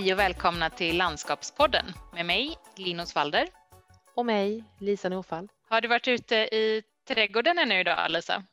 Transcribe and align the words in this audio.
Hej 0.00 0.12
och 0.12 0.18
välkomna 0.18 0.70
till 0.70 0.96
Landskapspodden 0.96 1.84
med 2.12 2.26
mig 2.26 2.56
Linus 2.76 3.14
Walder. 3.14 3.48
Och 4.14 4.26
mig 4.26 4.64
Lisa 4.78 5.08
Norfall. 5.08 5.48
Har 5.68 5.80
du 5.80 5.88
varit 5.88 6.08
ute 6.08 6.36
i 6.36 6.82
trädgården 7.08 7.58
ännu 7.58 7.80
idag 7.80 8.10
Lisa? 8.10 8.44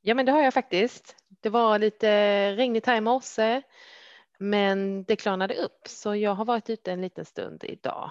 Ja 0.00 0.14
men 0.14 0.26
det 0.26 0.32
har 0.32 0.42
jag 0.42 0.54
faktiskt. 0.54 1.16
Det 1.42 1.48
var 1.48 1.78
lite 1.78 2.10
regnigt 2.56 2.86
här 2.86 2.96
i 2.96 3.00
morse 3.00 3.62
men 4.38 5.04
det 5.04 5.16
klarnade 5.16 5.54
upp 5.54 5.88
så 5.88 6.16
jag 6.16 6.34
har 6.34 6.44
varit 6.44 6.70
ute 6.70 6.92
en 6.92 7.00
liten 7.00 7.24
stund 7.24 7.64
idag 7.64 8.10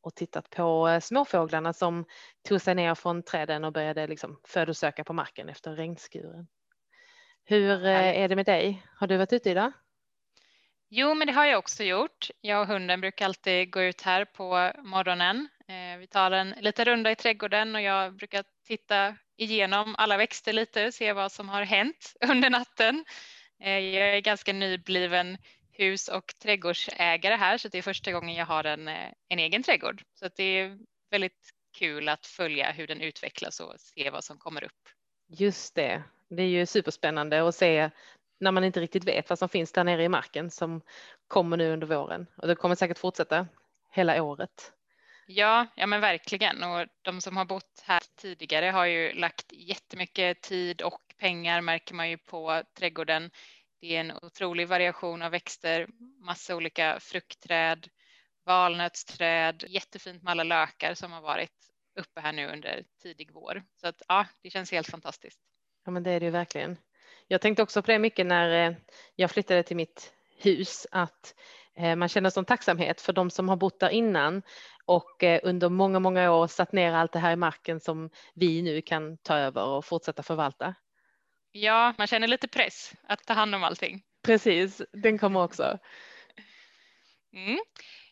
och 0.00 0.14
tittat 0.14 0.50
på 0.50 0.88
eh, 0.88 1.00
småfåglarna 1.00 1.72
som 1.72 2.04
tog 2.48 2.60
sig 2.60 2.74
ner 2.74 2.94
från 2.94 3.22
träden 3.22 3.64
och 3.64 3.72
började 3.72 4.06
liksom 4.06 4.40
födosöka 4.44 5.04
på 5.04 5.12
marken 5.12 5.48
efter 5.48 5.72
regnskuren. 5.72 6.46
Hur 7.44 7.84
eh, 7.84 8.20
är 8.22 8.28
det 8.28 8.36
med 8.36 8.46
dig? 8.46 8.86
Har 8.96 9.06
du 9.06 9.16
varit 9.16 9.32
ute 9.32 9.50
idag? 9.50 9.72
Jo, 10.90 11.14
men 11.14 11.26
det 11.26 11.32
har 11.32 11.44
jag 11.44 11.58
också 11.58 11.84
gjort. 11.84 12.30
Jag 12.40 12.60
och 12.60 12.66
hunden 12.66 13.00
brukar 13.00 13.24
alltid 13.24 13.70
gå 13.70 13.82
ut 13.82 14.02
här 14.02 14.24
på 14.24 14.72
morgonen. 14.82 15.48
Eh, 15.68 15.98
vi 15.98 16.06
tar 16.06 16.30
en 16.30 16.50
liten 16.50 16.84
runda 16.84 17.10
i 17.10 17.16
trädgården 17.16 17.74
och 17.74 17.82
jag 17.82 18.14
brukar 18.16 18.44
titta 18.66 19.16
igenom 19.36 19.94
alla 19.98 20.16
växter 20.16 20.52
lite, 20.52 20.86
och 20.86 20.94
se 20.94 21.12
vad 21.12 21.32
som 21.32 21.48
har 21.48 21.62
hänt 21.62 22.14
under 22.28 22.50
natten. 22.50 23.04
Eh, 23.60 23.78
jag 23.78 24.16
är 24.16 24.20
ganska 24.20 24.52
nybliven 24.52 25.38
hus 25.72 26.08
och 26.08 26.34
trädgårdsägare 26.42 27.34
här 27.34 27.58
så 27.58 27.68
det 27.68 27.78
är 27.78 27.82
första 27.82 28.12
gången 28.12 28.34
jag 28.34 28.46
har 28.46 28.64
en, 28.64 28.88
eh, 28.88 29.12
en 29.28 29.38
egen 29.38 29.62
trädgård. 29.62 30.02
Så 30.14 30.28
det 30.36 30.42
är 30.42 30.78
väldigt 31.10 31.50
kul 31.78 32.08
att 32.08 32.26
följa 32.26 32.70
hur 32.70 32.86
den 32.86 33.00
utvecklas 33.00 33.60
och 33.60 33.74
se 33.80 34.10
vad 34.10 34.24
som 34.24 34.38
kommer 34.38 34.64
upp. 34.64 34.88
Just 35.28 35.74
det, 35.74 36.02
det 36.30 36.42
är 36.42 36.46
ju 36.46 36.66
superspännande 36.66 37.48
att 37.48 37.54
se 37.54 37.90
när 38.38 38.52
man 38.52 38.64
inte 38.64 38.80
riktigt 38.80 39.04
vet 39.04 39.28
vad 39.28 39.38
som 39.38 39.48
finns 39.48 39.72
där 39.72 39.84
nere 39.84 40.04
i 40.04 40.08
marken 40.08 40.50
som 40.50 40.80
kommer 41.28 41.56
nu 41.56 41.72
under 41.72 41.86
våren 41.86 42.26
och 42.36 42.48
det 42.48 42.54
kommer 42.54 42.74
säkert 42.74 42.98
fortsätta 42.98 43.46
hela 43.90 44.22
året. 44.22 44.72
Ja, 45.26 45.66
ja 45.76 45.86
men 45.86 46.00
verkligen 46.00 46.62
och 46.62 46.86
de 47.02 47.20
som 47.20 47.36
har 47.36 47.44
bott 47.44 47.82
här 47.84 48.02
tidigare 48.16 48.66
har 48.66 48.84
ju 48.84 49.12
lagt 49.12 49.52
jättemycket 49.52 50.40
tid 50.40 50.82
och 50.82 51.00
pengar 51.18 51.60
märker 51.60 51.94
man 51.94 52.10
ju 52.10 52.18
på 52.18 52.62
trädgården 52.78 53.30
det 53.80 53.96
är 53.96 54.00
en 54.00 54.12
otrolig 54.22 54.68
variation 54.68 55.22
av 55.22 55.30
växter, 55.30 55.86
massa 56.20 56.56
olika 56.56 57.00
fruktträd, 57.00 57.88
valnötsträd, 58.44 59.64
jättefint 59.68 60.22
med 60.22 60.30
alla 60.30 60.44
lökar 60.44 60.94
som 60.94 61.12
har 61.12 61.20
varit 61.20 61.70
uppe 61.94 62.20
här 62.20 62.32
nu 62.32 62.46
under 62.46 62.84
tidig 63.02 63.30
vår. 63.32 63.62
Så 63.80 63.88
att 63.88 64.02
ja, 64.08 64.26
det 64.42 64.50
känns 64.50 64.72
helt 64.72 64.90
fantastiskt. 64.90 65.40
Ja, 65.84 65.90
men 65.90 66.02
det 66.02 66.10
är 66.10 66.20
det 66.20 66.26
ju 66.26 66.32
verkligen. 66.32 66.76
Jag 67.28 67.40
tänkte 67.40 67.62
också 67.62 67.82
på 67.82 67.90
det 67.90 67.98
mycket 67.98 68.26
när 68.26 68.70
eh, 68.70 68.76
jag 69.16 69.30
flyttade 69.30 69.62
till 69.62 69.76
mitt 69.76 70.12
hus, 70.38 70.86
att 70.90 71.34
eh, 71.76 71.96
man 71.96 72.08
känner 72.08 72.30
som 72.30 72.44
tacksamhet 72.44 73.00
för 73.00 73.12
de 73.12 73.30
som 73.30 73.48
har 73.48 73.56
bott 73.56 73.80
där 73.80 73.90
innan 73.90 74.42
och 74.84 75.24
eh, 75.24 75.40
under 75.42 75.68
många, 75.68 75.98
många 75.98 76.32
år 76.32 76.46
satt 76.46 76.72
ner 76.72 76.92
allt 76.92 77.12
det 77.12 77.18
här 77.18 77.32
i 77.32 77.36
marken 77.36 77.80
som 77.80 78.10
vi 78.34 78.62
nu 78.62 78.82
kan 78.82 79.18
ta 79.18 79.36
över 79.36 79.64
och 79.64 79.84
fortsätta 79.84 80.22
förvalta. 80.22 80.74
Ja, 81.52 81.94
man 81.98 82.06
känner 82.06 82.26
lite 82.26 82.48
press 82.48 82.92
att 83.08 83.24
ta 83.24 83.32
hand 83.32 83.54
om 83.54 83.64
allting. 83.64 84.02
Precis, 84.22 84.82
den 84.92 85.18
kommer 85.18 85.42
också. 85.42 85.78
Mm. 87.32 87.58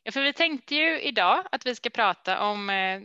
Ja, 0.03 0.13
för 0.13 0.23
vi 0.23 0.33
tänkte 0.33 0.75
ju 0.75 1.01
idag 1.01 1.47
att 1.53 1.67
vi 1.67 1.75
ska 1.75 1.91
prata 1.91 2.41
om 2.41 2.71
eh, 2.71 3.01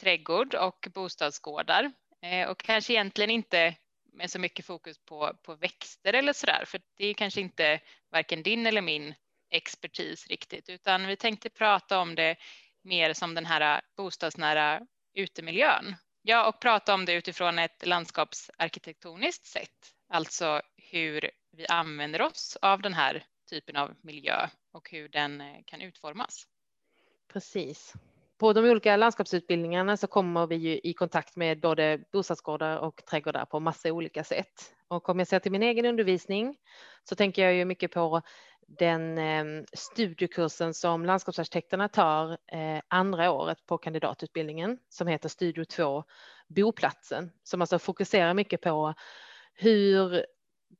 trädgård 0.00 0.54
och 0.54 0.88
bostadsgårdar 0.94 1.92
eh, 2.22 2.48
och 2.48 2.58
kanske 2.58 2.92
egentligen 2.92 3.30
inte 3.30 3.74
med 4.12 4.30
så 4.30 4.38
mycket 4.38 4.66
fokus 4.66 4.98
på, 4.98 5.36
på 5.42 5.54
växter 5.54 6.12
eller 6.12 6.32
så 6.32 6.46
där, 6.46 6.64
för 6.64 6.80
det 6.96 7.06
är 7.06 7.14
kanske 7.14 7.40
inte 7.40 7.80
varken 8.10 8.42
din 8.42 8.66
eller 8.66 8.82
min 8.82 9.14
expertis 9.50 10.26
riktigt, 10.26 10.68
utan 10.68 11.06
vi 11.06 11.16
tänkte 11.16 11.50
prata 11.50 11.98
om 11.98 12.14
det 12.14 12.36
mer 12.82 13.12
som 13.12 13.34
den 13.34 13.46
här 13.46 13.80
bostadsnära 13.96 14.80
utemiljön 15.14 15.96
Ja, 16.24 16.48
och 16.48 16.60
prata 16.60 16.94
om 16.94 17.04
det 17.04 17.12
utifrån 17.12 17.58
ett 17.58 17.86
landskapsarkitektoniskt 17.86 19.46
sätt, 19.46 19.94
alltså 20.08 20.62
hur 20.76 21.30
vi 21.50 21.66
använder 21.66 22.22
oss 22.22 22.58
av 22.62 22.82
den 22.82 22.94
här 22.94 23.24
typen 23.50 23.76
av 23.76 23.94
miljö 24.00 24.48
och 24.72 24.90
hur 24.90 25.08
den 25.08 25.40
eh, 25.40 25.62
kan 25.64 25.80
utformas. 25.80 26.46
Precis. 27.32 27.94
På 28.42 28.52
de 28.52 28.70
olika 28.70 28.96
landskapsutbildningarna 28.96 29.96
så 29.96 30.06
kommer 30.06 30.46
vi 30.46 30.56
ju 30.56 30.80
i 30.82 30.92
kontakt 30.92 31.36
med 31.36 31.60
både 31.60 31.98
bostadsgårdar 32.12 32.76
och 32.76 33.04
trädgårdar 33.04 33.44
på 33.44 33.60
massa 33.60 33.92
olika 33.92 34.24
sätt. 34.24 34.74
Och 34.88 35.08
om 35.08 35.18
jag 35.18 35.28
ser 35.28 35.38
till 35.38 35.52
min 35.52 35.62
egen 35.62 35.86
undervisning 35.86 36.56
så 37.08 37.14
tänker 37.14 37.42
jag 37.42 37.54
ju 37.54 37.64
mycket 37.64 37.92
på 37.92 38.22
den 38.66 39.18
eh, 39.18 39.64
studiekursen 39.72 40.74
som 40.74 41.06
landskapsarkitekterna 41.06 41.88
tar 41.88 42.30
eh, 42.32 42.80
andra 42.88 43.30
året 43.30 43.66
på 43.66 43.78
kandidatutbildningen 43.78 44.78
som 44.88 45.06
heter 45.06 45.28
Studio 45.28 45.64
2 45.64 46.04
Boplatsen 46.48 47.30
som 47.42 47.60
alltså 47.60 47.78
fokuserar 47.78 48.34
mycket 48.34 48.60
på 48.60 48.94
hur 49.54 50.26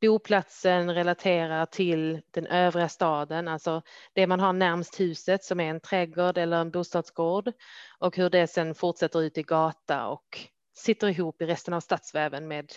boplatsen 0.00 0.94
relaterar 0.94 1.66
till 1.66 2.22
den 2.30 2.46
övriga 2.46 2.88
staden, 2.88 3.48
alltså 3.48 3.82
det 4.12 4.26
man 4.26 4.40
har 4.40 4.52
närmst 4.52 5.00
huset 5.00 5.44
som 5.44 5.60
är 5.60 5.70
en 5.70 5.80
trädgård 5.80 6.38
eller 6.38 6.60
en 6.60 6.70
bostadsgård 6.70 7.52
och 7.98 8.16
hur 8.16 8.30
det 8.30 8.46
sen 8.46 8.74
fortsätter 8.74 9.22
ut 9.22 9.38
i 9.38 9.42
gata 9.42 10.06
och 10.06 10.38
sitter 10.76 11.08
ihop 11.08 11.42
i 11.42 11.46
resten 11.46 11.74
av 11.74 11.80
stadsväven 11.80 12.48
med 12.48 12.72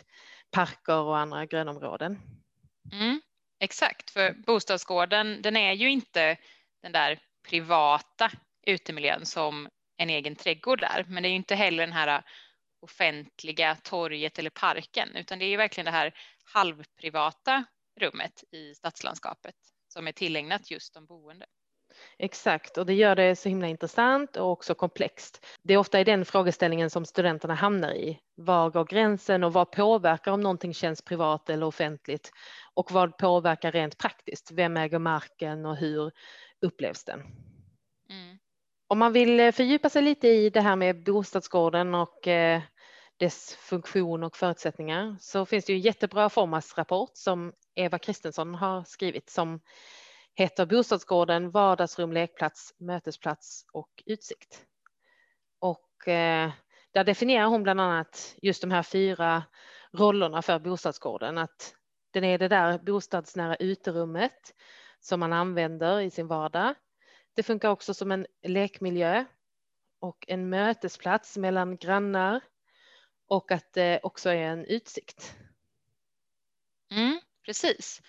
parker 0.51 0.99
och 0.99 1.17
andra 1.17 1.45
grönområden. 1.45 2.19
Mm. 2.91 3.21
Exakt, 3.59 4.09
för 4.09 4.33
bostadsgården 4.45 5.41
den 5.41 5.57
är 5.57 5.73
ju 5.73 5.89
inte 5.89 6.37
den 6.81 6.91
där 6.91 7.19
privata 7.49 8.31
utemiljön 8.67 9.25
som 9.25 9.69
en 9.97 10.09
egen 10.09 10.35
trädgård 10.35 10.79
där, 10.79 11.05
men 11.07 11.23
det 11.23 11.29
är 11.29 11.31
ju 11.31 11.35
inte 11.35 11.55
heller 11.55 11.83
den 11.83 11.93
här 11.93 12.23
offentliga 12.79 13.75
torget 13.75 14.39
eller 14.39 14.49
parken, 14.49 15.15
utan 15.15 15.39
det 15.39 15.45
är 15.45 15.49
ju 15.49 15.57
verkligen 15.57 15.85
det 15.85 15.91
här 15.91 16.13
halvprivata 16.55 17.65
rummet 17.99 18.43
i 18.51 18.75
stadslandskapet 18.75 19.55
som 19.87 20.07
är 20.07 20.11
tillägnat 20.11 20.71
just 20.71 20.93
de 20.93 21.05
boende. 21.05 21.45
Exakt, 22.17 22.77
och 22.77 22.85
det 22.85 22.93
gör 22.93 23.15
det 23.15 23.35
så 23.35 23.49
himla 23.49 23.67
intressant 23.67 24.37
och 24.37 24.51
också 24.51 24.75
komplext. 24.75 25.45
Det 25.63 25.73
är 25.73 25.77
ofta 25.77 25.99
i 25.99 26.03
den 26.03 26.25
frågeställningen 26.25 26.89
som 26.89 27.05
studenterna 27.05 27.53
hamnar 27.53 27.93
i. 27.93 28.19
Var 28.35 28.69
går 28.69 28.85
gränsen 28.85 29.43
och 29.43 29.53
vad 29.53 29.71
påverkar 29.71 30.31
om 30.31 30.41
någonting 30.41 30.73
känns 30.73 31.01
privat 31.01 31.49
eller 31.49 31.65
offentligt? 31.65 32.31
Och 32.73 32.91
vad 32.91 33.17
påverkar 33.17 33.71
rent 33.71 33.97
praktiskt? 33.97 34.51
Vem 34.51 34.77
äger 34.77 34.99
marken 34.99 35.65
och 35.65 35.77
hur 35.77 36.11
upplevs 36.61 37.03
den? 37.03 37.19
Mm. 38.09 38.37
Om 38.87 38.99
man 38.99 39.13
vill 39.13 39.51
fördjupa 39.51 39.89
sig 39.89 40.01
lite 40.01 40.27
i 40.27 40.49
det 40.49 40.61
här 40.61 40.75
med 40.75 41.03
bostadsgården 41.03 41.95
och 41.95 42.27
eh, 42.27 42.61
dess 43.17 43.55
funktion 43.55 44.23
och 44.23 44.37
förutsättningar 44.37 45.17
så 45.19 45.45
finns 45.45 45.65
det 45.65 45.73
ju 45.73 45.77
en 45.77 45.81
jättebra 45.81 46.29
formasrapport 46.29 47.11
som 47.13 47.53
Eva 47.75 47.99
Kristensson 47.99 48.55
har 48.55 48.83
skrivit 48.83 49.29
som 49.29 49.59
heter 50.35 50.65
Bostadsgården 50.65 51.51
vardagsrum, 51.51 52.13
lekplats, 52.13 52.73
mötesplats 52.77 53.65
och 53.71 54.03
utsikt. 54.05 54.65
Och 55.59 56.07
eh, 56.07 56.51
där 56.91 57.03
definierar 57.03 57.45
hon 57.47 57.63
bland 57.63 57.81
annat 57.81 58.35
just 58.41 58.61
de 58.61 58.71
här 58.71 58.83
fyra 58.83 59.43
rollerna 59.91 60.41
för 60.41 60.59
bostadsgården. 60.59 61.37
Att 61.37 61.75
den 62.11 62.23
är 62.23 62.37
det 62.37 62.47
där 62.47 62.77
bostadsnära 62.77 63.55
uterummet 63.55 64.53
som 64.99 65.19
man 65.19 65.33
använder 65.33 65.99
i 65.99 66.09
sin 66.09 66.27
vardag. 66.27 66.73
Det 67.35 67.43
funkar 67.43 67.69
också 67.69 67.93
som 67.93 68.11
en 68.11 68.25
lekmiljö 68.43 69.25
och 69.99 70.25
en 70.27 70.49
mötesplats 70.49 71.37
mellan 71.37 71.77
grannar 71.77 72.41
och 73.27 73.51
att 73.51 73.73
det 73.73 73.99
också 74.03 74.29
är 74.29 74.35
en 74.35 74.65
utsikt. 74.65 75.35
Mm, 76.91 77.19
precis. 77.45 78.01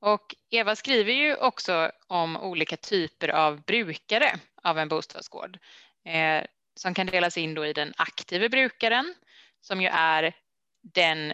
Och 0.00 0.34
Eva 0.50 0.76
skriver 0.76 1.12
ju 1.12 1.36
också 1.36 1.90
om 2.06 2.36
olika 2.36 2.76
typer 2.76 3.28
av 3.28 3.62
brukare 3.62 4.40
av 4.62 4.78
en 4.78 4.88
bostadsgård 4.88 5.58
eh, 6.04 6.44
som 6.74 6.94
kan 6.94 7.06
delas 7.06 7.38
in 7.38 7.54
då 7.54 7.66
i 7.66 7.72
den 7.72 7.92
aktiva 7.96 8.48
brukaren 8.48 9.14
som 9.60 9.82
ju 9.82 9.88
är 9.88 10.34
den 10.82 11.32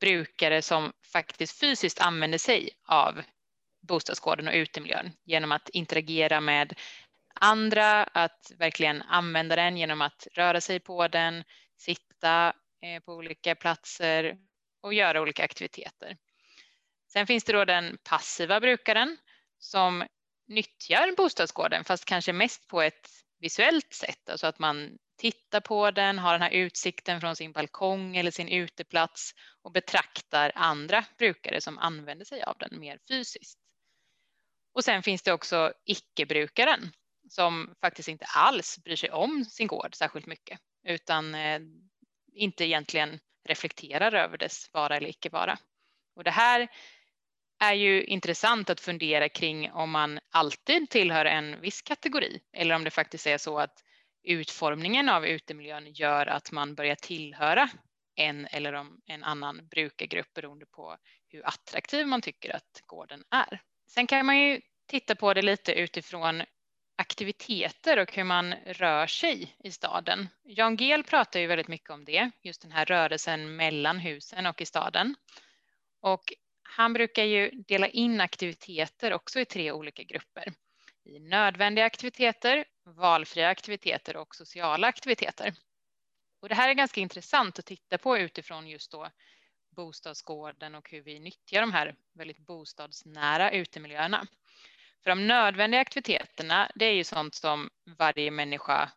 brukare 0.00 0.62
som 0.62 0.92
faktiskt 1.12 1.60
fysiskt 1.60 2.00
använder 2.00 2.38
sig 2.38 2.70
av 2.86 3.22
bostadsgården 3.80 4.48
och 4.48 4.54
utemiljön 4.54 5.12
genom 5.24 5.52
att 5.52 5.68
interagera 5.68 6.40
med 6.40 6.74
andra, 7.34 8.04
att 8.04 8.52
verkligen 8.58 9.02
använda 9.02 9.56
den 9.56 9.76
genom 9.76 10.02
att 10.02 10.26
röra 10.32 10.60
sig 10.60 10.80
på 10.80 11.08
den, 11.08 11.44
sitta 11.76 12.52
Eh, 12.82 13.00
på 13.00 13.14
olika 13.14 13.54
platser 13.54 14.38
och 14.80 14.94
göra 14.94 15.22
olika 15.22 15.44
aktiviteter. 15.44 16.16
Sen 17.12 17.26
finns 17.26 17.44
det 17.44 17.52
då 17.52 17.64
den 17.64 17.98
passiva 18.04 18.60
brukaren 18.60 19.16
som 19.58 20.06
nyttjar 20.48 21.16
bostadsgården 21.16 21.84
fast 21.84 22.04
kanske 22.04 22.32
mest 22.32 22.68
på 22.68 22.82
ett 22.82 23.08
visuellt 23.38 23.92
sätt, 23.92 24.28
alltså 24.30 24.46
att 24.46 24.58
man 24.58 24.98
tittar 25.18 25.60
på 25.60 25.90
den, 25.90 26.18
har 26.18 26.32
den 26.32 26.42
här 26.42 26.50
utsikten 26.50 27.20
från 27.20 27.36
sin 27.36 27.52
balkong 27.52 28.16
eller 28.16 28.30
sin 28.30 28.48
uteplats 28.48 29.32
och 29.62 29.72
betraktar 29.72 30.52
andra 30.54 31.04
brukare 31.18 31.60
som 31.60 31.78
använder 31.78 32.24
sig 32.24 32.42
av 32.42 32.56
den 32.58 32.80
mer 32.80 32.98
fysiskt. 33.08 33.58
Och 34.72 34.84
sen 34.84 35.02
finns 35.02 35.22
det 35.22 35.32
också 35.32 35.72
icke-brukaren 35.84 36.92
som 37.28 37.74
faktiskt 37.80 38.08
inte 38.08 38.24
alls 38.24 38.78
bryr 38.84 38.96
sig 38.96 39.10
om 39.10 39.44
sin 39.44 39.66
gård 39.66 39.94
särskilt 39.94 40.26
mycket 40.26 40.60
utan 40.84 41.34
eh, 41.34 41.60
inte 42.32 42.64
egentligen 42.64 43.20
reflekterar 43.48 44.14
över 44.14 44.38
dess 44.38 44.70
vara 44.72 44.96
eller 44.96 45.08
icke 45.08 45.28
vara. 45.28 45.58
Och 46.16 46.24
det 46.24 46.30
här 46.30 46.68
är 47.60 47.74
ju 47.74 48.04
intressant 48.04 48.70
att 48.70 48.80
fundera 48.80 49.28
kring 49.28 49.70
om 49.70 49.90
man 49.90 50.18
alltid 50.30 50.90
tillhör 50.90 51.24
en 51.24 51.60
viss 51.60 51.82
kategori 51.82 52.40
eller 52.52 52.74
om 52.74 52.84
det 52.84 52.90
faktiskt 52.90 53.26
är 53.26 53.38
så 53.38 53.58
att 53.58 53.84
utformningen 54.22 55.08
av 55.08 55.26
utemiljön 55.26 55.92
gör 55.92 56.26
att 56.26 56.52
man 56.52 56.74
börjar 56.74 56.94
tillhöra 56.94 57.70
en 58.16 58.46
eller 58.46 58.72
om 58.72 59.00
en 59.06 59.24
annan 59.24 59.68
brukargrupp 59.68 60.34
beroende 60.34 60.66
på 60.66 60.96
hur 61.28 61.46
attraktiv 61.46 62.06
man 62.06 62.22
tycker 62.22 62.56
att 62.56 62.82
gården 62.86 63.24
är. 63.30 63.60
Sen 63.86 64.06
kan 64.06 64.26
man 64.26 64.38
ju 64.38 64.60
titta 64.86 65.14
på 65.14 65.34
det 65.34 65.42
lite 65.42 65.72
utifrån 65.72 66.42
aktiviteter 67.00 67.98
och 67.98 68.12
hur 68.14 68.24
man 68.24 68.54
rör 68.54 69.06
sig 69.06 69.56
i 69.64 69.70
staden. 69.70 70.28
Jan 70.44 70.76
Gehl 70.76 71.04
pratar 71.04 71.40
ju 71.40 71.46
väldigt 71.46 71.68
mycket 71.68 71.90
om 71.90 72.04
det, 72.04 72.30
just 72.42 72.62
den 72.62 72.72
här 72.72 72.84
rörelsen 72.84 73.56
mellan 73.56 73.98
husen 73.98 74.46
och 74.46 74.60
i 74.60 74.66
staden. 74.66 75.14
Och 76.00 76.32
han 76.62 76.92
brukar 76.92 77.24
ju 77.24 77.50
dela 77.50 77.88
in 77.88 78.20
aktiviteter 78.20 79.12
också 79.12 79.40
i 79.40 79.44
tre 79.44 79.72
olika 79.72 80.02
grupper. 80.02 80.52
I 81.04 81.20
nödvändiga 81.20 81.84
aktiviteter, 81.84 82.64
valfria 82.84 83.48
aktiviteter 83.48 84.16
och 84.16 84.34
sociala 84.34 84.86
aktiviteter. 84.86 85.54
Och 86.42 86.48
det 86.48 86.54
här 86.54 86.68
är 86.68 86.74
ganska 86.74 87.00
intressant 87.00 87.58
att 87.58 87.66
titta 87.66 87.98
på 87.98 88.18
utifrån 88.18 88.66
just 88.66 88.90
då 88.90 89.10
bostadsgården 89.76 90.74
och 90.74 90.90
hur 90.90 91.02
vi 91.02 91.20
nyttjar 91.20 91.60
de 91.60 91.72
här 91.72 91.94
väldigt 92.14 92.46
bostadsnära 92.46 93.50
utemiljöerna. 93.50 94.26
För 95.02 95.10
de 95.10 95.26
nödvändiga 95.26 95.80
aktiviteterna, 95.80 96.70
det 96.74 96.84
är 96.84 96.94
ju 96.94 97.04
sånt 97.04 97.34
som 97.34 97.70
varje 97.98 98.30
människa 98.30 98.92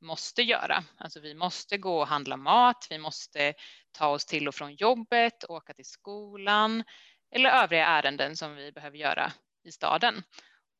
måste 0.00 0.42
göra. 0.42 0.84
Alltså 0.98 1.20
vi 1.20 1.34
måste 1.34 1.78
gå 1.78 2.00
och 2.00 2.06
handla 2.06 2.36
mat, 2.36 2.86
vi 2.90 2.98
måste 2.98 3.54
ta 3.92 4.08
oss 4.08 4.26
till 4.26 4.48
och 4.48 4.54
från 4.54 4.74
jobbet, 4.74 5.44
åka 5.48 5.74
till 5.74 5.84
skolan 5.84 6.84
eller 7.30 7.50
övriga 7.50 7.86
ärenden 7.86 8.36
som 8.36 8.54
vi 8.54 8.72
behöver 8.72 8.98
göra 8.98 9.32
i 9.64 9.72
staden. 9.72 10.22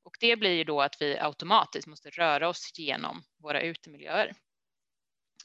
Och 0.05 0.17
det 0.20 0.37
blir 0.37 0.53
ju 0.53 0.65
då 0.65 0.82
att 0.82 1.03
vi 1.03 1.19
automatiskt 1.19 1.87
måste 1.87 2.11
röra 2.11 2.49
oss 2.49 2.73
genom 2.79 3.23
våra 3.43 3.62
utemiljöer. 3.62 4.35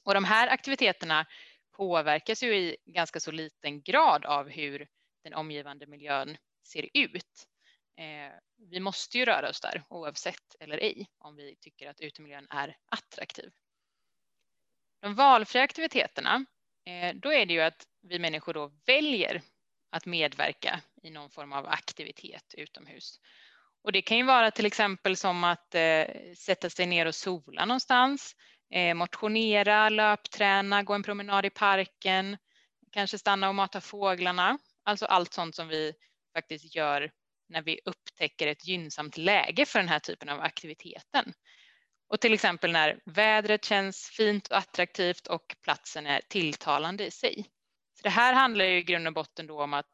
Och 0.03 0.13
de 0.13 0.23
här 0.23 0.47
aktiviteterna 0.47 1.25
påverkas 1.77 2.43
ju 2.43 2.55
i 2.55 2.77
ganska 2.85 3.19
så 3.19 3.31
liten 3.31 3.81
grad 3.81 4.25
av 4.25 4.49
hur 4.49 4.87
den 5.23 5.33
omgivande 5.33 5.87
miljön 5.87 6.37
ser 6.63 6.89
ut. 6.93 7.47
Eh, 7.97 8.33
vi 8.69 8.79
måste 8.79 9.17
ju 9.17 9.25
röra 9.25 9.49
oss 9.49 9.61
där 9.61 9.83
oavsett 9.89 10.55
eller 10.59 10.77
ej 10.77 11.07
om 11.17 11.35
vi 11.35 11.55
tycker 11.55 11.89
att 11.89 12.01
utemiljön 12.01 12.47
är 12.49 12.77
attraktiv. 12.85 13.51
De 15.01 15.15
valfria 15.15 15.63
aktiviteterna, 15.63 16.45
eh, 16.85 17.15
då 17.15 17.33
är 17.33 17.45
det 17.45 17.53
ju 17.53 17.61
att 17.61 17.87
vi 18.01 18.19
människor 18.19 18.53
då 18.53 18.71
väljer 18.85 19.41
att 19.89 20.05
medverka 20.05 20.81
i 21.03 21.09
någon 21.09 21.29
form 21.29 21.53
av 21.53 21.67
aktivitet 21.67 22.53
utomhus. 22.57 23.19
Och 23.83 23.91
det 23.91 24.01
kan 24.01 24.17
ju 24.17 24.23
vara 24.23 24.51
till 24.51 24.65
exempel 24.65 25.17
som 25.17 25.43
att 25.43 25.75
eh, 25.75 26.05
sätta 26.37 26.69
sig 26.69 26.85
ner 26.85 27.05
och 27.05 27.15
sola 27.15 27.65
någonstans, 27.65 28.35
eh, 28.69 28.93
motionera, 28.93 29.89
löpträna, 29.89 30.83
gå 30.83 30.93
en 30.93 31.03
promenad 31.03 31.45
i 31.45 31.49
parken, 31.49 32.37
kanske 32.91 33.17
stanna 33.17 33.49
och 33.49 33.55
mata 33.55 33.81
fåglarna. 33.81 34.57
Alltså 34.83 35.05
allt 35.05 35.33
sånt 35.33 35.55
som 35.55 35.67
vi 35.67 35.93
faktiskt 36.35 36.75
gör 36.75 37.11
när 37.53 37.61
vi 37.61 37.79
upptäcker 37.85 38.47
ett 38.47 38.67
gynnsamt 38.67 39.17
läge 39.17 39.65
för 39.65 39.79
den 39.79 39.87
här 39.87 39.99
typen 39.99 40.29
av 40.29 40.41
aktiviteten. 40.41 41.33
Och 42.07 42.21
till 42.21 42.33
exempel 42.33 42.71
när 42.71 42.99
vädret 43.05 43.65
känns 43.65 44.09
fint 44.17 44.47
och 44.47 44.57
attraktivt 44.57 45.27
och 45.27 45.55
platsen 45.63 46.07
är 46.07 46.21
tilltalande 46.29 47.05
i 47.05 47.11
sig. 47.11 47.45
Så 47.93 48.03
det 48.03 48.09
här 48.09 48.33
handlar 48.33 48.65
ju 48.65 48.77
i 48.77 48.83
grund 48.83 49.07
och 49.07 49.13
botten 49.13 49.47
då 49.47 49.63
om 49.63 49.73
att 49.73 49.91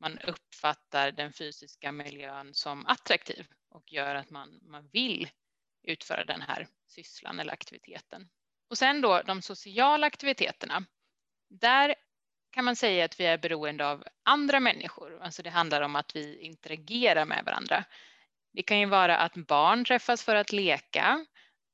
man 0.00 0.18
uppfattar 0.18 1.12
den 1.12 1.32
fysiska 1.32 1.92
miljön 1.92 2.54
som 2.54 2.86
attraktiv 2.86 3.46
och 3.70 3.92
gör 3.92 4.14
att 4.14 4.30
man, 4.30 4.60
man 4.62 4.88
vill 4.92 5.30
utföra 5.82 6.24
den 6.24 6.40
här 6.40 6.66
sysslan 6.88 7.40
eller 7.40 7.52
aktiviteten. 7.52 8.28
Och 8.70 8.78
sen 8.78 9.00
då 9.00 9.22
de 9.22 9.42
sociala 9.42 10.06
aktiviteterna. 10.06 10.84
Där 11.48 11.94
kan 12.50 12.64
man 12.64 12.76
säga 12.76 13.04
att 13.04 13.20
vi 13.20 13.26
är 13.26 13.38
beroende 13.38 13.86
av 13.86 14.04
andra 14.22 14.60
människor. 14.60 15.18
Alltså 15.22 15.42
det 15.42 15.50
handlar 15.50 15.82
om 15.82 15.96
att 15.96 16.16
vi 16.16 16.40
interagerar 16.40 17.24
med 17.24 17.44
varandra. 17.44 17.84
Det 18.52 18.62
kan 18.62 18.80
ju 18.80 18.86
vara 18.86 19.18
att 19.18 19.34
barn 19.34 19.84
träffas 19.84 20.24
för 20.24 20.36
att 20.36 20.52
leka. 20.52 21.26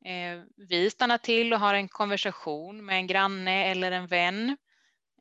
Eh, 0.05 0.43
vi 0.57 0.91
stannar 0.91 1.19
till 1.19 1.53
och 1.53 1.61
har 1.61 1.75
en 1.75 1.89
konversation 1.89 2.85
med 2.85 2.97
en 2.97 3.07
granne 3.07 3.65
eller 3.65 3.93
en 3.93 4.07
vän. 4.07 4.57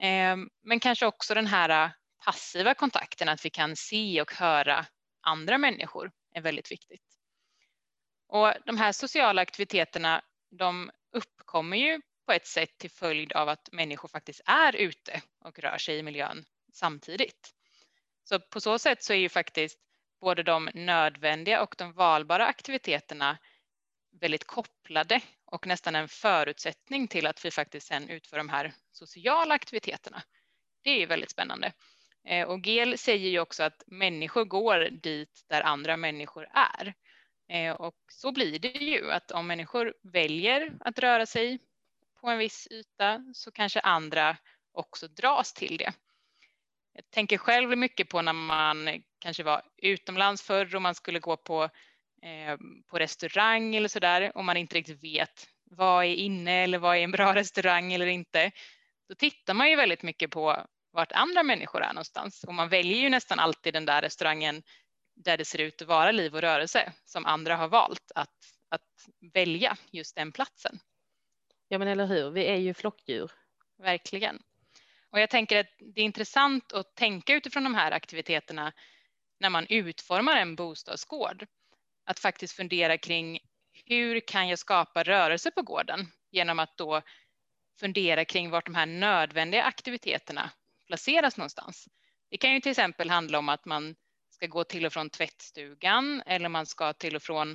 Eh, 0.01 0.37
men 0.63 0.79
kanske 0.79 1.05
också 1.05 1.33
den 1.33 1.47
här 1.47 1.85
äh, 1.85 1.91
passiva 2.25 2.73
kontakten, 2.73 3.29
att 3.29 3.45
vi 3.45 3.49
kan 3.49 3.75
se 3.75 4.21
och 4.21 4.33
höra 4.33 4.85
andra 5.21 5.57
människor 5.57 6.11
är 6.33 6.41
väldigt 6.41 6.71
viktigt. 6.71 7.01
Och 8.27 8.53
de 8.65 8.77
här 8.77 8.91
sociala 8.91 9.41
aktiviteterna, 9.41 10.21
de 10.51 10.91
uppkommer 11.11 11.77
ju 11.77 12.01
på 12.25 12.31
ett 12.31 12.47
sätt 12.47 12.77
till 12.77 12.91
följd 12.91 13.33
av 13.33 13.49
att 13.49 13.69
människor 13.71 14.07
faktiskt 14.07 14.41
är 14.45 14.75
ute 14.75 15.21
och 15.39 15.59
rör 15.59 15.77
sig 15.77 15.97
i 15.97 16.03
miljön 16.03 16.45
samtidigt. 16.73 17.53
Så 18.23 18.39
på 18.39 18.61
så 18.61 18.79
sätt 18.79 19.03
så 19.03 19.13
är 19.13 19.17
ju 19.17 19.29
faktiskt 19.29 19.79
både 20.21 20.43
de 20.43 20.69
nödvändiga 20.73 21.61
och 21.61 21.75
de 21.77 21.93
valbara 21.93 22.45
aktiviteterna 22.47 23.37
väldigt 24.21 24.47
kopplade 24.47 25.21
och 25.45 25.67
nästan 25.67 25.95
en 25.95 26.07
förutsättning 26.07 27.07
till 27.07 27.27
att 27.27 27.45
vi 27.45 27.51
faktiskt 27.51 27.87
sen 27.87 28.09
utför 28.09 28.37
de 28.37 28.49
här 28.49 28.73
sociala 28.91 29.55
aktiviteterna. 29.55 30.23
Det 30.83 30.89
är 30.89 30.99
ju 30.99 31.05
väldigt 31.05 31.31
spännande. 31.31 31.73
Eh, 32.27 32.47
och 32.47 32.67
Gel 32.67 32.97
säger 32.97 33.29
ju 33.29 33.39
också 33.39 33.63
att 33.63 33.83
människor 33.87 34.45
går 34.45 34.89
dit 34.91 35.45
där 35.49 35.61
andra 35.61 35.97
människor 35.97 36.47
är. 36.53 36.93
Eh, 37.49 37.73
och 37.73 37.95
så 38.11 38.31
blir 38.31 38.59
det 38.59 38.67
ju 38.67 39.11
att 39.11 39.31
om 39.31 39.47
människor 39.47 39.93
väljer 40.03 40.73
att 40.79 40.99
röra 40.99 41.25
sig 41.25 41.59
på 42.25 42.31
en 42.31 42.37
viss 42.37 42.67
yta 42.71 43.23
så 43.33 43.51
kanske 43.51 43.79
andra 43.79 44.37
också 44.71 45.07
dras 45.07 45.53
till 45.53 45.77
det. 45.77 45.93
Jag 46.93 47.09
tänker 47.09 47.37
själv 47.37 47.77
mycket 47.77 48.09
på 48.09 48.21
när 48.21 48.33
man 48.33 49.03
kanske 49.19 49.43
var 49.43 49.61
utomlands 49.77 50.41
förr 50.41 50.75
och 50.75 50.81
man 50.81 50.95
skulle 50.95 51.19
gå 51.19 51.37
på, 51.37 51.63
eh, 52.21 52.57
på 52.87 52.99
restaurang 52.99 53.75
eller 53.75 53.87
så 53.87 53.99
där 53.99 54.37
och 54.37 54.45
man 54.45 54.57
inte 54.57 54.75
riktigt 54.75 55.03
vet 55.03 55.47
vad 55.63 56.05
är 56.05 56.13
inne 56.13 56.63
eller 56.63 56.77
vad 56.77 56.97
är 56.97 57.01
en 57.01 57.11
bra 57.11 57.35
restaurang 57.35 57.93
eller 57.93 58.07
inte. 58.07 58.51
Då 59.09 59.15
tittar 59.15 59.53
man 59.53 59.69
ju 59.69 59.75
väldigt 59.75 60.03
mycket 60.03 60.31
på 60.31 60.65
vart 60.91 61.11
andra 61.11 61.43
människor 61.43 61.83
är 61.83 61.93
någonstans 61.93 62.43
och 62.43 62.53
man 62.53 62.69
väljer 62.69 62.97
ju 62.97 63.09
nästan 63.09 63.39
alltid 63.39 63.73
den 63.73 63.85
där 63.85 64.01
restaurangen 64.01 64.63
där 65.15 65.37
det 65.37 65.45
ser 65.45 65.61
ut 65.61 65.81
att 65.81 65.87
vara 65.87 66.11
liv 66.11 66.35
och 66.35 66.41
rörelse 66.41 66.93
som 67.05 67.25
andra 67.25 67.55
har 67.55 67.67
valt 67.67 68.11
att, 68.15 68.37
att 68.69 69.05
välja 69.33 69.77
just 69.91 70.15
den 70.15 70.31
platsen. 70.31 70.79
Ja, 71.67 71.77
men 71.77 71.87
eller 71.87 72.05
hur? 72.05 72.29
Vi 72.29 72.45
är 72.45 72.57
ju 72.57 72.73
flockdjur. 72.73 73.31
Verkligen. 73.77 74.43
Och 75.09 75.19
jag 75.19 75.29
tänker 75.29 75.59
att 75.59 75.67
det 75.79 76.01
är 76.01 76.05
intressant 76.05 76.73
att 76.73 76.95
tänka 76.95 77.33
utifrån 77.33 77.63
de 77.63 77.75
här 77.75 77.91
aktiviteterna 77.91 78.73
när 79.39 79.49
man 79.49 79.65
utformar 79.69 80.37
en 80.37 80.55
bostadsgård. 80.55 81.45
Att 82.05 82.19
faktiskt 82.19 82.55
fundera 82.55 82.97
kring 82.97 83.39
hur 83.85 84.19
kan 84.19 84.47
jag 84.47 84.59
skapa 84.59 85.03
rörelse 85.03 85.51
på 85.51 85.61
gården 85.61 86.07
genom 86.31 86.59
att 86.59 86.77
då 86.77 87.01
fundera 87.79 88.25
kring 88.25 88.49
vart 88.49 88.65
de 88.65 88.75
här 88.75 88.85
nödvändiga 88.85 89.63
aktiviteterna 89.63 90.51
placeras 90.87 91.37
någonstans. 91.37 91.87
Det 92.29 92.37
kan 92.37 92.53
ju 92.53 92.61
till 92.61 92.71
exempel 92.71 93.09
handla 93.09 93.39
om 93.39 93.49
att 93.49 93.65
man 93.65 93.95
ska 94.29 94.47
gå 94.47 94.63
till 94.63 94.85
och 94.85 94.93
från 94.93 95.09
tvättstugan 95.09 96.23
eller 96.25 96.49
man 96.49 96.65
ska 96.65 96.93
till 96.93 97.15
och 97.15 97.23
från 97.23 97.51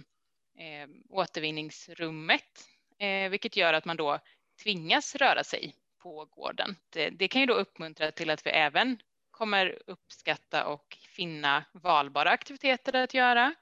eh, 0.59 0.88
återvinningsrummet 1.09 2.69
eh, 3.00 3.30
vilket 3.30 3.57
gör 3.57 3.73
att 3.73 3.85
man 3.85 3.97
då 3.97 4.19
tvingas 4.62 5.14
röra 5.16 5.45
sig 5.45 5.75
på 5.99 6.25
gården. 6.25 6.76
Det, 6.90 7.11
det, 7.11 7.28
kan 7.28 7.40
ju 7.40 7.47
då 7.47 7.54
uppmuntra 7.54 8.11
till 8.11 8.30
att 8.30 8.47
vi 8.47 8.50
även 8.50 8.99
kommer 9.30 9.78
uppskatta 9.87 10.66
och 10.66 10.99
finna 11.16 11.64
valbara 11.73 12.30
aktiviteter 12.30 12.95
att 12.95 13.14
göra. 13.14 13.54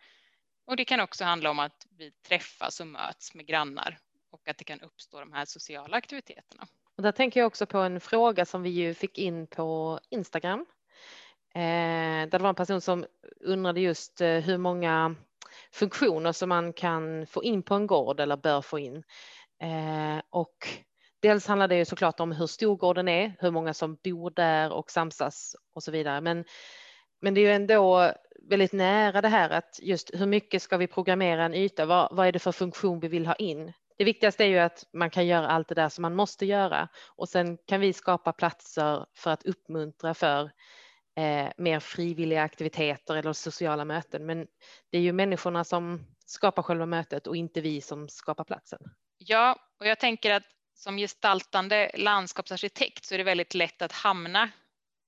Och 0.64 0.76
det 0.76 0.84
kan 0.84 1.00
också 1.00 1.24
handla 1.24 1.50
om 1.50 1.58
att 1.58 1.86
vi 1.90 2.10
träffas 2.10 2.80
och 2.80 2.86
möts 2.86 3.34
med 3.34 3.46
grannar 3.46 3.98
och 4.30 4.48
att 4.48 4.58
det 4.58 4.64
kan 4.64 4.80
uppstå 4.80 5.20
de 5.20 5.32
här 5.32 5.44
sociala 5.44 5.96
aktiviteterna. 5.96 6.66
Och 6.96 7.02
där 7.02 7.12
tänker 7.12 7.40
jag 7.40 7.46
också 7.46 7.66
på 7.66 7.78
en 7.78 8.00
fråga 8.00 8.44
som 8.44 8.62
vi 8.62 8.70
ju 8.70 8.94
fick 8.94 9.18
in 9.18 9.46
på 9.46 10.00
Instagram. 10.10 10.66
Eh, 11.54 11.60
där 11.60 12.26
det 12.26 12.38
var 12.38 12.48
en 12.48 12.54
person 12.54 12.80
som 12.80 13.06
undrade 13.40 13.80
just 13.80 14.20
eh, 14.20 14.38
hur 14.38 14.58
många 14.58 15.14
funktioner 15.72 16.32
som 16.32 16.48
man 16.48 16.72
kan 16.72 17.26
få 17.26 17.42
in 17.42 17.62
på 17.62 17.74
en 17.74 17.86
gård 17.86 18.20
eller 18.20 18.36
bör 18.36 18.62
få 18.62 18.78
in. 18.78 18.96
Eh, 19.62 20.22
och 20.30 20.56
dels 21.22 21.46
handlar 21.46 21.68
det 21.68 21.76
ju 21.76 21.84
såklart 21.84 22.20
om 22.20 22.32
hur 22.32 22.46
stor 22.46 22.76
gården 22.76 23.08
är, 23.08 23.36
hur 23.38 23.50
många 23.50 23.74
som 23.74 23.98
bor 24.04 24.30
där 24.30 24.72
och 24.72 24.90
samsas 24.90 25.56
och 25.74 25.82
så 25.82 25.90
vidare. 25.90 26.20
Men 26.20 26.44
Men 27.20 27.34
det 27.34 27.40
är 27.40 27.42
ju 27.42 27.52
ändå 27.52 28.12
väldigt 28.50 28.72
nära 28.72 29.20
det 29.20 29.28
här 29.28 29.50
att 29.50 29.78
just 29.82 30.10
hur 30.14 30.26
mycket 30.26 30.62
ska 30.62 30.76
vi 30.76 30.86
programmera 30.86 31.44
en 31.44 31.54
yta? 31.54 31.86
Vad, 31.86 32.16
vad 32.16 32.26
är 32.26 32.32
det 32.32 32.38
för 32.38 32.52
funktion 32.52 33.00
vi 33.00 33.08
vill 33.08 33.26
ha 33.26 33.34
in? 33.34 33.72
Det 33.98 34.04
viktigaste 34.04 34.44
är 34.44 34.48
ju 34.48 34.58
att 34.58 34.84
man 34.92 35.10
kan 35.10 35.26
göra 35.26 35.48
allt 35.48 35.68
det 35.68 35.74
där 35.74 35.88
som 35.88 36.02
man 36.02 36.14
måste 36.14 36.46
göra 36.46 36.88
och 37.16 37.28
sen 37.28 37.58
kan 37.66 37.80
vi 37.80 37.92
skapa 37.92 38.32
platser 38.32 39.06
för 39.16 39.30
att 39.30 39.46
uppmuntra 39.46 40.14
för 40.14 40.50
eh, 41.18 41.48
mer 41.56 41.80
frivilliga 41.80 42.42
aktiviteter 42.42 43.16
eller 43.16 43.32
sociala 43.32 43.84
möten. 43.84 44.26
Men 44.26 44.46
det 44.90 44.98
är 44.98 45.02
ju 45.02 45.12
människorna 45.12 45.64
som 45.64 46.06
skapar 46.26 46.62
själva 46.62 46.86
mötet 46.86 47.26
och 47.26 47.36
inte 47.36 47.60
vi 47.60 47.80
som 47.80 48.08
skapar 48.08 48.44
platsen. 48.44 48.80
Ja, 49.18 49.56
och 49.80 49.86
jag 49.86 49.98
tänker 49.98 50.30
att 50.30 50.42
som 50.74 50.96
gestaltande 50.96 51.90
landskapsarkitekt 51.94 53.04
så 53.04 53.14
är 53.14 53.18
det 53.18 53.24
väldigt 53.24 53.54
lätt 53.54 53.82
att 53.82 53.92
hamna 53.92 54.50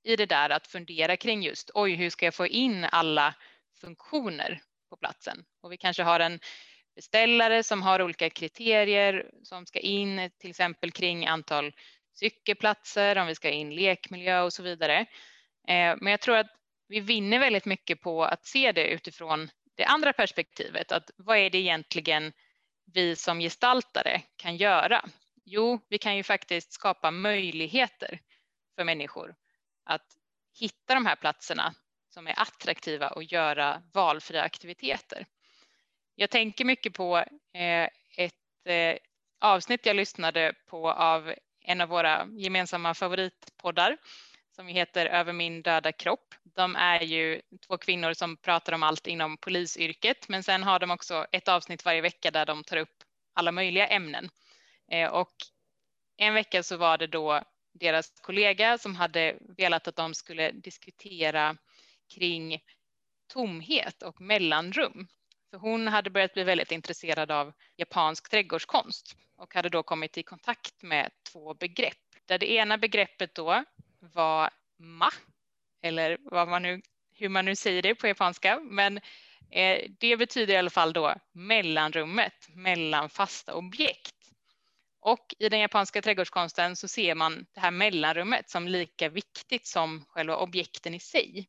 i 0.05 0.17
det 0.17 0.27
där 0.27 0.51
att 0.51 0.67
fundera 0.67 1.17
kring 1.17 1.43
just 1.43 1.71
oj, 1.75 1.95
hur 1.95 2.11
ska 2.11 2.25
jag 2.25 2.35
få 2.35 2.47
in 2.47 2.85
alla 2.85 3.35
funktioner 3.81 4.63
på 4.91 4.97
platsen? 4.97 5.45
Och 5.63 5.73
vi 5.73 5.77
kanske 5.77 6.03
har 6.03 6.21
en 6.21 6.41
beställare 6.95 7.63
som 7.63 7.83
har 7.83 8.03
olika 8.03 8.31
kriterier 8.31 9.31
som 9.43 9.67
ska 9.67 9.79
in, 9.79 10.31
till 10.39 10.51
exempel 10.51 10.93
kring 10.93 11.27
antal 11.27 11.73
cykelplatser, 12.15 13.19
om 13.19 13.27
vi 13.27 13.35
ska 13.35 13.51
in 13.51 13.75
lekmiljö 13.75 14.43
och 14.43 14.53
så 14.53 14.63
vidare. 14.63 15.07
Eh, 15.69 15.97
men 16.01 16.11
jag 16.11 16.21
tror 16.21 16.37
att 16.37 16.51
vi 16.89 17.01
vinner 17.01 17.39
väldigt 17.39 17.65
mycket 17.65 18.01
på 18.01 18.25
att 18.25 18.47
se 18.47 18.73
det 18.73 18.89
utifrån 18.89 19.51
det 19.77 19.85
andra 19.85 20.13
perspektivet, 20.13 20.93
att 20.93 21.11
vad 21.17 21.39
är 21.39 21.51
det 21.51 21.59
egentligen 21.59 22.33
vi 22.93 23.17
som 23.17 23.41
gestaltare 23.41 24.23
kan 24.37 24.57
göra? 24.57 25.09
Jo, 25.45 25.81
vi 25.89 25.99
kan 25.99 26.17
ju 26.17 26.23
faktiskt 26.23 26.73
skapa 26.73 27.11
möjligheter 27.11 28.21
för 28.77 28.85
människor 28.85 29.35
att 29.85 30.07
hitta 30.61 30.95
de 30.95 31.07
här 31.07 31.17
platserna 31.17 31.75
som 32.09 32.27
är 32.27 32.41
attraktiva 32.41 33.09
och 33.09 33.23
göra 33.23 33.83
valfria 33.93 34.43
aktiviteter. 34.43 35.27
Jag 36.15 36.31
tänker 36.31 36.65
mycket 36.65 36.95
på 36.95 37.19
eh, 37.55 37.89
ett 38.17 38.67
eh, 38.67 38.97
avsnitt 39.41 39.87
jag 39.87 39.97
lyssnade 39.97 40.55
på 40.67 40.91
av 40.91 41.35
en 41.61 41.81
av 41.81 41.89
våra 41.89 42.27
gemensamma 42.33 42.95
favoritpoddar 42.95 43.97
som 44.61 44.67
heter 44.67 45.07
Över 45.07 45.33
min 45.33 45.63
döda 45.63 45.93
kropp. 45.93 46.35
De 46.43 46.77
är 46.77 47.01
ju 47.01 47.43
två 47.67 47.79
kvinnor 47.79 48.13
som 48.13 48.37
pratar 48.37 48.73
om 48.73 48.83
allt 48.83 49.07
inom 49.07 49.37
polisyrket, 49.37 50.29
men 50.29 50.43
sen 50.43 50.63
har 50.63 50.79
de 50.79 50.91
också 50.91 51.27
ett 51.33 51.49
avsnitt 51.49 51.85
varje 51.85 52.01
vecka 52.01 52.31
där 52.31 52.47
de 52.47 52.65
tar 52.65 52.77
upp 52.77 53.05
alla 53.35 53.53
möjliga 53.53 53.87
ämnen. 53.87 54.31
Eh, 54.91 55.11
och 55.11 55.35
en 56.17 56.35
vecka 56.35 56.63
så 56.63 56.77
var 56.77 56.99
det 56.99 57.07
då 57.07 57.43
deras 57.73 58.21
kollega 58.21 58.79
som 58.79 58.97
hade 58.97 59.37
velat 59.41 59.89
att 59.89 59.97
de 59.97 60.15
skulle 60.15 60.51
diskutera 60.51 61.57
kring 62.15 62.63
tomhet 63.33 64.03
och 64.03 64.21
mellanrum. 64.21 65.09
För 65.51 65.59
hon 65.59 65.89
hade 65.89 66.11
börjat 66.11 66.35
bli 66.35 66.45
väldigt 66.45 66.73
intresserad 66.73 67.31
av 67.31 67.53
japansk 67.77 68.31
trädgårdskonst 68.31 69.17
och 69.37 69.55
hade 69.55 69.69
då 69.69 69.83
kommit 69.83 70.19
i 70.19 70.23
kontakt 70.23 70.83
med 70.83 71.11
två 71.33 71.55
begrepp. 71.55 71.97
Där 72.27 72.39
det 72.39 72.53
ena 72.53 72.79
begreppet 72.79 73.35
då 73.35 73.65
var 74.01 74.51
ma, 74.79 75.11
eller 75.83 76.19
vad 76.21 76.49
man 76.49 76.63
nu, 76.63 76.83
hur 77.15 77.29
man 77.29 77.45
nu 77.45 77.57
säger 77.57 77.83
det 77.83 77.95
på 77.95 78.07
japanska, 78.07 78.61
men 78.61 79.01
eh, 79.51 79.91
det 80.01 80.17
betyder 80.17 80.55
i 80.55 80.57
alla 80.57 80.71
fall 80.71 80.93
då 80.93 81.15
mellanrummet 81.33 82.49
mellan 82.49 83.11
fasta 83.11 83.55
objekt. 83.55 84.15
Och 85.01 85.35
i 85.39 85.49
den 85.49 85.61
japanska 85.61 86.03
trädgårdskonsten 86.03 86.77
så 86.77 86.89
ser 86.89 87.15
man 87.15 87.47
det 87.55 87.61
här 87.61 87.71
mellanrummet 87.71 88.51
som 88.51 88.69
lika 88.69 89.09
viktigt 89.09 89.67
som 89.67 90.05
själva 90.09 90.37
objekten 90.37 90.95
i 90.95 91.01
sig. 91.01 91.49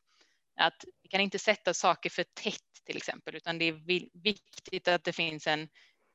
Att 0.56 0.84
vi 1.02 1.08
kan 1.08 1.20
inte 1.20 1.38
sätta 1.38 1.74
saker 1.74 2.10
för 2.10 2.24
tätt 2.24 2.84
till 2.84 2.96
exempel, 2.96 3.34
utan 3.34 3.58
det 3.58 3.64
är 3.64 3.72
viktigt 4.22 4.88
att 4.88 5.04
det 5.04 5.12
finns 5.12 5.46
en 5.46 5.68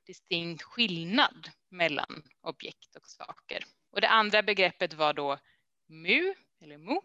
distinkt 0.05 0.63
skillnad 0.63 1.49
mellan 1.69 2.23
objekt 2.41 2.95
och 2.95 3.07
saker. 3.07 3.63
Och 3.91 4.01
det 4.01 4.09
andra 4.09 4.43
begreppet 4.43 4.93
var 4.93 5.13
då 5.13 5.39
mu, 5.87 6.33
eller 6.61 6.77
mu, 6.77 6.99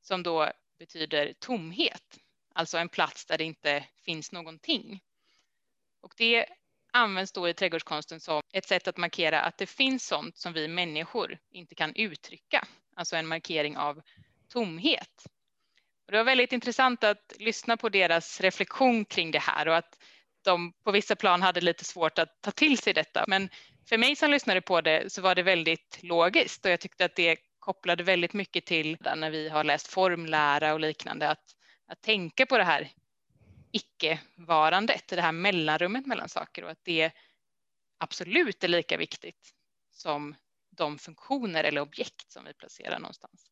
som 0.00 0.22
då 0.22 0.52
betyder 0.78 1.32
tomhet, 1.38 2.18
alltså 2.54 2.78
en 2.78 2.88
plats 2.88 3.26
där 3.26 3.38
det 3.38 3.44
inte 3.44 3.84
finns 4.04 4.32
någonting. 4.32 5.00
Och 6.00 6.14
det 6.16 6.46
används 6.92 7.32
då 7.32 7.48
i 7.48 7.54
trädgårdskonsten 7.54 8.20
som 8.20 8.40
ett 8.52 8.66
sätt 8.66 8.88
att 8.88 8.96
markera 8.96 9.40
att 9.40 9.58
det 9.58 9.66
finns 9.66 10.06
sånt 10.06 10.38
som 10.38 10.52
vi 10.52 10.68
människor 10.68 11.38
inte 11.50 11.74
kan 11.74 11.94
uttrycka, 11.94 12.66
alltså 12.96 13.16
en 13.16 13.26
markering 13.26 13.76
av 13.76 14.02
tomhet. 14.48 15.26
Och 16.06 16.12
det 16.12 16.18
var 16.18 16.24
väldigt 16.24 16.52
intressant 16.52 17.04
att 17.04 17.32
lyssna 17.38 17.76
på 17.76 17.88
deras 17.88 18.40
reflektion 18.40 19.04
kring 19.04 19.30
det 19.30 19.38
här 19.38 19.68
och 19.68 19.76
att 19.76 19.98
de 20.44 20.72
på 20.84 20.92
vissa 20.92 21.16
plan 21.16 21.42
hade 21.42 21.60
lite 21.60 21.84
svårt 21.84 22.18
att 22.18 22.42
ta 22.42 22.50
till 22.50 22.78
sig 22.78 22.92
detta. 22.92 23.24
Men 23.28 23.48
för 23.88 23.98
mig 23.98 24.16
som 24.16 24.30
lyssnade 24.30 24.60
på 24.60 24.80
det 24.80 25.12
så 25.12 25.22
var 25.22 25.34
det 25.34 25.42
väldigt 25.42 25.98
logiskt 26.02 26.64
och 26.64 26.70
jag 26.70 26.80
tyckte 26.80 27.04
att 27.04 27.16
det 27.16 27.36
kopplade 27.62 28.02
väldigt 28.02 28.32
mycket 28.32 28.66
till 28.66 28.96
när 29.16 29.30
vi 29.30 29.48
har 29.48 29.64
läst 29.64 29.86
formlära 29.86 30.72
och 30.72 30.80
liknande, 30.80 31.28
att, 31.28 31.56
att 31.86 32.02
tänka 32.02 32.46
på 32.46 32.58
det 32.58 32.64
här 32.64 32.92
icke-varandet, 33.70 35.08
det 35.08 35.20
här 35.20 35.32
mellanrummet 35.32 36.06
mellan 36.06 36.28
saker 36.28 36.64
och 36.64 36.70
att 36.70 36.84
det 36.84 37.12
absolut 37.98 38.64
är 38.64 38.68
lika 38.68 38.96
viktigt 38.96 39.54
som 39.90 40.34
de 40.70 40.98
funktioner 40.98 41.64
eller 41.64 41.80
objekt 41.80 42.32
som 42.32 42.44
vi 42.44 42.54
placerar 42.54 42.98
någonstans. 42.98 43.50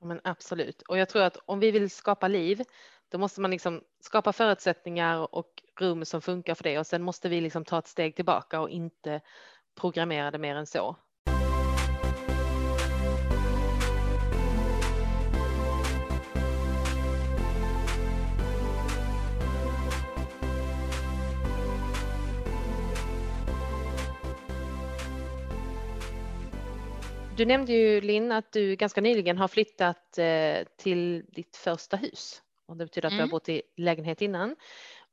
Men 0.00 0.20
absolut, 0.24 0.82
och 0.82 0.98
jag 0.98 1.08
tror 1.08 1.22
att 1.22 1.36
om 1.36 1.60
vi 1.60 1.70
vill 1.70 1.90
skapa 1.90 2.28
liv, 2.28 2.62
då 3.08 3.18
måste 3.18 3.40
man 3.40 3.50
liksom 3.50 3.84
skapa 4.00 4.32
förutsättningar 4.32 5.34
och 5.34 5.62
rum 5.80 6.04
som 6.04 6.22
funkar 6.22 6.54
för 6.54 6.64
det 6.64 6.78
och 6.78 6.86
sen 6.86 7.02
måste 7.02 7.28
vi 7.28 7.40
liksom 7.40 7.64
ta 7.64 7.78
ett 7.78 7.86
steg 7.86 8.16
tillbaka 8.16 8.60
och 8.60 8.70
inte 8.70 9.20
programmera 9.80 10.30
det 10.30 10.38
mer 10.38 10.56
än 10.56 10.66
så. 10.66 10.96
Du 27.40 27.46
nämnde 27.46 27.72
ju 27.72 28.00
Linn 28.00 28.32
att 28.32 28.52
du 28.52 28.76
ganska 28.76 29.00
nyligen 29.00 29.38
har 29.38 29.48
flyttat 29.48 30.18
eh, 30.18 30.66
till 30.76 31.24
ditt 31.28 31.56
första 31.56 31.96
hus 31.96 32.42
och 32.66 32.76
det 32.76 32.84
betyder 32.84 33.06
att 33.06 33.12
mm. 33.12 33.18
du 33.18 33.22
har 33.22 33.26
mm. 33.26 33.30
bott 33.30 33.48
i 33.48 33.62
lägenhet 33.76 34.22
innan. 34.22 34.56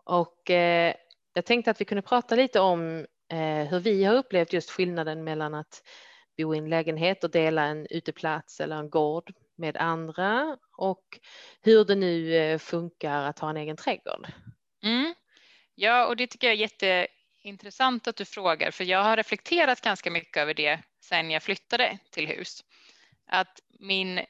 Och 0.04 0.50
eh, 0.50 0.94
jag 1.34 1.46
tänkte 1.46 1.72
att 1.72 1.82
vi 1.82 1.86
kunde 1.86 2.02
prata 2.02 2.36
lite 2.36 2.60
om 2.60 3.06
eh, 3.32 3.68
hur 3.70 3.80
vi 3.80 4.04
har 4.04 4.16
upplevt 4.16 4.54
just 4.54 4.70
skillnaden 4.70 5.24
mellan 5.24 5.54
att 5.54 5.84
bo 6.38 6.56
i 6.56 6.58
en 6.58 6.70
lägenhet 6.70 7.24
och 7.24 7.32
dela 7.32 7.64
en 7.64 7.88
uteplats 7.90 8.60
eller 8.60 8.76
en 8.76 8.90
gård 8.90 9.34
med 9.56 9.78
andra 9.78 10.58
och 10.78 11.20
hur 11.62 11.86
det 11.86 11.96
nu 11.96 12.60
funkar 12.60 13.24
att 13.24 13.40
ha 13.40 13.50
en 13.50 13.58
egen 13.58 13.78
trädgård. 13.78 14.28
Mm. 14.84 15.14
Ja, 15.76 16.08
och 16.08 16.16
det 16.16 16.28
tycker 16.28 16.48
jag 16.48 16.54
är 16.54 17.08
Intressant 17.48 18.08
att 18.08 18.16
du 18.16 18.26
frågar, 18.26 18.72
för 18.72 18.84
jag 18.84 19.04
har 19.04 19.18
reflekterat 19.18 19.82
ganska 19.82 20.12
mycket 20.12 20.38
över 20.38 20.54
det 20.54 20.80
sen 21.00 21.32
jag 21.32 21.44
flyttade 21.44 21.98
till 22.12 22.28
hus. 22.28 22.64
Att 23.28 23.60
min 23.80 24.26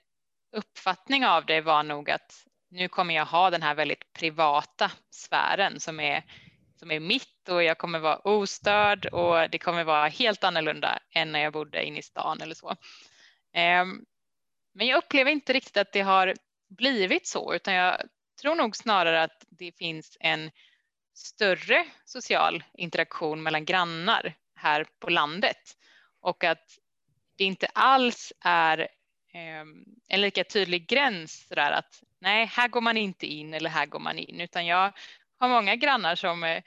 uppfattning 0.51 1.25
av 1.25 1.45
det 1.45 1.61
var 1.61 1.83
nog 1.83 2.09
att 2.09 2.45
nu 2.69 2.87
kommer 2.87 3.15
jag 3.15 3.25
ha 3.25 3.49
den 3.49 3.61
här 3.61 3.75
väldigt 3.75 4.13
privata 4.13 4.91
sfären 5.09 5.79
som 5.79 5.99
är, 5.99 6.23
som 6.75 6.91
är 6.91 6.99
mitt 6.99 7.49
och 7.49 7.63
jag 7.63 7.77
kommer 7.77 7.99
vara 7.99 8.17
ostörd 8.17 9.05
och 9.05 9.49
det 9.49 9.59
kommer 9.59 9.83
vara 9.83 10.07
helt 10.07 10.43
annorlunda 10.43 10.99
än 11.11 11.31
när 11.31 11.39
jag 11.39 11.53
bodde 11.53 11.85
inne 11.85 11.99
i 11.99 12.01
stan 12.01 12.41
eller 12.41 12.55
så. 12.55 12.75
Ehm, 13.53 14.05
men 14.73 14.87
jag 14.87 14.97
upplever 14.97 15.31
inte 15.31 15.53
riktigt 15.53 15.77
att 15.77 15.93
det 15.93 16.01
har 16.01 16.33
blivit 16.69 17.27
så, 17.27 17.53
utan 17.53 17.73
jag 17.73 18.01
tror 18.41 18.55
nog 18.55 18.75
snarare 18.75 19.23
att 19.23 19.45
det 19.49 19.71
finns 19.71 20.17
en 20.19 20.51
större 21.17 21.85
social 22.05 22.63
interaktion 22.73 23.43
mellan 23.43 23.65
grannar 23.65 24.35
här 24.55 24.85
på 24.99 25.09
landet 25.09 25.77
och 26.21 26.43
att 26.43 26.77
det 27.37 27.43
inte 27.43 27.67
alls 27.73 28.33
är 28.39 28.87
ehm, 29.33 29.85
en 30.07 30.21
lika 30.21 30.43
tydlig 30.43 30.87
gräns 30.87 31.47
där 31.49 31.71
att 31.71 32.03
nej, 32.21 32.45
här 32.45 32.67
går 32.67 32.81
man 32.81 32.97
inte 32.97 33.25
in 33.25 33.53
eller 33.53 33.69
här 33.69 33.85
går 33.85 33.99
man 33.99 34.19
in, 34.19 34.41
utan 34.41 34.65
jag 34.65 34.93
har 35.39 35.49
många 35.49 35.75
grannar 35.75 36.15
som 36.15 36.43
eh, 36.43 36.63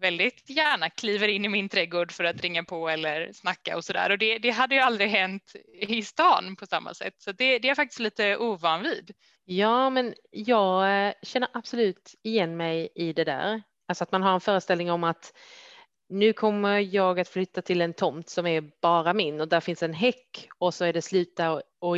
väldigt 0.00 0.50
gärna 0.50 0.90
kliver 0.90 1.28
in 1.28 1.44
i 1.44 1.48
min 1.48 1.68
trädgård 1.68 2.12
för 2.12 2.24
att 2.24 2.40
ringa 2.40 2.64
på 2.64 2.88
eller 2.88 3.32
snacka 3.32 3.76
och 3.76 3.84
så 3.84 3.92
där. 3.92 4.10
Och 4.10 4.18
det, 4.18 4.38
det 4.38 4.50
hade 4.50 4.74
ju 4.74 4.80
aldrig 4.80 5.10
hänt 5.10 5.52
i 5.80 6.02
stan 6.02 6.56
på 6.56 6.66
samma 6.66 6.94
sätt, 6.94 7.14
så 7.18 7.32
det, 7.32 7.58
det 7.58 7.66
är 7.66 7.70
jag 7.70 7.76
faktiskt 7.76 8.00
lite 8.00 8.36
ovan 8.36 8.82
vid. 8.82 9.14
Ja, 9.44 9.90
men 9.90 10.14
jag 10.30 11.06
eh, 11.06 11.12
känner 11.22 11.48
absolut 11.52 12.14
igen 12.22 12.56
mig 12.56 12.88
i 12.94 13.12
det 13.12 13.24
där. 13.24 13.62
Alltså 13.86 14.04
att 14.04 14.12
man 14.12 14.22
har 14.22 14.34
en 14.34 14.40
föreställning 14.40 14.90
om 14.90 15.04
att 15.04 15.32
nu 16.08 16.32
kommer 16.32 16.78
jag 16.78 17.20
att 17.20 17.28
flytta 17.28 17.62
till 17.62 17.80
en 17.80 17.94
tomt 17.94 18.28
som 18.28 18.46
är 18.46 18.70
bara 18.82 19.14
min 19.14 19.40
och 19.40 19.48
där 19.48 19.60
finns 19.60 19.82
en 19.82 19.94
häck 19.94 20.48
och 20.58 20.74
så 20.74 20.84
är 20.84 20.92
det 20.92 21.02
slut 21.02 21.36
där 21.36 21.62
och 21.78 21.96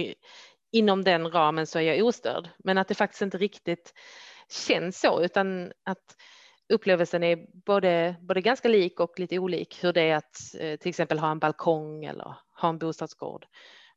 inom 0.73 1.05
den 1.05 1.31
ramen 1.31 1.67
så 1.67 1.79
är 1.79 1.83
jag 1.83 2.07
ostörd. 2.07 2.49
Men 2.59 2.79
att 2.79 2.89
det 2.89 2.95
faktiskt 2.95 3.23
inte 3.23 3.39
riktigt 3.39 3.95
känns 4.49 5.01
så 5.01 5.23
utan 5.23 5.73
att 5.85 6.17
upplevelsen 6.69 7.23
är 7.23 7.47
både, 7.65 8.15
både 8.21 8.41
ganska 8.41 8.69
lik 8.69 9.01
och 9.01 9.19
lite 9.19 9.39
olik 9.39 9.85
hur 9.85 9.93
det 9.93 10.03
är 10.03 10.17
att 10.17 10.55
eh, 10.59 10.77
till 10.77 10.89
exempel 10.89 11.19
ha 11.19 11.31
en 11.31 11.39
balkong 11.39 12.05
eller 12.05 12.35
ha 12.61 12.69
en 12.69 12.79
bostadsgård 12.79 13.47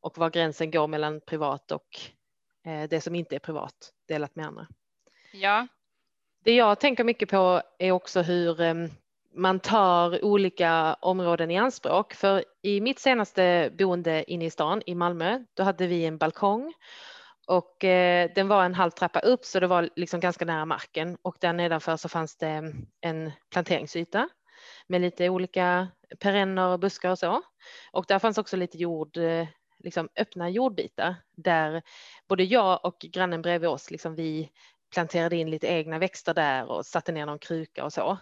och 0.01 0.17
var 0.17 0.29
gränsen 0.29 0.71
går 0.71 0.87
mellan 0.87 1.21
privat 1.21 1.71
och 1.71 1.99
eh, 2.65 2.89
det 2.89 3.01
som 3.01 3.15
inte 3.15 3.35
är 3.35 3.39
privat 3.39 3.93
delat 4.07 4.35
med 4.35 4.45
andra. 4.45 4.67
Ja. 5.33 5.67
Det 6.43 6.55
jag 6.55 6.79
tänker 6.79 7.03
mycket 7.03 7.29
på 7.29 7.61
är 7.77 7.91
också 7.91 8.21
hur 8.21 8.61
eh, 8.61 8.73
man 9.33 9.59
tar 9.59 10.25
olika 10.25 10.93
områden 10.93 11.51
i 11.51 11.57
anspråk. 11.57 12.13
För 12.13 12.43
i 12.61 12.81
mitt 12.81 12.99
senaste 12.99 13.71
boende 13.77 14.31
inne 14.31 14.45
i 14.45 14.49
stan 14.49 14.81
i 14.85 14.95
Malmö, 14.95 15.39
då 15.53 15.63
hade 15.63 15.87
vi 15.87 16.05
en 16.05 16.17
balkong 16.17 16.73
och 17.47 17.83
eh, 17.83 18.31
den 18.35 18.47
var 18.47 18.65
en 18.65 18.73
halv 18.73 18.91
trappa 18.91 19.19
upp 19.19 19.45
så 19.45 19.59
det 19.59 19.67
var 19.67 19.89
liksom 19.95 20.19
ganska 20.19 20.45
nära 20.45 20.65
marken 20.65 21.17
och 21.21 21.35
där 21.39 21.53
nedanför 21.53 21.97
så 21.97 22.09
fanns 22.09 22.37
det 22.37 22.73
en 23.01 23.31
planteringsyta 23.51 24.29
med 24.87 25.01
lite 25.01 25.29
olika 25.29 25.87
perenner 26.19 26.67
och 26.67 26.79
buskar 26.79 27.11
och 27.11 27.19
så. 27.19 27.41
Och 27.91 28.05
där 28.07 28.19
fanns 28.19 28.37
också 28.37 28.57
lite 28.57 28.77
jord, 28.77 29.17
eh, 29.17 29.47
liksom 29.79 30.09
öppna 30.15 30.49
jordbitar 30.49 31.15
där 31.35 31.81
både 32.27 32.43
jag 32.43 32.85
och 32.85 32.97
grannen 32.99 33.41
bredvid 33.41 33.69
oss, 33.69 33.91
liksom 33.91 34.15
vi 34.15 34.49
planterade 34.91 35.35
in 35.35 35.49
lite 35.49 35.67
egna 35.67 35.99
växter 35.99 36.33
där 36.33 36.71
och 36.71 36.85
satte 36.85 37.11
ner 37.11 37.25
någon 37.25 37.39
kruka 37.39 37.83
och 37.83 37.93
så. 37.93 38.17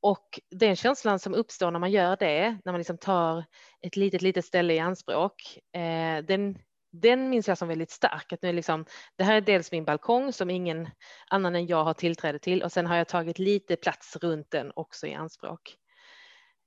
Och 0.00 0.40
den 0.50 0.76
känslan 0.76 1.18
som 1.18 1.34
uppstår 1.34 1.70
när 1.70 1.78
man 1.78 1.90
gör 1.90 2.16
det, 2.16 2.58
när 2.64 2.72
man 2.72 2.78
liksom 2.78 2.98
tar 2.98 3.44
ett 3.80 3.96
litet, 3.96 4.22
litet 4.22 4.44
ställe 4.44 4.74
i 4.74 4.78
anspråk, 4.78 5.58
eh, 5.72 6.24
den, 6.24 6.58
den 6.92 7.30
minns 7.30 7.48
jag 7.48 7.58
som 7.58 7.68
väldigt 7.68 7.90
stark. 7.90 8.32
Att 8.32 8.42
nu 8.42 8.52
liksom, 8.52 8.84
det 9.16 9.24
här 9.24 9.36
är 9.36 9.40
dels 9.40 9.72
min 9.72 9.84
balkong 9.84 10.32
som 10.32 10.50
ingen 10.50 10.88
annan 11.30 11.54
än 11.54 11.66
jag 11.66 11.84
har 11.84 11.94
tillträde 11.94 12.38
till 12.38 12.62
och 12.62 12.72
sen 12.72 12.86
har 12.86 12.96
jag 12.96 13.08
tagit 13.08 13.38
lite 13.38 13.76
plats 13.76 14.16
runt 14.16 14.50
den 14.50 14.72
också 14.76 15.06
i 15.06 15.14
anspråk. 15.14 15.76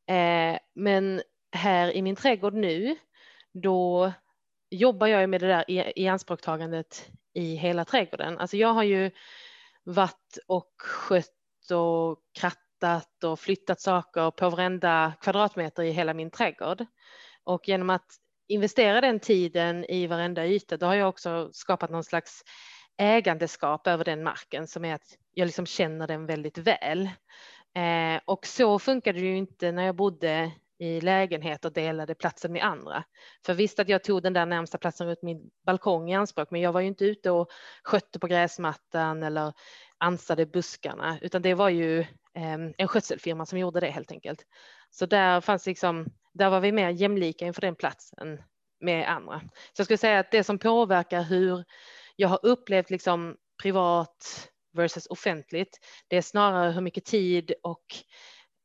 Eh, 0.09 0.57
men 0.75 1.21
här 1.51 1.91
i 1.91 2.01
min 2.01 2.15
trädgård 2.15 2.53
nu, 2.53 2.95
då 3.53 4.11
jobbar 4.69 5.07
jag 5.07 5.29
med 5.29 5.41
det 5.41 5.47
där 5.47 5.71
i, 5.71 6.03
i 6.03 6.07
anspråktagandet 6.07 7.11
i 7.35 7.55
hela 7.55 7.85
trädgården. 7.85 8.37
Alltså 8.37 8.57
jag 8.57 8.73
har 8.73 8.83
ju 8.83 9.11
varit 9.83 10.37
och 10.47 10.73
skött 10.77 11.71
och 11.73 12.19
krattat 12.39 13.23
och 13.23 13.39
flyttat 13.39 13.81
saker 13.81 14.31
på 14.31 14.49
varenda 14.49 15.13
kvadratmeter 15.21 15.83
i 15.83 15.91
hela 15.91 16.13
min 16.13 16.31
trädgård. 16.31 16.85
Och 17.43 17.67
genom 17.67 17.89
att 17.89 18.05
investera 18.47 19.01
den 19.01 19.19
tiden 19.19 19.85
i 19.85 20.07
varenda 20.07 20.45
yta, 20.45 20.77
då 20.77 20.85
har 20.85 20.95
jag 20.95 21.09
också 21.09 21.49
skapat 21.53 21.89
någon 21.89 22.03
slags 22.03 22.43
ägandeskap 22.97 23.87
över 23.87 24.05
den 24.05 24.23
marken 24.23 24.67
som 24.67 24.85
är 24.85 24.95
att 24.95 25.17
jag 25.33 25.45
liksom 25.45 25.65
känner 25.65 26.07
den 26.07 26.25
väldigt 26.25 26.57
väl. 26.57 27.09
Eh, 27.75 28.21
och 28.25 28.45
så 28.45 28.79
funkade 28.79 29.19
det 29.19 29.25
ju 29.25 29.37
inte 29.37 29.71
när 29.71 29.85
jag 29.85 29.95
bodde 29.95 30.51
i 30.77 31.01
lägenhet 31.01 31.65
och 31.65 31.73
delade 31.73 32.15
platsen 32.15 32.51
med 32.51 32.63
andra. 32.63 33.03
För 33.45 33.53
visst 33.53 33.79
att 33.79 33.89
jag 33.89 34.03
tog 34.03 34.23
den 34.23 34.33
där 34.33 34.45
närmsta 34.45 34.77
platsen 34.77 35.07
runt 35.07 35.21
min 35.21 35.49
balkong 35.65 36.11
i 36.11 36.15
anspråk, 36.15 36.51
men 36.51 36.61
jag 36.61 36.71
var 36.71 36.81
ju 36.81 36.87
inte 36.87 37.05
ute 37.05 37.31
och 37.31 37.51
skötte 37.83 38.19
på 38.19 38.27
gräsmattan 38.27 39.23
eller 39.23 39.53
ansade 39.97 40.45
buskarna, 40.45 41.19
utan 41.21 41.41
det 41.41 41.53
var 41.53 41.69
ju 41.69 42.05
ehm, 42.33 42.73
en 42.77 42.87
skötselfirma 42.87 43.45
som 43.45 43.59
gjorde 43.59 43.79
det 43.79 43.89
helt 43.89 44.11
enkelt. 44.11 44.45
Så 44.89 45.05
där 45.05 45.41
fanns 45.41 45.65
liksom, 45.65 46.07
där 46.33 46.49
var 46.49 46.59
vi 46.59 46.71
mer 46.71 46.89
jämlika 46.89 47.45
inför 47.45 47.61
den 47.61 47.75
platsen 47.75 48.41
med 48.79 49.09
andra. 49.09 49.39
Så 49.73 49.79
jag 49.79 49.85
skulle 49.85 49.97
säga 49.97 50.19
att 50.19 50.31
det 50.31 50.43
som 50.43 50.59
påverkar 50.59 51.23
hur 51.23 51.65
jag 52.15 52.29
har 52.29 52.39
upplevt 52.43 52.89
liksom 52.89 53.35
privat 53.61 54.49
versus 54.73 55.07
offentligt, 55.07 55.79
det 56.07 56.17
är 56.17 56.21
snarare 56.21 56.71
hur 56.71 56.81
mycket 56.81 57.05
tid 57.05 57.53
och 57.63 57.85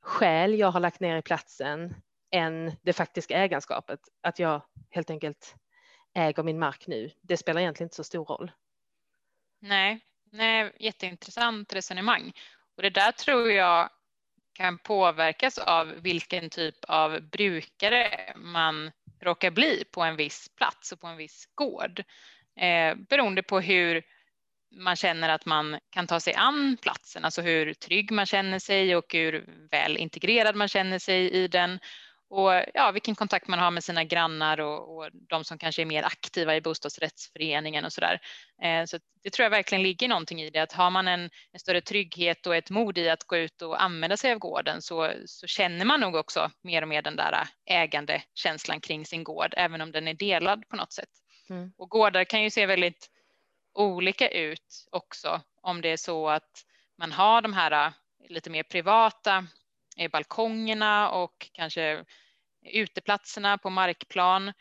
själ 0.00 0.58
jag 0.58 0.70
har 0.70 0.80
lagt 0.80 1.00
ner 1.00 1.16
i 1.16 1.22
platsen 1.22 1.94
än 2.30 2.72
det 2.82 2.92
faktiska 2.92 3.36
ägarskapet. 3.36 4.00
Att 4.22 4.38
jag 4.38 4.62
helt 4.90 5.10
enkelt 5.10 5.54
äger 6.14 6.42
min 6.42 6.58
mark 6.58 6.86
nu. 6.86 7.10
Det 7.20 7.36
spelar 7.36 7.60
egentligen 7.60 7.86
inte 7.86 7.96
så 7.96 8.04
stor 8.04 8.24
roll. 8.24 8.50
Nej, 9.60 10.00
nej 10.30 10.72
jätteintressant 10.78 11.74
resonemang. 11.74 12.32
Och 12.76 12.82
det 12.82 12.90
där 12.90 13.12
tror 13.12 13.50
jag 13.50 13.90
kan 14.52 14.78
påverkas 14.78 15.58
av 15.58 15.86
vilken 15.86 16.50
typ 16.50 16.84
av 16.88 17.20
brukare 17.20 18.32
man 18.36 18.90
råkar 19.20 19.50
bli 19.50 19.84
på 19.90 20.02
en 20.02 20.16
viss 20.16 20.48
plats 20.56 20.92
och 20.92 21.00
på 21.00 21.06
en 21.06 21.16
viss 21.16 21.48
gård. 21.54 22.04
Eh, 22.56 22.94
beroende 22.94 23.42
på 23.42 23.60
hur 23.60 24.02
man 24.70 24.96
känner 24.96 25.28
att 25.28 25.46
man 25.46 25.78
kan 25.90 26.06
ta 26.06 26.20
sig 26.20 26.34
an 26.34 26.76
platsen, 26.82 27.24
alltså 27.24 27.42
hur 27.42 27.74
trygg 27.74 28.10
man 28.10 28.26
känner 28.26 28.58
sig 28.58 28.96
och 28.96 29.12
hur 29.12 29.46
väl 29.70 29.96
integrerad 29.96 30.56
man 30.56 30.68
känner 30.68 30.98
sig 30.98 31.30
i 31.30 31.48
den 31.48 31.78
och 32.30 32.52
ja, 32.74 32.90
vilken 32.90 33.14
kontakt 33.14 33.48
man 33.48 33.58
har 33.58 33.70
med 33.70 33.84
sina 33.84 34.04
grannar 34.04 34.60
och, 34.60 34.96
och 34.96 35.10
de 35.12 35.44
som 35.44 35.58
kanske 35.58 35.82
är 35.82 35.86
mer 35.86 36.02
aktiva 36.02 36.56
i 36.56 36.60
bostadsrättsföreningen 36.60 37.84
och 37.84 37.92
så 37.92 38.00
där. 38.00 38.20
Eh, 38.62 38.84
så 38.84 38.98
det 39.22 39.30
tror 39.30 39.44
jag 39.44 39.50
verkligen 39.50 39.82
ligger 39.82 40.08
någonting 40.08 40.42
i 40.42 40.50
det, 40.50 40.58
att 40.58 40.72
har 40.72 40.90
man 40.90 41.08
en, 41.08 41.30
en, 41.52 41.60
större 41.60 41.80
trygghet 41.80 42.46
och 42.46 42.56
ett 42.56 42.70
mod 42.70 42.98
i 42.98 43.08
att 43.08 43.24
gå 43.24 43.36
ut 43.36 43.62
och 43.62 43.82
använda 43.82 44.16
sig 44.16 44.32
av 44.32 44.38
gården 44.38 44.82
så, 44.82 45.12
så 45.26 45.46
känner 45.46 45.84
man 45.84 46.00
nog 46.00 46.14
också 46.14 46.50
mer 46.62 46.82
och 46.82 46.88
mer 46.88 47.02
den 47.02 47.16
där 47.16 47.48
ägandekänslan 47.66 48.80
kring 48.80 49.06
sin 49.06 49.24
gård, 49.24 49.54
även 49.56 49.80
om 49.80 49.92
den 49.92 50.08
är 50.08 50.14
delad 50.14 50.68
på 50.68 50.76
något 50.76 50.92
sätt. 50.92 51.10
Mm. 51.48 51.72
Och 51.78 51.88
gårdar 51.88 52.24
kan 52.24 52.42
ju 52.42 52.50
se 52.50 52.66
väldigt 52.66 53.10
olika 53.74 54.28
ut 54.28 54.86
också 54.90 55.40
om 55.62 55.80
det 55.80 55.88
är 55.88 55.96
så 55.96 56.28
att 56.28 56.64
man 56.98 57.12
har 57.12 57.42
de 57.42 57.52
här 57.52 57.86
äh, 57.86 57.92
lite 58.28 58.50
mer 58.50 58.62
privata 58.62 59.46
eh, 59.96 60.10
balkongerna 60.10 61.10
och 61.10 61.50
kanske 61.52 62.04
uteplatserna 62.62 63.58
på 63.58 63.70
markplan. 63.70 64.52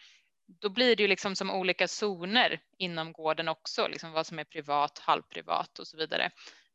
Då 0.48 0.70
blir 0.70 0.96
det 0.96 1.04
ju 1.04 1.08
liksom 1.08 1.36
som 1.36 1.52
olika 1.52 1.88
zoner 1.88 2.60
inom 2.78 3.14
gården 3.14 3.48
också, 3.48 3.88
liksom 3.88 4.12
vad 4.12 4.28
som 4.28 4.40
är 4.40 4.44
privat, 4.44 5.00
halvprivat 5.00 5.80
och 5.80 5.88
så 5.88 5.98
vidare. 5.98 6.32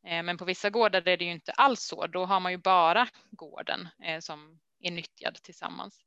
Eh, 0.06 0.22
men 0.22 0.36
på 0.38 0.44
vissa 0.44 0.70
gårdar 0.70 1.08
är 1.08 1.16
det 1.16 1.24
ju 1.24 1.32
inte 1.32 1.52
alls 1.52 1.80
så. 1.80 2.06
Då 2.06 2.24
har 2.24 2.40
man 2.40 2.52
ju 2.52 2.58
bara 2.58 3.08
gården 3.30 3.88
eh, 4.04 4.20
som 4.20 4.60
är 4.80 4.90
nyttjad 4.90 5.34
tillsammans. 5.34 6.00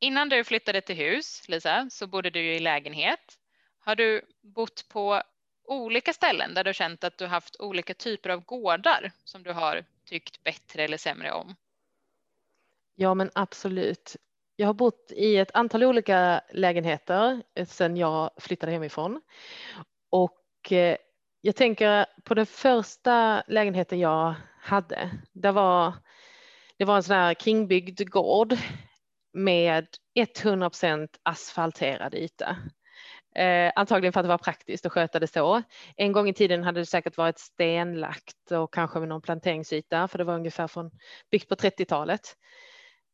Innan 0.00 0.28
du 0.28 0.44
flyttade 0.44 0.80
till 0.80 0.96
hus, 0.96 1.48
Lisa, 1.48 1.86
så 1.90 2.06
bodde 2.06 2.30
du 2.30 2.54
i 2.54 2.60
lägenhet. 2.60 3.38
Har 3.78 3.96
du 3.96 4.22
bott 4.42 4.88
på 4.88 5.22
olika 5.64 6.12
ställen 6.12 6.54
där 6.54 6.64
du 6.64 6.74
känt 6.74 7.04
att 7.04 7.18
du 7.18 7.26
haft 7.26 7.60
olika 7.60 7.94
typer 7.94 8.30
av 8.30 8.44
gårdar 8.44 9.12
som 9.24 9.42
du 9.42 9.52
har 9.52 9.84
tyckt 10.04 10.42
bättre 10.44 10.84
eller 10.84 10.96
sämre 10.96 11.32
om? 11.32 11.56
Ja, 12.94 13.14
men 13.14 13.30
absolut. 13.34 14.16
Jag 14.56 14.66
har 14.66 14.74
bott 14.74 15.12
i 15.16 15.36
ett 15.36 15.50
antal 15.54 15.84
olika 15.84 16.40
lägenheter 16.52 17.42
eh, 17.54 17.66
sedan 17.66 17.96
jag 17.96 18.30
flyttade 18.36 18.72
hemifrån 18.72 19.20
och 20.10 20.72
eh, 20.72 20.96
jag 21.40 21.56
tänker 21.56 22.06
på 22.24 22.34
den 22.34 22.46
första 22.46 23.42
lägenheten 23.46 24.00
jag 24.00 24.34
hade. 24.60 25.10
Det 25.32 25.50
var, 25.50 25.92
det 26.76 26.84
var 26.84 26.96
en 26.96 27.02
sån 27.02 27.16
här 27.16 27.34
kringbyggd 27.34 28.10
gård 28.10 28.56
med 29.32 29.86
100 30.14 30.70
asfalterad 31.22 32.14
yta. 32.14 32.56
Eh, 33.34 33.72
antagligen 33.76 34.12
för 34.12 34.20
att 34.20 34.24
det 34.24 34.28
var 34.28 34.38
praktiskt 34.38 34.86
att 34.86 34.92
sköta 34.92 35.18
det 35.18 35.26
så. 35.26 35.62
En 35.96 36.12
gång 36.12 36.28
i 36.28 36.34
tiden 36.34 36.64
hade 36.64 36.80
det 36.80 36.86
säkert 36.86 37.16
varit 37.16 37.38
stenlagt 37.38 38.52
och 38.52 38.74
kanske 38.74 38.98
med 38.98 39.08
någon 39.08 39.22
planteringsyta 39.22 40.08
för 40.08 40.18
det 40.18 40.24
var 40.24 40.34
ungefär 40.34 40.66
från 40.66 40.90
byggt 41.30 41.48
på 41.48 41.54
30-talet. 41.54 42.36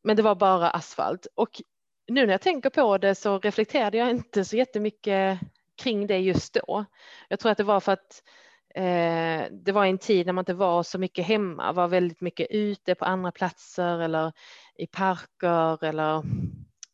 Men 0.04 0.16
det 0.16 0.22
var 0.22 0.34
bara 0.34 0.70
asfalt 0.70 1.26
och 1.34 1.62
nu 2.08 2.26
när 2.26 2.34
jag 2.34 2.40
tänker 2.40 2.70
på 2.70 2.98
det 2.98 3.14
så 3.14 3.38
reflekterade 3.38 3.98
jag 3.98 4.10
inte 4.10 4.44
så 4.44 4.56
jättemycket 4.56 5.38
kring 5.82 6.06
det 6.06 6.18
just 6.18 6.54
då. 6.54 6.84
Jag 7.28 7.40
tror 7.40 7.52
att 7.52 7.58
det 7.58 7.64
var 7.64 7.80
för 7.80 7.92
att 7.92 8.22
eh, 8.74 9.44
det 9.50 9.72
var 9.72 9.84
en 9.84 9.98
tid 9.98 10.26
när 10.26 10.32
man 10.32 10.42
inte 10.42 10.54
var 10.54 10.82
så 10.82 10.98
mycket 10.98 11.26
hemma, 11.26 11.72
var 11.72 11.88
väldigt 11.88 12.20
mycket 12.20 12.46
ute 12.50 12.94
på 12.94 13.04
andra 13.04 13.32
platser 13.32 14.00
eller 14.00 14.32
i 14.76 14.86
parker 14.86 15.84
eller 15.84 16.16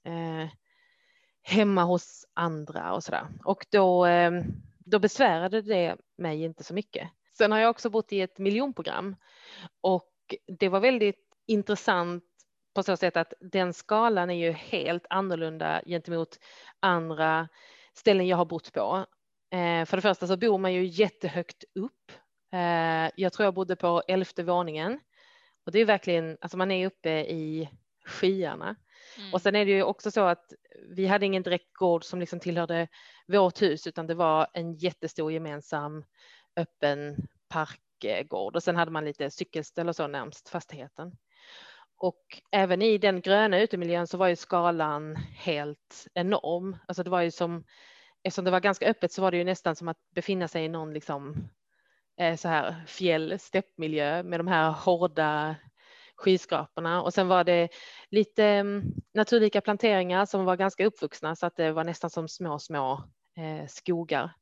eh, 0.04 0.48
hemma 1.46 1.84
hos 1.84 2.26
andra 2.34 2.94
och 2.94 3.04
sådär. 3.04 3.26
Och 3.44 3.66
då, 3.70 4.06
eh, 4.06 4.30
då 4.78 4.98
besvärade 4.98 5.62
det 5.62 5.96
mig 6.18 6.42
inte 6.42 6.64
så 6.64 6.74
mycket. 6.74 7.10
Sen 7.38 7.52
har 7.52 7.58
jag 7.58 7.70
också 7.70 7.90
bott 7.90 8.12
i 8.12 8.20
ett 8.20 8.38
miljonprogram 8.38 9.16
och 9.80 10.12
det 10.58 10.68
var 10.68 10.80
väldigt 10.80 11.26
intressant 11.46 12.24
på 12.74 12.82
så 12.82 12.96
sätt 12.96 13.16
att 13.16 13.32
den 13.40 13.72
skalan 13.72 14.30
är 14.30 14.34
ju 14.34 14.52
helt 14.52 15.06
annorlunda 15.10 15.82
gentemot 15.86 16.38
andra 16.80 17.48
ställen 17.94 18.26
jag 18.26 18.36
har 18.36 18.44
bott 18.44 18.72
på. 18.72 19.06
Eh, 19.50 19.84
för 19.84 19.96
det 19.96 20.02
första 20.02 20.26
så 20.26 20.36
bor 20.36 20.58
man 20.58 20.74
ju 20.74 20.84
jättehögt 20.84 21.64
upp. 21.74 22.12
Eh, 22.52 23.10
jag 23.16 23.32
tror 23.32 23.44
jag 23.44 23.54
bodde 23.54 23.76
på 23.76 24.02
elfte 24.08 24.42
våningen 24.42 25.00
och 25.66 25.72
det 25.72 25.78
är 25.78 25.84
verkligen, 25.84 26.38
alltså 26.40 26.56
man 26.56 26.70
är 26.70 26.86
uppe 26.86 27.10
i 27.10 27.68
skyarna. 28.04 28.76
Mm. 29.18 29.34
Och 29.34 29.42
sen 29.42 29.56
är 29.56 29.66
det 29.66 29.72
ju 29.72 29.82
också 29.82 30.10
så 30.10 30.20
att 30.20 30.52
vi 30.88 31.06
hade 31.06 31.26
ingen 31.26 31.42
direkt 31.42 31.72
gård 31.72 32.04
som 32.04 32.20
liksom 32.20 32.40
tillhörde 32.40 32.88
vårt 33.26 33.62
hus 33.62 33.86
utan 33.86 34.06
det 34.06 34.14
var 34.14 34.46
en 34.52 34.74
jättestor 34.74 35.32
gemensam 35.32 36.04
öppen 36.56 37.28
parkgård 37.48 38.56
och 38.56 38.62
sen 38.62 38.76
hade 38.76 38.90
man 38.90 39.04
lite 39.04 39.30
cykelställ 39.30 39.88
och 39.88 39.96
så 39.96 40.06
närmst 40.06 40.48
fastigheten. 40.48 41.16
Och 41.98 42.42
även 42.52 42.82
i 42.82 42.98
den 42.98 43.20
gröna 43.20 43.60
utemiljön 43.60 44.06
så 44.06 44.18
var 44.18 44.28
ju 44.28 44.36
skalan 44.36 45.16
helt 45.16 46.06
enorm. 46.14 46.76
Alltså 46.88 47.02
det 47.02 47.10
var 47.10 47.20
ju 47.20 47.30
som, 47.30 47.64
eftersom 48.22 48.44
det 48.44 48.50
var 48.50 48.60
ganska 48.60 48.86
öppet 48.86 49.12
så 49.12 49.22
var 49.22 49.30
det 49.30 49.36
ju 49.36 49.44
nästan 49.44 49.76
som 49.76 49.88
att 49.88 49.96
befinna 50.14 50.48
sig 50.48 50.64
i 50.64 50.68
någon 50.68 50.92
liksom 50.92 51.48
eh, 52.20 52.36
så 52.36 52.48
här 52.48 52.84
fjäll, 52.86 53.38
steppmiljö 53.38 54.22
med 54.22 54.40
de 54.40 54.46
här 54.46 54.70
hårda 54.70 55.56
skyskraporna 56.16 57.02
och 57.02 57.14
sen 57.14 57.28
var 57.28 57.44
det 57.44 57.68
lite 58.10 58.44
mm, 58.44 58.82
naturlika 59.14 59.60
planteringar 59.60 60.26
som 60.26 60.44
var 60.44 60.56
ganska 60.56 60.86
uppvuxna 60.86 61.36
så 61.36 61.46
att 61.46 61.56
det 61.56 61.72
var 61.72 61.84
nästan 61.84 62.10
som 62.10 62.28
små, 62.28 62.58
små 62.58 62.92
eh, 63.36 63.66
skogar. 63.68 64.32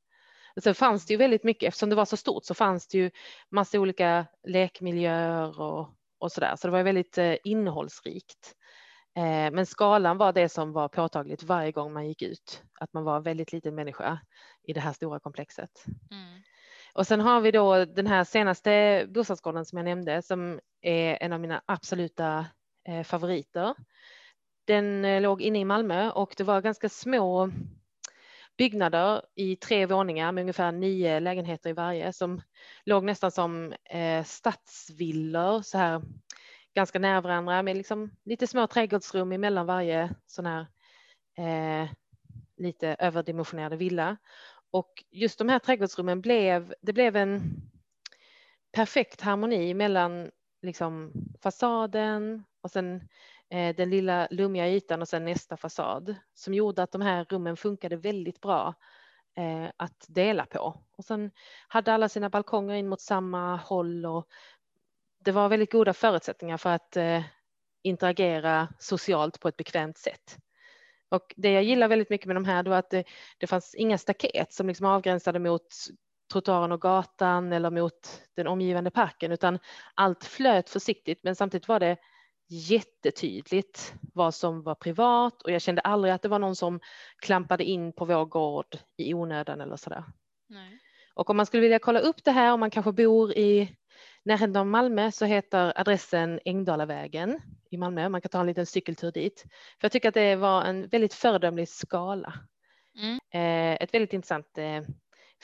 Och 0.57 0.63
sen 0.63 0.75
fanns 0.75 1.07
det 1.07 1.15
ju 1.15 1.19
väldigt 1.19 1.45
mycket, 1.45 1.69
eftersom 1.69 1.91
det 1.91 1.97
var 1.97 2.05
så 2.05 2.17
stort 2.17 2.45
så 2.45 2.55
fanns 2.55 2.89
det 2.89 2.99
ju 2.99 3.11
massa 3.51 3.81
olika 3.81 4.27
lekmiljöer 4.49 5.61
och, 5.61 5.89
och 6.19 6.33
så 6.33 6.41
där, 6.41 6.57
så 6.57 6.67
det 6.67 6.71
var 6.73 6.83
väldigt 6.83 7.19
eh, 7.19 7.37
innehållsrikt. 7.45 8.55
Eh, 9.17 9.51
men 9.53 9.67
skalan 9.67 10.19
var 10.19 10.33
det 10.33 10.49
som 10.49 10.73
var 10.73 10.89
påtagligt 10.89 11.43
varje 11.43 11.73
gång 11.73 11.93
man 11.93 12.09
gick 12.09 12.23
ut, 12.23 12.63
att 12.81 12.93
man 12.93 13.05
var 13.05 13.21
väldigt 13.21 13.53
liten 13.53 13.75
människa 13.75 14.21
i 14.63 14.73
det 14.73 14.81
här 14.81 14.93
stora 14.93 15.21
komplexet. 15.21 15.85
Mm. 16.11 16.43
Och 16.95 17.07
sen 17.07 17.21
har 17.21 17.41
vi 17.41 17.51
då 17.51 17.85
den 17.85 18.07
här 18.07 18.25
senaste 18.25 19.07
bostadsgården 19.09 19.65
som 19.65 19.77
jag 19.79 19.85
nämnde 19.85 20.23
som 20.23 20.61
är 20.81 21.19
en 21.21 21.33
av 21.33 21.41
mina 21.41 21.63
absoluta 21.67 22.47
eh, 22.89 23.03
favoriter. 23.03 23.75
Den 24.67 25.05
eh, 25.05 25.23
låg 25.23 25.43
inne 25.43 25.61
i 25.61 25.65
Malmö 25.65 26.11
och 26.11 26.35
det 26.37 26.45
var 26.45 26.61
ganska 26.61 26.89
små 26.89 27.51
byggnader 28.59 29.23
i 29.35 29.57
tre 29.57 29.87
våningar 29.87 30.33
med 30.33 30.43
ungefär 30.43 30.73
nio 30.73 31.21
lägenheter 31.21 31.71
i 31.71 31.73
varje 31.73 32.13
som 32.13 32.43
låg 32.85 33.05
nästan 33.05 33.31
som 33.31 33.73
eh, 33.73 34.25
stadsvillor 34.25 35.63
så 35.63 35.79
här 35.79 36.03
ganska 36.75 36.99
nära 36.99 37.21
varandra 37.21 37.63
med 37.63 37.77
liksom 37.77 38.11
lite 38.25 38.47
små 38.47 38.67
trädgårdsrum 38.67 39.33
emellan 39.33 39.67
varje 39.67 40.15
sån 40.27 40.47
här 40.47 40.67
eh, 41.39 41.91
lite 42.57 42.97
överdimensionerade 42.99 43.77
villa. 43.77 44.17
Och 44.75 45.05
just 45.11 45.39
de 45.39 45.49
här 45.49 45.59
trädgårdsrummen 45.59 46.21
blev, 46.21 46.75
det 46.83 46.93
blev 46.93 47.17
en 47.17 47.43
perfekt 48.73 49.21
harmoni 49.21 49.75
mellan 49.75 50.31
liksom 50.63 51.13
fasaden 51.43 52.45
och 52.61 52.71
sen 52.71 53.09
eh, 53.51 53.77
den 53.77 53.91
lilla 53.91 54.29
lummiga 54.31 54.69
ytan 54.69 55.03
och 55.03 55.09
sen 55.09 55.25
nästa 55.25 55.57
fasad 55.57 56.15
som 56.35 56.55
gjorde 56.55 56.83
att 56.83 56.93
de 56.93 57.01
här 57.01 57.25
rummen 57.25 57.57
funkade 57.57 57.97
väldigt 57.97 58.41
bra 58.41 58.75
eh, 59.37 59.71
att 59.77 60.07
dela 60.09 60.47
på. 60.47 60.83
Och 60.97 61.05
sen 61.05 61.31
hade 61.69 61.93
alla 61.93 62.09
sina 62.09 62.31
balkonger 62.31 62.75
in 62.75 62.89
mot 62.89 63.01
samma 63.01 63.57
håll 63.57 64.07
och 64.07 64.29
det 65.19 65.33
var 65.33 65.49
väldigt 65.49 65.73
goda 65.73 65.93
förutsättningar 65.93 66.57
för 66.57 66.71
att 66.71 66.97
eh, 66.97 67.23
interagera 67.83 68.69
socialt 68.79 69.41
på 69.41 69.49
ett 69.49 69.57
bekvämt 69.57 69.99
sätt. 69.99 70.39
Och 71.15 71.35
det 71.37 71.53
jag 71.53 71.63
gillar 71.63 71.89
väldigt 71.89 72.11
mycket 72.11 72.27
med 72.27 72.37
de 72.37 72.45
här 72.45 72.65
var 72.65 72.77
att 72.77 72.91
det, 72.91 73.05
det 73.39 73.47
fanns 73.47 73.75
inga 73.75 73.99
staket 73.99 74.53
som 74.53 74.69
liksom 74.69 74.87
avgränsade 74.87 75.39
mot 75.39 75.67
trottoaren 76.33 76.73
och 76.73 76.81
gatan 76.81 77.53
eller 77.53 77.71
mot 77.71 78.23
den 78.37 78.47
omgivande 78.47 78.91
parken 78.91 79.33
utan 79.33 79.59
allt 79.95 80.25
flöt 80.25 80.71
försiktigt 80.71 81.21
men 81.23 81.37
samtidigt 81.37 81.69
var 81.69 81.81
det 81.81 81.97
jättetydligt 82.49 83.95
vad 84.15 84.35
som 84.35 84.63
var 84.63 84.75
privat 84.75 85.43
och 85.43 85.51
jag 85.51 85.63
kände 85.63 85.81
aldrig 85.81 86.15
att 86.15 86.23
det 86.23 86.29
var 86.29 86.39
någon 86.39 86.57
som 86.57 86.81
klampade 87.23 87.65
in 87.65 87.93
på 87.93 88.05
vår 88.05 88.25
gård 88.25 88.79
i 88.97 89.15
onödan 89.15 89.61
eller 89.61 89.77
sådär. 89.77 90.05
Nej. 90.49 90.79
Och 91.15 91.31
om 91.31 91.37
man 91.37 91.47
skulle 91.47 91.61
vilja 91.61 91.79
kolla 91.79 92.01
upp 92.01 92.25
det 92.25 92.31
här 92.31 92.53
om 92.53 92.61
man 92.61 92.71
kanske 92.71 92.93
bor 92.93 93.33
i 93.33 93.77
närheten 94.25 94.57
av 94.57 94.67
Malmö 94.67 95.11
så 95.11 95.25
heter 95.25 95.73
adressen 95.81 96.41
Ängdalavägen 96.45 97.41
i 97.75 97.77
Malmö. 97.77 98.09
Man 98.09 98.21
kan 98.21 98.29
ta 98.29 98.41
en 98.41 98.47
liten 98.47 98.67
cykeltur 98.67 99.13
dit. 99.13 99.43
För 99.81 99.85
jag 99.85 99.93
tycker 99.93 100.09
att 100.09 100.15
det 100.15 100.37
var 100.37 100.65
en 100.65 100.89
väldigt 100.89 101.15
föredömlig 101.15 101.69
skala. 101.69 102.33
Mm. 102.99 103.19
Eh, 103.31 103.73
ett 103.83 103.95
väldigt 103.95 104.13
intressant 104.13 104.59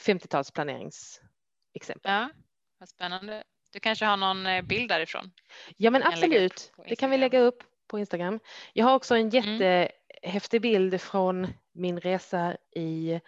50-talsplaneringsexempel. 0.06 2.04
Eh, 2.04 2.12
ja, 2.12 2.30
vad 2.78 2.88
spännande. 2.88 3.44
Du 3.72 3.80
kanske 3.80 4.04
har 4.04 4.16
någon 4.16 4.46
eh, 4.46 4.62
bild 4.62 4.88
därifrån? 4.88 5.30
Ja, 5.76 5.90
men 5.90 6.02
absolut. 6.02 6.72
Det 6.88 6.96
kan 6.96 7.10
vi 7.10 7.18
lägga 7.18 7.40
upp 7.40 7.62
på 7.86 7.98
Instagram. 7.98 8.40
Jag 8.72 8.86
har 8.86 8.94
också 8.94 9.16
en 9.16 9.28
mm. 9.28 9.58
jättehäftig 9.60 10.62
bild 10.62 11.00
från 11.00 11.46
min 11.72 12.00
resa 12.00 12.56
i 12.76 13.20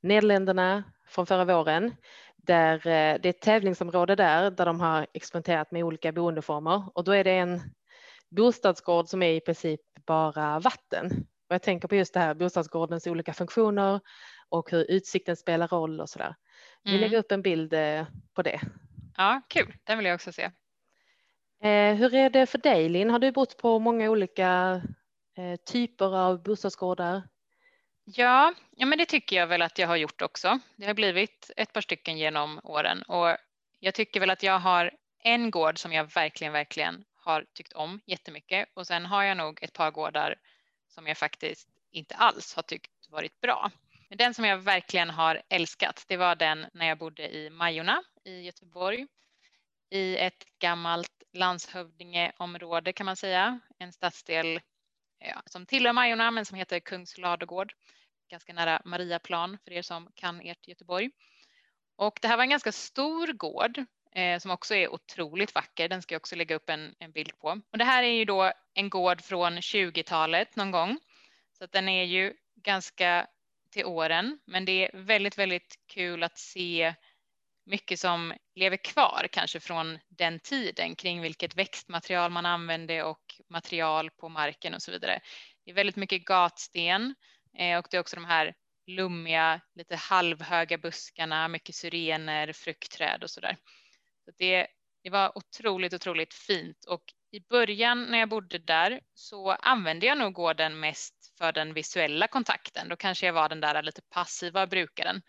Nederländerna 0.00 0.84
från 1.08 1.26
förra 1.26 1.44
våren 1.44 1.96
där 2.36 2.80
det 2.84 3.28
är 3.28 3.30
ett 3.30 3.40
tävlingsområde 3.40 4.14
där, 4.14 4.50
där 4.50 4.66
de 4.66 4.80
har 4.80 5.06
experimenterat 5.14 5.70
med 5.70 5.84
olika 5.84 6.12
boendeformer 6.12 6.82
och 6.94 7.04
då 7.04 7.12
är 7.12 7.24
det 7.24 7.38
en 7.38 7.60
bostadsgård 8.30 9.08
som 9.08 9.22
är 9.22 9.32
i 9.32 9.40
princip 9.40 9.80
bara 10.06 10.58
vatten. 10.58 11.26
Och 11.48 11.54
jag 11.54 11.62
tänker 11.62 11.88
på 11.88 11.94
just 11.94 12.14
det 12.14 12.20
här 12.20 12.34
bostadsgårdens 12.34 13.06
olika 13.06 13.32
funktioner 13.32 14.00
och 14.48 14.70
hur 14.70 14.90
utsikten 14.90 15.36
spelar 15.36 15.68
roll 15.68 16.00
och 16.00 16.10
så 16.10 16.18
där. 16.18 16.34
Vi 16.82 16.90
mm. 16.90 17.00
lägger 17.00 17.18
upp 17.18 17.32
en 17.32 17.42
bild 17.42 17.72
eh, 17.72 18.06
på 18.34 18.42
det. 18.42 18.60
Ja, 19.16 19.42
kul. 19.48 19.74
Den 19.84 19.98
vill 19.98 20.06
jag 20.06 20.14
också 20.14 20.32
se. 20.32 20.42
Eh, 21.62 21.94
hur 21.94 22.14
är 22.14 22.30
det 22.30 22.46
för 22.46 22.58
dig 22.58 22.88
Linn? 22.88 23.10
Har 23.10 23.18
du 23.18 23.32
bott 23.32 23.56
på 23.56 23.78
många 23.78 24.10
olika 24.10 24.82
typer 25.72 26.16
av 26.16 26.42
bostadsgårdar? 26.42 27.22
Ja, 28.04 28.54
ja, 28.70 28.86
men 28.86 28.98
det 28.98 29.06
tycker 29.06 29.36
jag 29.36 29.46
väl 29.46 29.62
att 29.62 29.78
jag 29.78 29.88
har 29.88 29.96
gjort 29.96 30.22
också. 30.22 30.58
Det 30.76 30.86
har 30.86 30.94
blivit 30.94 31.50
ett 31.56 31.72
par 31.72 31.80
stycken 31.80 32.18
genom 32.18 32.60
åren 32.64 33.02
och 33.02 33.36
jag 33.80 33.94
tycker 33.94 34.20
väl 34.20 34.30
att 34.30 34.42
jag 34.42 34.58
har 34.58 34.90
en 35.22 35.50
gård 35.50 35.78
som 35.78 35.92
jag 35.92 36.14
verkligen, 36.14 36.52
verkligen 36.52 37.04
har 37.26 37.46
tyckt 37.52 37.72
om 37.72 38.00
jättemycket. 38.06 38.68
Och 38.74 38.86
sen 38.86 39.06
har 39.06 39.22
jag 39.22 39.36
nog 39.36 39.62
ett 39.62 39.72
par 39.72 39.90
gårdar 39.90 40.34
som 40.88 41.06
jag 41.06 41.18
faktiskt 41.18 41.68
inte 41.90 42.14
alls 42.14 42.54
har 42.54 42.62
tyckt 42.62 43.08
varit 43.08 43.40
bra. 43.40 43.70
Men 44.08 44.18
den 44.18 44.34
som 44.34 44.44
jag 44.44 44.58
verkligen 44.58 45.10
har 45.10 45.42
älskat, 45.48 46.04
det 46.08 46.16
var 46.16 46.36
den 46.36 46.66
när 46.72 46.86
jag 46.86 46.98
bodde 46.98 47.34
i 47.36 47.50
Majorna 47.50 48.02
i 48.24 48.40
Göteborg. 48.40 49.06
I 49.90 50.16
ett 50.16 50.44
gammalt 50.58 51.22
landshövdingeområde 51.32 52.92
kan 52.92 53.06
man 53.06 53.16
säga, 53.16 53.60
en 53.78 53.92
stadsdel 53.92 54.60
ja, 55.18 55.42
som 55.46 55.66
tillhör 55.66 55.92
Majorna 55.92 56.30
men 56.30 56.44
som 56.44 56.58
heter 56.58 56.80
Kungsladugård 56.80 57.72
ganska 58.28 58.52
nära 58.52 58.82
Mariaplan 58.84 59.58
för 59.64 59.72
er 59.72 59.82
som 59.82 60.12
kan 60.14 60.40
ert 60.40 60.68
Göteborg. 60.68 61.10
Och 61.96 62.18
det 62.22 62.28
här 62.28 62.36
var 62.36 62.44
en 62.44 62.50
ganska 62.50 62.72
stor 62.72 63.32
gård 63.32 63.84
eh, 64.16 64.38
som 64.38 64.50
också 64.50 64.74
är 64.74 64.92
otroligt 64.92 65.54
vacker. 65.54 65.88
Den 65.88 66.02
ska 66.02 66.14
jag 66.14 66.20
också 66.20 66.36
lägga 66.36 66.56
upp 66.56 66.70
en, 66.70 66.94
en 66.98 67.12
bild 67.12 67.38
på. 67.38 67.60
Och 67.72 67.78
det 67.78 67.84
här 67.84 68.02
är 68.02 68.12
ju 68.12 68.24
då 68.24 68.52
en 68.74 68.90
gård 68.90 69.22
från 69.22 69.58
20-talet 69.58 70.56
någon 70.56 70.70
gång. 70.70 70.98
Så 71.58 71.64
att 71.64 71.72
den 71.72 71.88
är 71.88 72.04
ju 72.04 72.34
ganska 72.62 73.26
till 73.70 73.84
åren, 73.84 74.38
men 74.46 74.64
det 74.64 74.72
är 74.72 74.90
väldigt, 74.94 75.38
väldigt 75.38 75.74
kul 75.86 76.22
att 76.22 76.38
se 76.38 76.94
mycket 77.66 78.00
som 78.00 78.34
lever 78.54 78.76
kvar 78.76 79.26
kanske 79.32 79.60
från 79.60 79.98
den 80.08 80.40
tiden 80.40 80.94
kring 80.96 81.20
vilket 81.20 81.56
växtmaterial 81.56 82.30
man 82.30 82.46
använde 82.46 83.02
och 83.02 83.40
material 83.48 84.10
på 84.10 84.28
marken 84.28 84.74
och 84.74 84.82
så 84.82 84.90
vidare. 84.90 85.20
Det 85.64 85.70
är 85.70 85.74
väldigt 85.74 85.96
mycket 85.96 86.24
gatsten 86.24 87.14
Eh, 87.58 87.78
och 87.78 87.86
det 87.90 87.96
är 87.96 88.00
också 88.00 88.16
de 88.16 88.24
här 88.24 88.54
lummiga, 88.86 89.60
lite 89.74 89.96
halvhöga 89.96 90.78
buskarna, 90.78 91.48
mycket 91.48 91.74
syrener, 91.74 92.52
fruktträd 92.52 93.22
och 93.22 93.30
så 93.30 93.40
där. 93.40 93.56
Så 94.26 94.32
det, 94.38 94.66
det 95.02 95.10
var 95.10 95.38
otroligt, 95.38 95.94
otroligt 95.94 96.34
fint 96.34 96.84
och 96.84 97.02
i 97.30 97.40
början 97.40 98.02
när 98.04 98.18
jag 98.18 98.28
bodde 98.28 98.58
där 98.58 99.00
så 99.14 99.50
använde 99.50 100.06
jag 100.06 100.18
nog 100.18 100.32
gården 100.32 100.80
mest 100.80 101.34
för 101.38 101.52
den 101.52 101.74
visuella 101.74 102.28
kontakten. 102.28 102.88
Då 102.88 102.96
kanske 102.96 103.26
jag 103.26 103.32
var 103.32 103.48
den 103.48 103.60
där 103.60 103.82
lite 103.82 104.02
passiva 104.10 104.66
brukaren. 104.66 105.22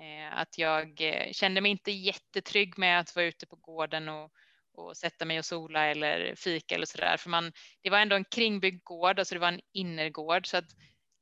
Eh, 0.00 0.38
att 0.38 0.58
jag 0.58 1.00
eh, 1.00 1.32
kände 1.32 1.60
mig 1.60 1.70
inte 1.70 1.90
jättetrygg 1.90 2.78
med 2.78 3.00
att 3.00 3.16
vara 3.16 3.26
ute 3.26 3.46
på 3.46 3.56
gården 3.56 4.08
och, 4.08 4.32
och 4.72 4.96
sätta 4.96 5.24
mig 5.24 5.38
och 5.38 5.44
sola 5.44 5.86
eller 5.86 6.34
fika 6.34 6.74
eller 6.74 6.86
så 6.86 6.98
där. 6.98 7.16
För 7.16 7.30
man, 7.30 7.52
det 7.82 7.90
var 7.90 7.98
ändå 7.98 8.16
en 8.16 8.24
kringbyggd 8.24 8.84
gård, 8.84 9.18
alltså 9.18 9.34
det 9.34 9.40
var 9.40 9.52
en 9.52 9.60
innergård 9.72 10.46
så 10.46 10.56
att 10.56 10.70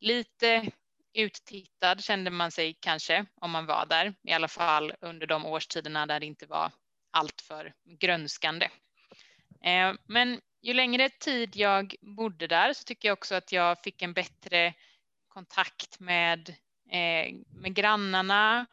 lite 0.01 0.71
uttittad 1.15 2.05
kände 2.05 2.31
man 2.31 2.51
sig 2.51 2.79
kanske 2.81 3.27
om 3.41 3.51
man 3.51 3.67
var 3.67 3.87
där, 3.87 4.15
i 4.23 4.33
alla 4.33 4.49
fall 4.49 4.93
under 5.01 5.27
de 5.27 5.47
årstiderna 5.47 6.07
där 6.07 6.21
det 6.21 6.27
inte 6.27 6.47
var 6.47 6.73
alltför 7.11 7.73
grönskande. 7.85 8.69
Eh, 9.65 9.93
men 10.07 10.41
ju 10.63 10.75
längre 10.75 11.09
tid 11.09 11.57
jag 11.57 11.95
bodde 12.01 12.47
där 12.47 12.73
så 12.73 12.85
tycker 12.85 13.09
jag 13.09 13.19
också 13.19 13.35
att 13.35 13.53
jag 13.53 13.83
fick 13.83 14.03
en 14.03 14.13
bättre 14.13 14.75
kontakt 15.29 16.01
med, 16.01 16.49
eh, 16.91 17.35
med 17.51 17.75
grannarna 17.75 18.67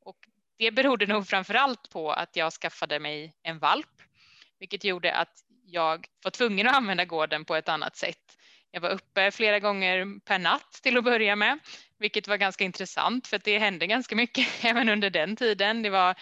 och 0.00 0.16
det 0.58 0.70
berodde 0.70 1.06
nog 1.06 1.28
framför 1.28 1.54
allt 1.54 1.90
på 1.90 2.12
att 2.12 2.36
jag 2.36 2.52
skaffade 2.52 2.98
mig 2.98 3.34
en 3.42 3.58
valp, 3.58 4.02
vilket 4.58 4.84
gjorde 4.84 5.14
att 5.14 5.44
jag 5.64 6.06
var 6.22 6.30
tvungen 6.30 6.68
att 6.68 6.76
använda 6.76 7.04
gården 7.04 7.44
på 7.44 7.54
ett 7.54 7.68
annat 7.68 7.96
sätt 7.96 8.38
Jag 8.70 8.80
var 8.80 8.90
uppe 8.90 9.30
flera 9.30 9.60
gånger 9.60 10.20
per 10.24 10.38
natt 10.38 10.80
till 10.82 10.96
att 10.96 11.04
börja 11.04 11.36
med, 11.36 11.58
vilket 11.98 12.28
var 12.28 12.36
ganska 12.36 12.64
intressant 12.64 13.26
för 13.26 13.36
att 13.36 13.44
det 13.44 13.58
hände 13.58 13.86
ganska 13.86 14.16
mycket 14.16 14.46
även 14.64 14.88
under 14.88 15.10
den 15.10 15.36
tiden. 15.36 15.82
Det 15.82 15.90
var 15.90 16.14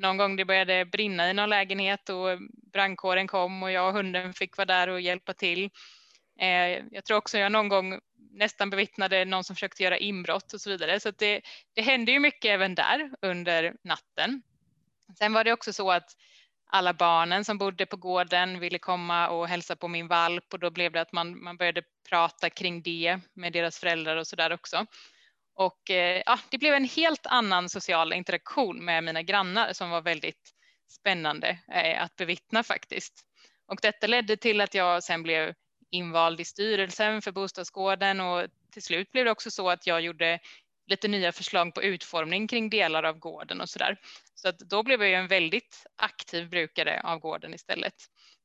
någon 0.00 0.16
gång 0.16 0.36
det 0.36 0.44
började 0.44 0.84
brinna 0.84 1.30
i 1.30 1.34
någon 1.34 1.50
lägenhet 1.50 2.08
och 2.08 2.38
brandkåren 2.72 3.26
kom 3.26 3.62
och 3.62 3.70
jag 3.70 3.88
och 3.88 3.94
hunden 3.94 4.34
fick 4.34 4.56
vara 4.56 4.66
där 4.66 4.88
och 4.88 5.00
hjälpa 5.00 5.34
till. 5.34 5.70
Eh, 6.40 6.84
jag 6.90 7.04
tror 7.04 7.16
också 7.16 7.38
jag 7.38 7.52
någon 7.52 7.68
gång 7.68 8.00
nästan 8.32 8.70
bevittnade 8.70 9.24
någon 9.24 9.44
som 9.44 9.56
försökte 9.56 9.82
göra 9.82 9.98
inbrott 9.98 10.52
och 10.52 10.60
så 10.60 10.70
vidare. 10.70 11.00
Så 11.00 11.10
det, 11.10 11.40
det 11.74 11.82
hände 11.82 12.12
ju 12.12 12.20
mycket 12.20 12.48
även 12.48 12.74
där 12.74 13.10
under 13.22 13.74
natten. 13.84 14.42
Sen 15.18 15.32
var 15.32 15.44
det 15.44 15.52
också 15.52 15.72
så 15.72 15.90
att 15.90 16.16
alla 16.66 16.94
barnen 16.94 17.44
som 17.44 17.58
bodde 17.58 17.86
på 17.86 17.96
gården 17.96 18.60
ville 18.60 18.78
komma 18.78 19.28
och 19.28 19.48
hälsa 19.48 19.76
på 19.76 19.88
min 19.88 20.08
valp 20.08 20.44
och 20.52 20.58
då 20.58 20.70
blev 20.70 20.92
det 20.92 21.00
att 21.00 21.12
man, 21.12 21.42
man 21.42 21.56
började 21.56 21.82
prata 22.08 22.50
kring 22.50 22.82
det 22.82 23.20
med 23.34 23.52
deras 23.52 23.78
föräldrar 23.78 24.16
och 24.16 24.26
så 24.26 24.36
där 24.36 24.52
också. 24.52 24.86
Och 25.60 25.90
eh, 25.90 26.22
ja, 26.26 26.38
det 26.50 26.58
blev 26.58 26.74
en 26.74 26.84
helt 26.84 27.26
annan 27.26 27.68
social 27.68 28.12
interaktion 28.12 28.84
med 28.84 29.04
mina 29.04 29.22
grannar 29.22 29.72
som 29.72 29.90
var 29.90 30.02
väldigt 30.02 30.54
spännande 30.88 31.58
eh, 31.72 32.02
att 32.02 32.16
bevittna 32.16 32.62
faktiskt. 32.62 33.24
Och 33.66 33.78
detta 33.82 34.06
ledde 34.06 34.36
till 34.36 34.60
att 34.60 34.74
jag 34.74 35.02
sen 35.02 35.22
blev 35.22 35.54
invald 35.90 36.40
i 36.40 36.44
styrelsen 36.44 37.22
för 37.22 37.32
bostadsgården 37.32 38.20
och 38.20 38.46
till 38.72 38.82
slut 38.82 39.12
blev 39.12 39.24
det 39.24 39.30
också 39.30 39.50
så 39.50 39.70
att 39.70 39.86
jag 39.86 40.00
gjorde 40.00 40.38
lite 40.86 41.08
nya 41.08 41.32
förslag 41.32 41.74
på 41.74 41.82
utformning 41.82 42.48
kring 42.48 42.70
delar 42.70 43.02
av 43.02 43.18
gården 43.18 43.60
och 43.60 43.68
så 43.68 43.78
där. 43.78 44.00
Så 44.34 44.48
att 44.48 44.58
då 44.58 44.82
blev 44.82 45.02
jag 45.02 45.12
en 45.12 45.28
väldigt 45.28 45.86
aktiv 45.96 46.48
brukare 46.48 47.00
av 47.04 47.18
gården 47.18 47.54
istället. 47.54 47.94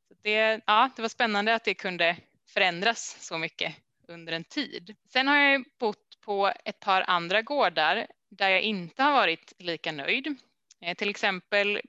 Så 0.07 0.13
det, 0.23 0.61
ja, 0.65 0.89
det 0.95 1.01
var 1.01 1.09
spännande 1.09 1.55
att 1.55 1.63
det 1.63 1.73
kunde 1.73 2.17
förändras 2.53 3.17
så 3.19 3.37
mycket 3.37 3.75
under 4.07 4.33
en 4.33 4.43
tid. 4.43 4.95
Sen 5.13 5.27
har 5.27 5.37
jag 5.37 5.65
bott 5.79 6.04
på 6.25 6.53
ett 6.65 6.79
par 6.79 7.03
andra 7.07 7.41
gårdar 7.41 8.07
där 8.29 8.49
jag 8.49 8.61
inte 8.61 9.03
har 9.03 9.11
varit 9.11 9.53
lika 9.57 9.91
nöjd. 9.91 10.35
Eh, 10.81 10.95
till 10.95 11.09
exempel 11.09 11.81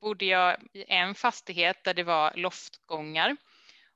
bodde 0.00 0.24
jag 0.24 0.56
i 0.72 0.84
en 0.88 1.14
fastighet 1.14 1.84
där 1.84 1.94
det 1.94 2.02
var 2.02 2.32
loftgångar 2.36 3.36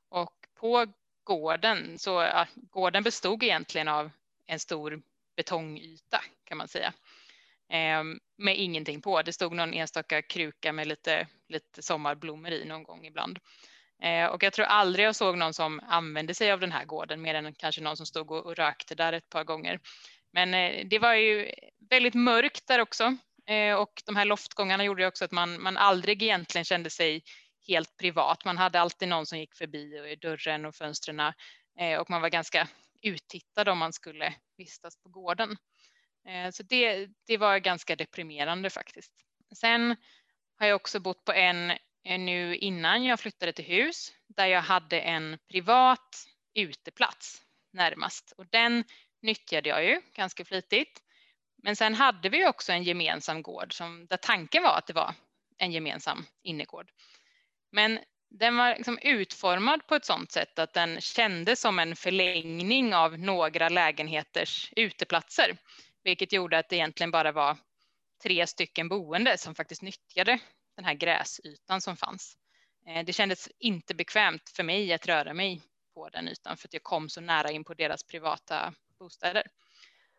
och 0.08 0.34
på 0.54 0.86
gården 1.24 1.98
så 1.98 2.10
ja, 2.10 2.46
gården 2.54 3.02
bestod 3.02 3.42
egentligen 3.42 3.88
av 3.88 4.10
en 4.46 4.58
stor 4.60 5.02
betongyta 5.36 6.24
kan 6.44 6.58
man 6.58 6.68
säga 6.68 6.92
ehm, 7.68 8.20
med 8.36 8.58
ingenting 8.58 9.02
på. 9.02 9.22
Det 9.22 9.32
stod 9.32 9.52
någon 9.52 9.74
enstaka 9.74 10.22
kruka 10.22 10.72
med 10.72 10.86
lite, 10.86 11.26
lite 11.48 11.82
sommarblommor 11.82 12.50
i 12.50 12.64
någon 12.64 12.82
gång 12.82 13.06
ibland. 13.06 13.38
Eh, 14.02 14.26
och 14.26 14.42
jag 14.42 14.52
tror 14.52 14.66
aldrig 14.66 15.06
jag 15.06 15.16
såg 15.16 15.38
någon 15.38 15.54
som 15.54 15.80
använde 15.88 16.34
sig 16.34 16.52
av 16.52 16.60
den 16.60 16.72
här 16.72 16.84
gården 16.84 17.22
mer 17.22 17.34
än 17.34 17.54
kanske 17.54 17.80
någon 17.80 17.96
som 17.96 18.06
stod 18.06 18.30
och, 18.30 18.46
och 18.46 18.56
rökte 18.56 18.94
där 18.94 19.12
ett 19.12 19.28
par 19.28 19.44
gånger. 19.44 19.80
Men 20.32 20.54
eh, 20.54 20.86
det 20.86 20.98
var 20.98 21.14
ju 21.14 21.50
väldigt 21.90 22.14
mörkt 22.14 22.66
där 22.66 22.80
också 22.80 23.16
eh, 23.46 23.74
och 23.74 24.02
de 24.06 24.16
här 24.16 24.24
loftgångarna 24.24 24.84
gjorde 24.84 25.06
också 25.06 25.24
att 25.24 25.32
man, 25.32 25.62
man 25.62 25.76
aldrig 25.76 26.22
egentligen 26.22 26.64
kände 26.64 26.90
sig 26.90 27.22
helt 27.68 27.96
privat. 27.96 28.44
Man 28.44 28.58
hade 28.58 28.80
alltid 28.80 29.08
någon 29.08 29.26
som 29.26 29.38
gick 29.38 29.56
förbi 29.56 30.00
och 30.00 30.08
i 30.08 30.16
dörren 30.16 30.64
och 30.64 30.74
fönstren 30.74 31.20
och 32.00 32.10
man 32.10 32.22
var 32.22 32.28
ganska 32.28 32.68
uttittad 33.02 33.68
om 33.68 33.78
man 33.78 33.92
skulle 33.92 34.34
vistas 34.56 35.02
på 35.02 35.08
gården. 35.08 35.56
Så 36.52 36.62
det, 36.62 37.08
det 37.26 37.36
var 37.36 37.58
ganska 37.58 37.96
deprimerande 37.96 38.70
faktiskt. 38.70 39.12
Sen 39.56 39.96
har 40.58 40.66
jag 40.66 40.76
också 40.76 41.00
bott 41.00 41.24
på 41.24 41.32
en 41.32 41.72
Eh, 42.04 42.18
nu 42.18 42.56
innan 42.56 43.04
jag 43.04 43.20
flyttade 43.20 43.52
till 43.52 43.64
hus 43.64 44.12
där 44.28 44.46
jag 44.46 44.62
hade 44.62 45.00
en 45.00 45.38
privat 45.48 46.24
uteplats 46.54 47.42
närmast 47.72 48.32
och 48.36 48.46
den 48.46 48.84
nyttjade 49.22 49.68
jag 49.68 49.84
ju 49.84 50.00
ganska 50.14 50.44
flitigt. 50.44 51.02
Men 51.62 51.76
sen 51.76 51.94
hade 51.94 52.28
vi 52.28 52.46
också 52.46 52.72
en 52.72 52.82
gemensam 52.82 53.42
gård 53.42 53.74
som, 53.74 54.06
där 54.06 54.16
tanken 54.16 54.62
var 54.62 54.78
att 54.78 54.86
det 54.86 54.92
var 54.92 55.14
en 55.58 55.72
gemensam 55.72 56.26
innergård. 56.42 56.90
Men 57.72 57.98
den 58.30 58.56
var 58.56 58.74
liksom 58.74 58.98
utformad 59.02 59.86
på 59.86 59.94
ett 59.94 60.04
sådant 60.04 60.32
sätt 60.32 60.58
att 60.58 60.72
den 60.72 61.00
kändes 61.00 61.60
som 61.60 61.78
en 61.78 61.96
förlängning 61.96 62.94
av 62.94 63.18
några 63.18 63.68
lägenheters 63.68 64.72
uteplatser, 64.76 65.56
vilket 66.02 66.32
gjorde 66.32 66.58
att 66.58 66.68
det 66.68 66.76
egentligen 66.76 67.10
bara 67.10 67.32
var 67.32 67.56
tre 68.22 68.46
stycken 68.46 68.88
boende 68.88 69.38
som 69.38 69.54
faktiskt 69.54 69.82
nyttjade 69.82 70.38
den 70.80 70.84
här 70.84 70.94
gräsytan 70.94 71.80
som 71.80 71.96
fanns. 71.96 72.36
Eh, 72.86 73.04
det 73.04 73.12
kändes 73.12 73.48
inte 73.58 73.94
bekvämt 73.94 74.50
för 74.56 74.62
mig 74.62 74.92
att 74.92 75.06
röra 75.06 75.34
mig 75.34 75.62
på 75.94 76.08
den 76.08 76.28
ytan 76.28 76.56
för 76.56 76.68
att 76.68 76.72
jag 76.72 76.82
kom 76.82 77.08
så 77.08 77.20
nära 77.20 77.50
in 77.50 77.64
på 77.64 77.74
deras 77.74 78.04
privata 78.04 78.74
bostäder. 78.98 79.46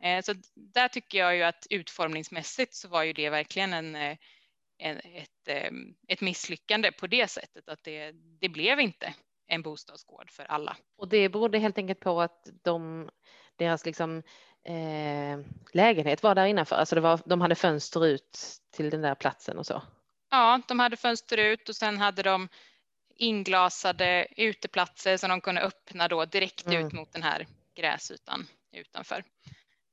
Eh, 0.03 0.21
så 0.21 0.33
där 0.55 0.87
tycker 0.87 1.17
jag 1.17 1.35
ju 1.35 1.43
att 1.43 1.67
utformningsmässigt 1.69 2.73
så 2.73 2.87
var 2.87 3.03
ju 3.03 3.13
det 3.13 3.29
verkligen 3.29 3.73
en 3.73 3.95
eh, 3.95 4.17
en 4.83 4.97
ett, 4.97 5.73
ett 6.07 6.21
misslyckande 6.21 6.91
på 6.91 7.07
det 7.07 7.27
sättet 7.27 7.69
att 7.69 7.83
det, 7.83 8.11
det 8.11 8.49
blev 8.49 8.79
inte 8.79 9.13
en 9.47 9.61
bostadsgård 9.61 10.31
för 10.31 10.43
alla. 10.43 10.77
Och 10.97 11.07
det 11.07 11.29
berodde 11.29 11.59
helt 11.59 11.77
enkelt 11.77 11.99
på 11.99 12.21
att 12.21 12.47
de, 12.63 13.09
deras 13.55 13.85
liksom, 13.85 14.23
eh, 14.63 15.39
lägenhet 15.73 16.23
var 16.23 16.35
där 16.35 16.45
innanför, 16.45 16.75
alltså 16.75 16.95
det 16.95 17.01
var, 17.01 17.19
de 17.25 17.41
hade 17.41 17.55
fönster 17.55 18.05
ut 18.05 18.39
till 18.71 18.89
den 18.89 19.01
där 19.01 19.15
platsen 19.15 19.57
och 19.57 19.65
så? 19.65 19.81
Ja, 20.31 20.61
de 20.67 20.79
hade 20.79 20.97
fönster 20.97 21.37
ut 21.37 21.69
och 21.69 21.75
sen 21.75 21.97
hade 21.97 22.23
de 22.23 22.49
inglasade 23.15 24.27
uteplatser 24.37 25.17
som 25.17 25.29
de 25.29 25.41
kunde 25.41 25.61
öppna 25.61 26.07
då 26.07 26.25
direkt 26.25 26.65
mm. 26.65 26.85
ut 26.85 26.93
mot 26.93 27.13
den 27.13 27.23
här 27.23 27.47
gräsytan 27.75 28.47
utanför. 28.71 29.23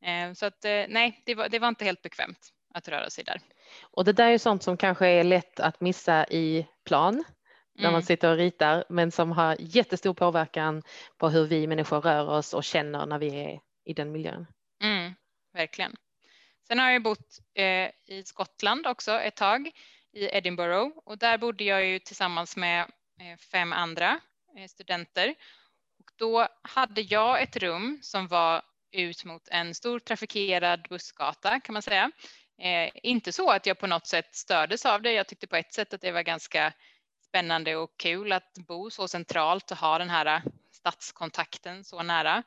Eh, 0.05 0.33
så 0.33 0.47
att 0.47 0.65
eh, 0.65 0.85
nej, 0.89 1.23
det 1.27 1.35
var, 1.35 1.49
det 1.49 1.59
var 1.59 1.69
inte 1.69 1.85
helt 1.85 2.03
bekvämt 2.03 2.53
att 2.75 2.89
röra 2.89 3.11
sig 3.11 3.25
där. 3.25 3.41
Och 3.81 4.05
det 4.05 4.13
där 4.13 4.31
är 4.31 4.39
sånt 4.39 4.63
som 4.63 4.77
kanske 4.77 5.07
är 5.07 5.25
lätt 5.25 5.61
att 5.61 5.81
missa 5.81 6.27
i 6.27 6.67
plan 6.85 7.25
när 7.75 7.83
man 7.83 7.95
mm. 7.95 8.03
sitter 8.03 8.31
och 8.31 8.37
ritar, 8.37 8.85
men 8.89 9.11
som 9.11 9.33
har 9.33 9.57
jättestor 9.59 10.15
påverkan 10.15 10.83
på 11.17 11.29
hur 11.29 11.47
vi 11.47 11.67
människor 11.67 12.01
rör 12.01 12.29
oss 12.29 12.55
och 12.55 12.65
känner 12.65 13.07
när 13.07 13.19
vi 13.19 13.29
är 13.29 13.61
i 13.85 13.95
den 13.95 14.13
miljön. 14.13 14.47
Mm, 14.83 15.15
verkligen. 15.53 15.97
Sen 16.69 16.79
har 16.79 16.91
jag 16.91 17.03
bott 17.03 17.39
eh, 17.55 17.91
i 18.07 18.23
Skottland 18.25 18.87
också 18.87 19.13
ett 19.13 19.37
tag 19.37 19.71
i 20.13 20.25
Edinburgh 20.37 20.99
och 21.05 21.19
där 21.19 21.39
bodde 21.39 21.65
jag 21.65 21.87
ju 21.87 21.99
tillsammans 21.99 22.57
med 22.57 22.81
eh, 23.21 23.39
fem 23.53 23.73
andra 23.73 24.21
eh, 24.57 24.69
studenter. 24.69 25.35
Och 25.99 26.11
då 26.17 26.49
hade 26.63 27.01
jag 27.01 27.43
ett 27.43 27.57
rum 27.57 27.99
som 28.03 28.29
var 28.29 28.63
ut 28.93 29.25
mot 29.25 29.49
en 29.49 29.75
stor 29.75 29.99
trafikerad 29.99 30.87
bussgata 30.89 31.61
kan 31.61 31.73
man 31.73 31.83
säga 31.83 32.11
Eh, 32.61 32.91
inte 33.03 33.33
så 33.33 33.51
att 33.51 33.67
jag 33.67 33.79
på 33.79 33.87
något 33.87 34.07
sätt 34.07 34.35
stördes 34.35 34.87
av 34.87 35.03
det. 35.03 35.13
Jag 35.13 35.29
tyckte 35.29 35.47
på 35.47 35.57
ett 35.57 35.73
sätt 35.73 35.95
att 35.95 36.01
det 36.01 36.13
var 36.13 36.23
ganska 36.23 36.73
spännande 37.29 37.77
och 37.77 37.97
kul 37.97 38.33
att 38.33 38.55
bo 38.55 38.91
så 38.91 39.09
centralt 39.09 39.71
och 39.71 39.77
ha 39.77 39.99
den 39.99 40.11
här 40.11 40.43
stadskontakten 40.73 41.85
så 41.85 42.03
nära. 42.03 42.43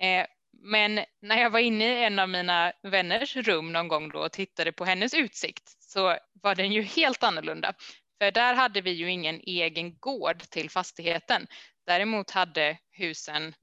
Eh, 0.00 0.26
men 0.60 1.04
när 1.22 1.36
jag 1.42 1.50
var 1.50 1.58
inne 1.58 1.84
i 1.84 2.04
en 2.04 2.18
av 2.18 2.28
mina 2.28 2.72
vänners 2.82 3.36
rum 3.36 3.72
någon 3.72 3.88
gång 3.88 4.08
då 4.08 4.18
och 4.18 4.32
tittade 4.32 4.72
på 4.72 4.84
hennes 4.84 5.14
utsikt 5.14 5.76
så 5.82 6.18
var 6.32 6.54
den 6.54 6.72
ju 6.72 6.82
helt 6.82 7.22
annorlunda. 7.22 7.74
För 8.18 8.30
där 8.30 8.54
hade 8.54 8.80
vi 8.80 8.90
ju 8.90 9.10
ingen 9.10 9.40
egen 9.40 9.98
gård 9.98 10.42
till 10.42 10.70
fastigheten. 10.70 11.46
Däremot 11.86 12.30
hade 12.30 12.78
husen 12.90 13.54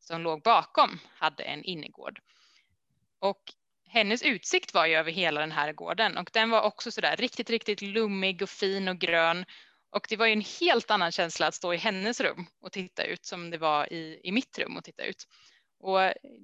som 0.00 0.22
låg 0.22 0.42
bakom 0.42 0.98
hade 1.14 1.42
en 1.42 1.64
innergård. 1.64 2.20
Och 3.18 3.42
hennes 3.88 4.22
utsikt 4.22 4.74
var 4.74 4.86
ju 4.86 4.94
över 4.94 5.12
hela 5.12 5.40
den 5.40 5.52
här 5.52 5.72
gården 5.72 6.16
och 6.16 6.30
den 6.32 6.50
var 6.50 6.62
också 6.62 6.90
så 6.90 7.00
där 7.00 7.16
riktigt, 7.16 7.50
riktigt 7.50 7.82
lummig 7.82 8.42
och 8.42 8.50
fin 8.50 8.88
och 8.88 8.98
grön. 8.98 9.44
Och 9.90 10.06
det 10.08 10.16
var 10.16 10.26
ju 10.26 10.32
en 10.32 10.44
helt 10.60 10.90
annan 10.90 11.12
känsla 11.12 11.46
att 11.46 11.54
stå 11.54 11.74
i 11.74 11.76
hennes 11.76 12.20
rum 12.20 12.46
och 12.60 12.72
titta 12.72 13.04
ut 13.04 13.24
som 13.24 13.50
det 13.50 13.58
var 13.58 13.92
i, 13.92 14.20
i 14.24 14.32
mitt 14.32 14.58
rum 14.58 14.76
och 14.76 14.84
titta 14.84 15.04
ut. 15.04 15.26
Och 15.78 15.98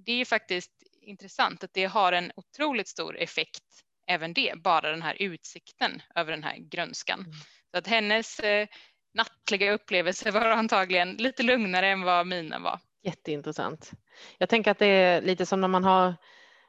det 0.07 0.13
är 0.13 0.25
faktiskt 0.25 0.73
intressant 1.01 1.65
att 1.65 1.75
det 1.75 1.85
har 1.85 2.13
en 2.13 2.33
otroligt 2.37 2.89
stor 2.89 3.19
effekt 3.19 3.65
även 4.07 4.35
det, 4.35 4.53
bara 4.57 4.91
den 4.91 5.03
här 5.03 5.17
utsikten 5.19 6.03
över 6.15 6.33
den 6.33 6.45
här 6.45 6.57
grönskan. 6.57 7.21
Mm. 7.21 7.33
Så 7.71 7.79
att 7.79 7.87
hennes 7.87 8.41
eh, 8.41 8.69
nattliga 9.15 9.73
upplevelse 9.73 10.31
var 10.31 10.47
antagligen 10.47 11.13
lite 11.13 11.43
lugnare 11.43 11.89
än 11.89 12.03
vad 12.03 12.27
mina 12.27 12.59
var. 12.59 12.81
Jätteintressant. 13.03 13.91
Jag 14.39 14.49
tänker 14.49 14.71
att 14.71 14.79
det 14.79 14.87
är 14.87 15.23
lite 15.23 15.47
som 15.47 15.61
när 15.61 15.69
man 15.69 15.85
har 15.85 16.15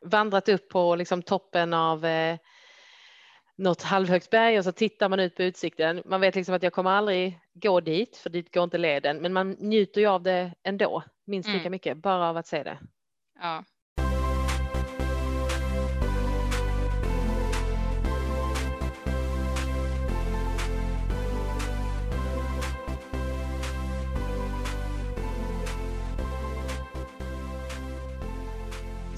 vandrat 0.02 0.50
upp 0.50 0.70
på 0.70 0.96
liksom 0.96 1.22
toppen 1.22 1.74
av 1.74 2.06
eh, 2.06 2.38
något 3.56 3.82
halvhögt 3.82 4.30
berg 4.30 4.58
och 4.58 4.64
så 4.64 4.72
tittar 4.72 5.10
man 5.10 5.20
ut 5.20 5.36
på 5.36 5.44
utsikten. 5.44 6.02
Man 6.06 6.22
vet 6.22 6.36
liksom 6.36 6.56
att 6.56 6.64
jag 6.64 6.74
kommer 6.74 6.92
aldrig 6.92 7.40
gå 7.54 7.80
dit, 7.80 8.18
för 8.18 8.30
dit 8.30 8.54
går 8.54 8.64
inte 8.64 8.78
leden, 8.78 9.18
men 9.18 9.34
man 9.34 9.52
njuter 9.52 10.02
ju 10.02 10.08
av 10.08 10.24
det 10.24 10.54
ändå, 10.64 11.04
minst 11.26 11.50
lika 11.50 11.60
mm. 11.60 11.72
mycket, 11.72 11.98
bara 11.98 12.30
av 12.30 12.38
att 12.38 12.48
se 12.48 12.64
det. 12.64 12.78
Ja. 13.40 13.64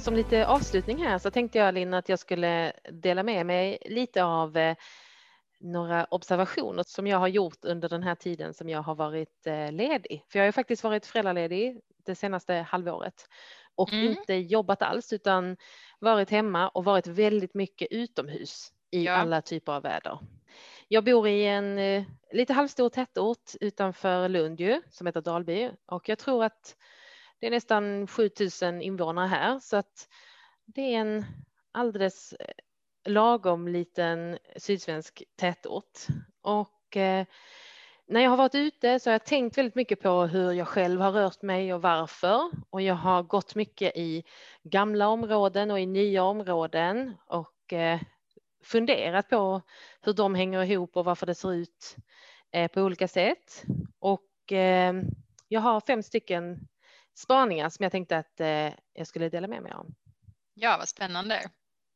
Som 0.05 0.15
lite 0.15 0.47
avslutning 0.47 0.97
här 0.97 1.17
så 1.17 1.31
tänkte 1.31 1.57
jag 1.57 1.73
Linn 1.73 1.93
att 1.93 2.09
jag 2.09 2.19
skulle 2.19 2.73
dela 2.91 3.23
med 3.23 3.45
mig 3.45 3.77
lite 3.85 4.23
av 4.23 4.57
eh, 4.57 4.75
några 5.59 6.05
observationer 6.05 6.83
som 6.87 7.07
jag 7.07 7.17
har 7.17 7.27
gjort 7.27 7.65
under 7.65 7.89
den 7.89 8.03
här 8.03 8.15
tiden 8.15 8.53
som 8.53 8.69
jag 8.69 8.81
har 8.81 8.95
varit 8.95 9.47
eh, 9.47 9.71
ledig. 9.71 10.23
För 10.29 10.39
jag 10.39 10.45
har 10.45 10.51
faktiskt 10.51 10.83
varit 10.83 11.05
föräldraledig 11.05 11.81
det 12.05 12.15
senaste 12.15 12.53
halvåret 12.53 13.25
och 13.75 13.93
mm. 13.93 14.07
inte 14.07 14.33
jobbat 14.33 14.81
alls 14.81 15.13
utan 15.13 15.57
varit 15.99 16.29
hemma 16.29 16.69
och 16.69 16.85
varit 16.85 17.07
väldigt 17.07 17.53
mycket 17.53 17.87
utomhus 17.91 18.71
i 18.91 19.05
ja. 19.05 19.13
alla 19.13 19.41
typer 19.41 19.71
av 19.71 19.83
väder. 19.83 20.19
Jag 20.87 21.03
bor 21.03 21.27
i 21.27 21.45
en 21.45 21.79
eh, 21.79 22.03
lite 22.31 22.53
halvstor 22.53 22.89
tätort 22.89 23.51
utanför 23.61 24.29
Lund 24.29 24.59
ju, 24.59 24.81
som 24.89 25.07
heter 25.07 25.21
Dalby 25.21 25.71
och 25.85 26.09
jag 26.09 26.19
tror 26.19 26.43
att 26.43 26.75
det 27.39 27.47
är 27.47 27.51
nästan 27.51 28.07
7000 28.07 28.81
invånare 28.81 29.27
här 29.27 29.59
så 29.59 29.77
att 29.77 30.09
det 30.65 30.81
är 30.81 30.99
en 30.99 31.25
alldeles 31.71 32.33
eh, 32.33 32.53
lagom 33.05 33.67
liten 33.67 34.37
sydsvensk 34.55 35.23
tätort. 35.35 35.99
Och 36.41 36.97
eh, 36.97 37.25
när 38.07 38.21
jag 38.21 38.29
har 38.29 38.37
varit 38.37 38.55
ute 38.55 38.99
så 38.99 39.09
har 39.09 39.13
jag 39.13 39.25
tänkt 39.25 39.57
väldigt 39.57 39.75
mycket 39.75 40.01
på 40.01 40.25
hur 40.25 40.51
jag 40.51 40.67
själv 40.67 41.01
har 41.01 41.11
rört 41.11 41.41
mig 41.41 41.73
och 41.73 41.81
varför. 41.81 42.51
Och 42.69 42.81
jag 42.81 42.95
har 42.95 43.23
gått 43.23 43.55
mycket 43.55 43.97
i 43.97 44.23
gamla 44.63 45.07
områden 45.07 45.71
och 45.71 45.79
i 45.79 45.85
nya 45.85 46.23
områden 46.23 47.13
och 47.25 47.73
eh, 47.73 47.99
funderat 48.63 49.29
på 49.29 49.61
hur 50.01 50.13
de 50.13 50.35
hänger 50.35 50.63
ihop 50.63 50.97
och 50.97 51.05
varför 51.05 51.25
det 51.25 51.35
ser 51.35 51.53
ut 51.53 51.95
eh, 52.51 52.71
på 52.71 52.81
olika 52.81 53.07
sätt. 53.07 53.63
Och 53.99 54.51
eh, 54.51 54.93
jag 55.47 55.61
har 55.61 55.81
fem 55.81 56.03
stycken 56.03 56.67
spaningar 57.15 57.69
som 57.69 57.83
jag 57.83 57.91
tänkte 57.91 58.17
att 58.17 58.39
eh, 58.39 58.73
jag 58.93 59.07
skulle 59.07 59.29
dela 59.29 59.47
med 59.47 59.63
mig 59.63 59.73
om. 59.73 59.95
Ja, 60.53 60.77
vad 60.77 60.87
spännande. 60.87 61.49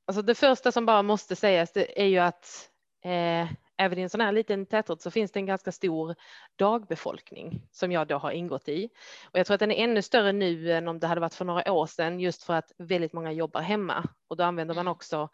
Alltså 0.08 0.22
det 0.22 0.36
första 0.36 0.72
som 0.72 0.86
bara 0.86 1.04
måste 1.04 1.36
sägas 1.36 1.72
det 1.72 2.02
är 2.02 2.06
ju 2.06 2.18
att 2.18 2.70
eh, 3.04 3.52
även 3.78 3.98
i 3.98 4.02
en 4.02 4.10
sån 4.10 4.22
här 4.22 4.32
liten 4.32 4.66
tätort 4.66 5.02
så 5.02 5.12
finns 5.12 5.32
det 5.32 5.40
en 5.40 5.46
ganska 5.46 5.72
stor 5.72 6.16
dagbefolkning 6.56 7.62
som 7.72 7.92
jag 7.92 8.08
då 8.08 8.18
har 8.18 8.32
ingått 8.32 8.70
i. 8.70 8.90
Och 9.32 9.40
jag 9.40 9.46
tror 9.46 9.56
att 9.56 9.60
den 9.60 9.72
är 9.72 9.84
ännu 9.84 10.02
större 10.02 10.32
nu 10.32 10.72
än 10.72 10.88
om 10.88 11.00
det 11.00 11.08
hade 11.08 11.22
varit 11.22 11.34
för 11.34 11.46
några 11.46 11.72
år 11.72 11.86
sedan 11.86 12.20
just 12.20 12.44
för 12.44 12.54
att 12.54 12.72
väldigt 12.78 13.14
många 13.14 13.32
jobbar 13.32 13.62
hemma 13.62 14.04
och 14.28 14.38
då 14.38 14.44
använder 14.44 14.76
man 14.76 14.82
mm. 14.82 14.92
också 14.92 15.30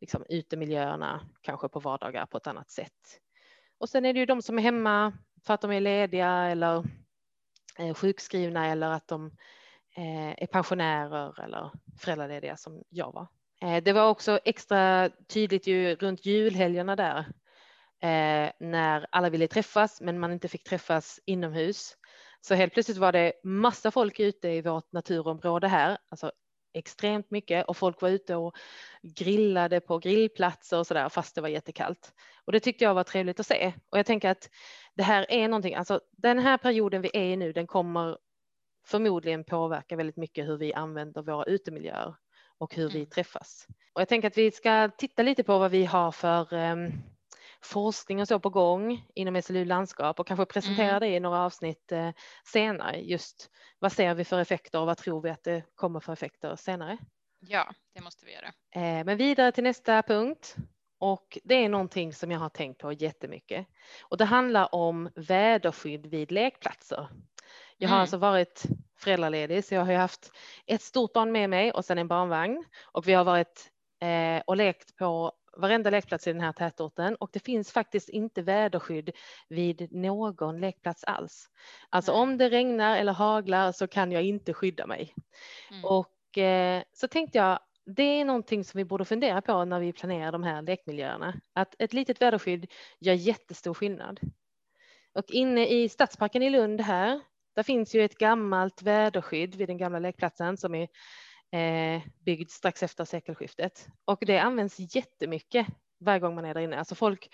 liksom, 0.00 0.24
utemiljöerna 0.28 1.28
kanske 1.40 1.68
på 1.68 1.80
vardagar 1.80 2.26
på 2.26 2.36
ett 2.38 2.46
annat 2.46 2.70
sätt. 2.70 3.20
Och 3.78 3.88
sen 3.88 4.04
är 4.04 4.12
det 4.12 4.20
ju 4.20 4.26
de 4.26 4.42
som 4.42 4.58
är 4.58 4.62
hemma 4.62 5.12
för 5.46 5.54
att 5.54 5.60
de 5.60 5.72
är 5.72 5.80
lediga 5.80 6.30
eller 6.30 6.84
Eh, 7.78 7.94
sjukskrivna 7.94 8.66
eller 8.66 8.90
att 8.90 9.08
de 9.08 9.26
eh, 9.96 10.42
är 10.42 10.46
pensionärer 10.46 11.40
eller 11.44 11.70
föräldralediga 12.00 12.56
som 12.56 12.82
jag 12.88 13.12
var. 13.12 13.26
Eh, 13.62 13.82
det 13.82 13.92
var 13.92 14.08
också 14.08 14.38
extra 14.44 15.10
tydligt 15.28 15.66
ju 15.66 15.94
runt 15.94 16.26
julhelgerna 16.26 16.96
där 16.96 17.18
eh, 18.02 18.50
när 18.60 19.06
alla 19.10 19.30
ville 19.30 19.48
träffas 19.48 20.00
men 20.00 20.18
man 20.18 20.32
inte 20.32 20.48
fick 20.48 20.64
träffas 20.64 21.20
inomhus. 21.24 21.96
Så 22.40 22.54
helt 22.54 22.72
plötsligt 22.72 22.98
var 22.98 23.12
det 23.12 23.32
massa 23.44 23.90
folk 23.90 24.20
ute 24.20 24.48
i 24.48 24.62
vårt 24.62 24.92
naturområde 24.92 25.68
här, 25.68 25.98
alltså 26.08 26.32
extremt 26.78 27.30
mycket 27.30 27.66
och 27.66 27.76
folk 27.76 28.02
var 28.02 28.08
ute 28.08 28.36
och 28.36 28.56
grillade 29.02 29.80
på 29.80 29.98
grillplatser 29.98 30.78
och 30.78 30.86
så 30.86 30.94
där 30.94 31.08
fast 31.08 31.34
det 31.34 31.40
var 31.40 31.48
jättekallt. 31.48 32.12
Och 32.44 32.52
det 32.52 32.60
tyckte 32.60 32.84
jag 32.84 32.94
var 32.94 33.04
trevligt 33.04 33.40
att 33.40 33.46
se. 33.46 33.72
Och 33.90 33.98
jag 33.98 34.06
tänker 34.06 34.30
att 34.30 34.50
det 34.94 35.02
här 35.02 35.26
är 35.28 35.48
någonting, 35.48 35.74
alltså 35.74 36.00
den 36.12 36.38
här 36.38 36.58
perioden 36.58 37.02
vi 37.02 37.10
är 37.12 37.24
i 37.24 37.36
nu, 37.36 37.52
den 37.52 37.66
kommer 37.66 38.18
förmodligen 38.86 39.44
påverka 39.44 39.96
väldigt 39.96 40.16
mycket 40.16 40.46
hur 40.46 40.58
vi 40.58 40.74
använder 40.74 41.22
våra 41.22 41.44
utemiljöer 41.44 42.14
och 42.58 42.74
hur 42.74 42.88
vi 42.88 42.98
mm. 42.98 43.10
träffas. 43.10 43.66
Och 43.92 44.00
jag 44.00 44.08
tänker 44.08 44.28
att 44.28 44.38
vi 44.38 44.50
ska 44.50 44.90
titta 44.98 45.22
lite 45.22 45.44
på 45.44 45.58
vad 45.58 45.70
vi 45.70 45.84
har 45.84 46.12
för 46.12 46.54
um, 46.54 46.92
forskning 47.64 48.20
och 48.20 48.28
så 48.28 48.40
på 48.40 48.50
gång 48.50 49.06
inom 49.14 49.42
SLU 49.42 49.64
landskap 49.64 50.20
och 50.20 50.26
kanske 50.26 50.44
presentera 50.44 50.88
mm. 50.88 51.00
det 51.00 51.08
i 51.08 51.20
några 51.20 51.38
avsnitt 51.38 51.92
uh, 51.92 52.10
senare. 52.44 53.00
Just 53.00 53.50
vad 53.78 53.92
ser 53.92 54.14
vi 54.14 54.24
för 54.24 54.40
effekter 54.40 54.80
och 54.80 54.86
vad 54.86 54.98
tror 54.98 55.22
vi 55.22 55.30
att 55.30 55.44
det 55.44 55.62
kommer 55.74 56.00
för 56.00 56.12
effekter 56.12 56.56
senare? 56.56 56.98
Ja, 57.40 57.72
det 57.94 58.00
måste 58.00 58.26
vi 58.26 58.32
göra. 58.32 58.46
Uh, 58.76 59.04
men 59.04 59.16
vidare 59.16 59.52
till 59.52 59.64
nästa 59.64 60.02
punkt. 60.02 60.56
Och 61.00 61.38
det 61.44 61.54
är 61.54 61.68
någonting 61.68 62.12
som 62.12 62.30
jag 62.30 62.38
har 62.38 62.48
tänkt 62.48 62.80
på 62.80 62.92
jättemycket. 62.92 63.66
Och 64.02 64.16
det 64.16 64.24
handlar 64.24 64.74
om 64.74 65.10
väderskydd 65.14 66.06
vid 66.06 66.32
lekplatser. 66.32 67.08
Jag 67.76 67.88
har 67.88 67.96
mm. 67.96 68.00
alltså 68.00 68.16
varit 68.16 68.62
föräldraledig 68.96 69.64
så 69.64 69.74
jag 69.74 69.84
har 69.84 69.94
haft 69.94 70.32
ett 70.66 70.82
stort 70.82 71.12
barn 71.12 71.32
med 71.32 71.50
mig 71.50 71.72
och 71.72 71.84
sen 71.84 71.98
en 71.98 72.08
barnvagn 72.08 72.64
och 72.84 73.08
vi 73.08 73.12
har 73.12 73.24
varit 73.24 73.70
eh, 74.00 74.42
och 74.46 74.56
lekt 74.56 74.96
på 74.96 75.32
varenda 75.58 75.90
lekplats 75.90 76.26
i 76.26 76.32
den 76.32 76.42
här 76.42 76.52
tätorten 76.52 77.16
och 77.16 77.30
det 77.32 77.40
finns 77.40 77.72
faktiskt 77.72 78.08
inte 78.08 78.42
väderskydd 78.42 79.10
vid 79.48 79.92
någon 79.92 80.60
lekplats 80.60 81.04
alls. 81.04 81.48
Alltså 81.90 82.12
mm. 82.12 82.22
om 82.22 82.38
det 82.38 82.48
regnar 82.48 82.96
eller 82.96 83.12
haglar 83.12 83.72
så 83.72 83.86
kan 83.86 84.12
jag 84.12 84.22
inte 84.22 84.54
skydda 84.54 84.86
mig. 84.86 85.14
Mm. 85.70 85.84
Och 85.84 86.38
eh, 86.38 86.82
så 86.92 87.08
tänkte 87.08 87.38
jag 87.38 87.58
det 87.96 88.02
är 88.02 88.24
någonting 88.24 88.64
som 88.64 88.78
vi 88.78 88.84
borde 88.84 89.04
fundera 89.04 89.42
på 89.42 89.64
när 89.64 89.80
vi 89.80 89.92
planerar 89.92 90.32
de 90.32 90.42
här 90.42 90.62
lekmiljöerna. 90.62 91.40
Att 91.52 91.74
ett 91.78 91.92
litet 91.92 92.22
väderskydd 92.22 92.72
gör 93.00 93.14
jättestor 93.14 93.74
skillnad. 93.74 94.20
Och 95.14 95.24
inne 95.28 95.66
i 95.66 95.88
Stadsparken 95.88 96.42
i 96.42 96.50
Lund 96.50 96.80
här 96.80 97.20
där 97.56 97.62
finns 97.62 97.94
ju 97.94 98.04
ett 98.04 98.18
gammalt 98.18 98.82
väderskydd 98.82 99.54
vid 99.54 99.68
den 99.68 99.78
gamla 99.78 99.98
lekplatsen 99.98 100.56
som 100.56 100.74
är 100.74 100.88
eh, 101.50 102.02
byggd 102.24 102.50
strax 102.50 102.82
efter 102.82 103.04
sekelskiftet 103.04 103.88
och 104.04 104.18
det 104.26 104.38
används 104.38 104.76
jättemycket 104.96 105.66
varje 106.00 106.20
gång 106.20 106.34
man 106.34 106.44
är 106.44 106.54
där 106.54 106.60
inne. 106.60 106.78
Alltså 106.78 106.94
folk 106.94 107.28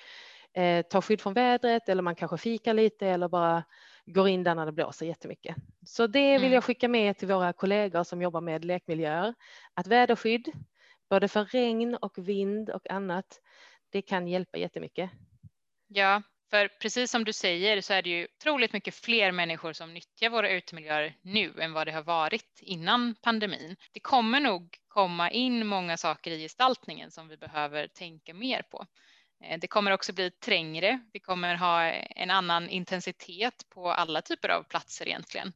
eh, 0.53 0.83
tar 0.83 1.01
skydd 1.01 1.21
från 1.21 1.35
vädret 1.35 1.89
eller 1.89 2.03
man 2.03 2.15
kanske 2.15 2.39
fikar 2.39 2.75
lite 2.75 3.07
eller 3.07 3.29
bara 3.29 3.65
går 4.07 4.29
in 4.29 4.45
där 4.45 4.55
när 4.55 4.67
det 4.67 4.73
blåser 4.73 5.07
jättemycket. 5.07 5.57
Så 5.87 6.07
det 6.07 6.33
vill 6.33 6.43
mm. 6.43 6.53
jag 6.53 6.65
skicka 6.65 6.89
med 6.89 7.19
till 7.19 7.29
våra 7.29 7.53
kollegor 7.53 8.05
som 8.05 8.23
jobbar 8.23 8.41
med 8.41 8.65
lekmiljöer. 8.65 9.35
Att 9.75 9.87
väderskydd, 9.87 10.53
både 11.11 11.29
för 11.29 11.45
regn 11.45 11.95
och 11.95 12.29
vind 12.29 12.71
och 12.71 12.91
annat, 12.91 13.41
det 13.91 14.03
kan 14.03 14.29
hjälpa 14.29 14.59
jättemycket. 14.59 15.11
Ja, 15.89 16.23
för 16.51 16.69
precis 16.69 17.11
som 17.11 17.25
du 17.25 17.33
säger 17.33 17.81
så 17.81 17.93
är 17.95 18.03
det 18.03 18.11
ju 18.11 18.29
otroligt 18.39 18.73
mycket 18.73 18.95
fler 18.95 19.33
människor 19.33 19.73
som 19.73 19.95
nyttjar 19.95 20.31
våra 20.31 20.51
utemiljöer 20.51 21.17
nu 21.23 21.61
än 21.61 21.73
vad 21.73 21.87
det 21.87 21.93
har 21.93 22.03
varit 22.03 22.59
innan 22.61 23.15
pandemin. 23.23 23.77
Det 23.93 24.01
kommer 24.01 24.41
nog 24.41 24.77
komma 24.89 25.31
in 25.31 25.67
många 25.67 25.97
saker 25.97 26.31
i 26.31 26.43
gestaltningen 26.43 27.11
som 27.11 27.29
vi 27.29 27.37
behöver 27.37 27.87
tänka 27.87 28.35
mer 28.35 28.63
på. 28.63 28.87
Eh, 29.45 29.59
det 29.59 29.67
kommer 29.67 29.91
också 29.91 30.13
bli 30.13 30.31
trängre. 30.31 31.01
Vi 31.13 31.21
kommer 31.21 31.55
ha 31.55 31.83
en 31.93 32.31
annan 32.31 32.69
intensitet 32.69 33.67
på 33.75 33.91
alla 33.91 34.23
typer 34.23 34.49
av 34.49 34.63
platser 34.63 35.09
egentligen. 35.09 35.53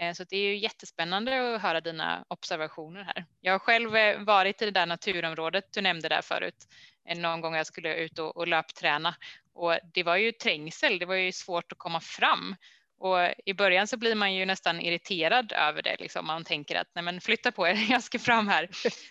Eh, 0.00 0.12
så 0.12 0.24
det 0.24 0.36
är 0.36 0.42
ju 0.42 0.56
jättespännande 0.56 1.54
att 1.54 1.62
höra 1.62 1.80
dina 1.80 2.24
observationer 2.28 3.04
här. 3.04 3.26
Jag 3.40 3.52
har 3.52 3.58
själv 3.58 3.96
eh, 3.96 4.20
varit 4.20 4.62
i 4.62 4.64
det 4.64 4.70
där 4.70 4.86
naturområdet 4.86 5.64
du 5.72 5.80
nämnde 5.80 6.08
där 6.08 6.22
förut. 6.22 6.66
Eh, 7.08 7.18
någon 7.18 7.40
gång 7.40 7.54
jag 7.54 7.66
skulle 7.66 7.94
ut 7.94 8.18
och, 8.18 8.36
och 8.36 8.48
löpträna 8.48 9.14
och 9.54 9.78
det 9.94 10.02
var 10.02 10.16
ju 10.16 10.32
trängsel, 10.32 10.98
det 10.98 11.06
var 11.06 11.14
ju 11.14 11.32
svårt 11.32 11.72
att 11.72 11.78
komma 11.78 12.00
fram. 12.00 12.56
Och 12.98 13.18
i 13.46 13.54
början 13.54 13.86
så 13.86 13.96
blir 13.96 14.14
man 14.14 14.34
ju 14.34 14.46
nästan 14.46 14.80
irriterad 14.80 15.52
över 15.52 15.82
det, 15.82 15.96
liksom. 16.00 16.26
man 16.26 16.44
tänker 16.44 16.76
att 16.76 16.88
nej 16.94 17.04
men 17.04 17.20
flytta 17.20 17.52
på 17.52 17.68
er, 17.68 17.74
jag 17.90 18.02
ska 18.02 18.18
fram 18.18 18.48
här. 18.48 18.68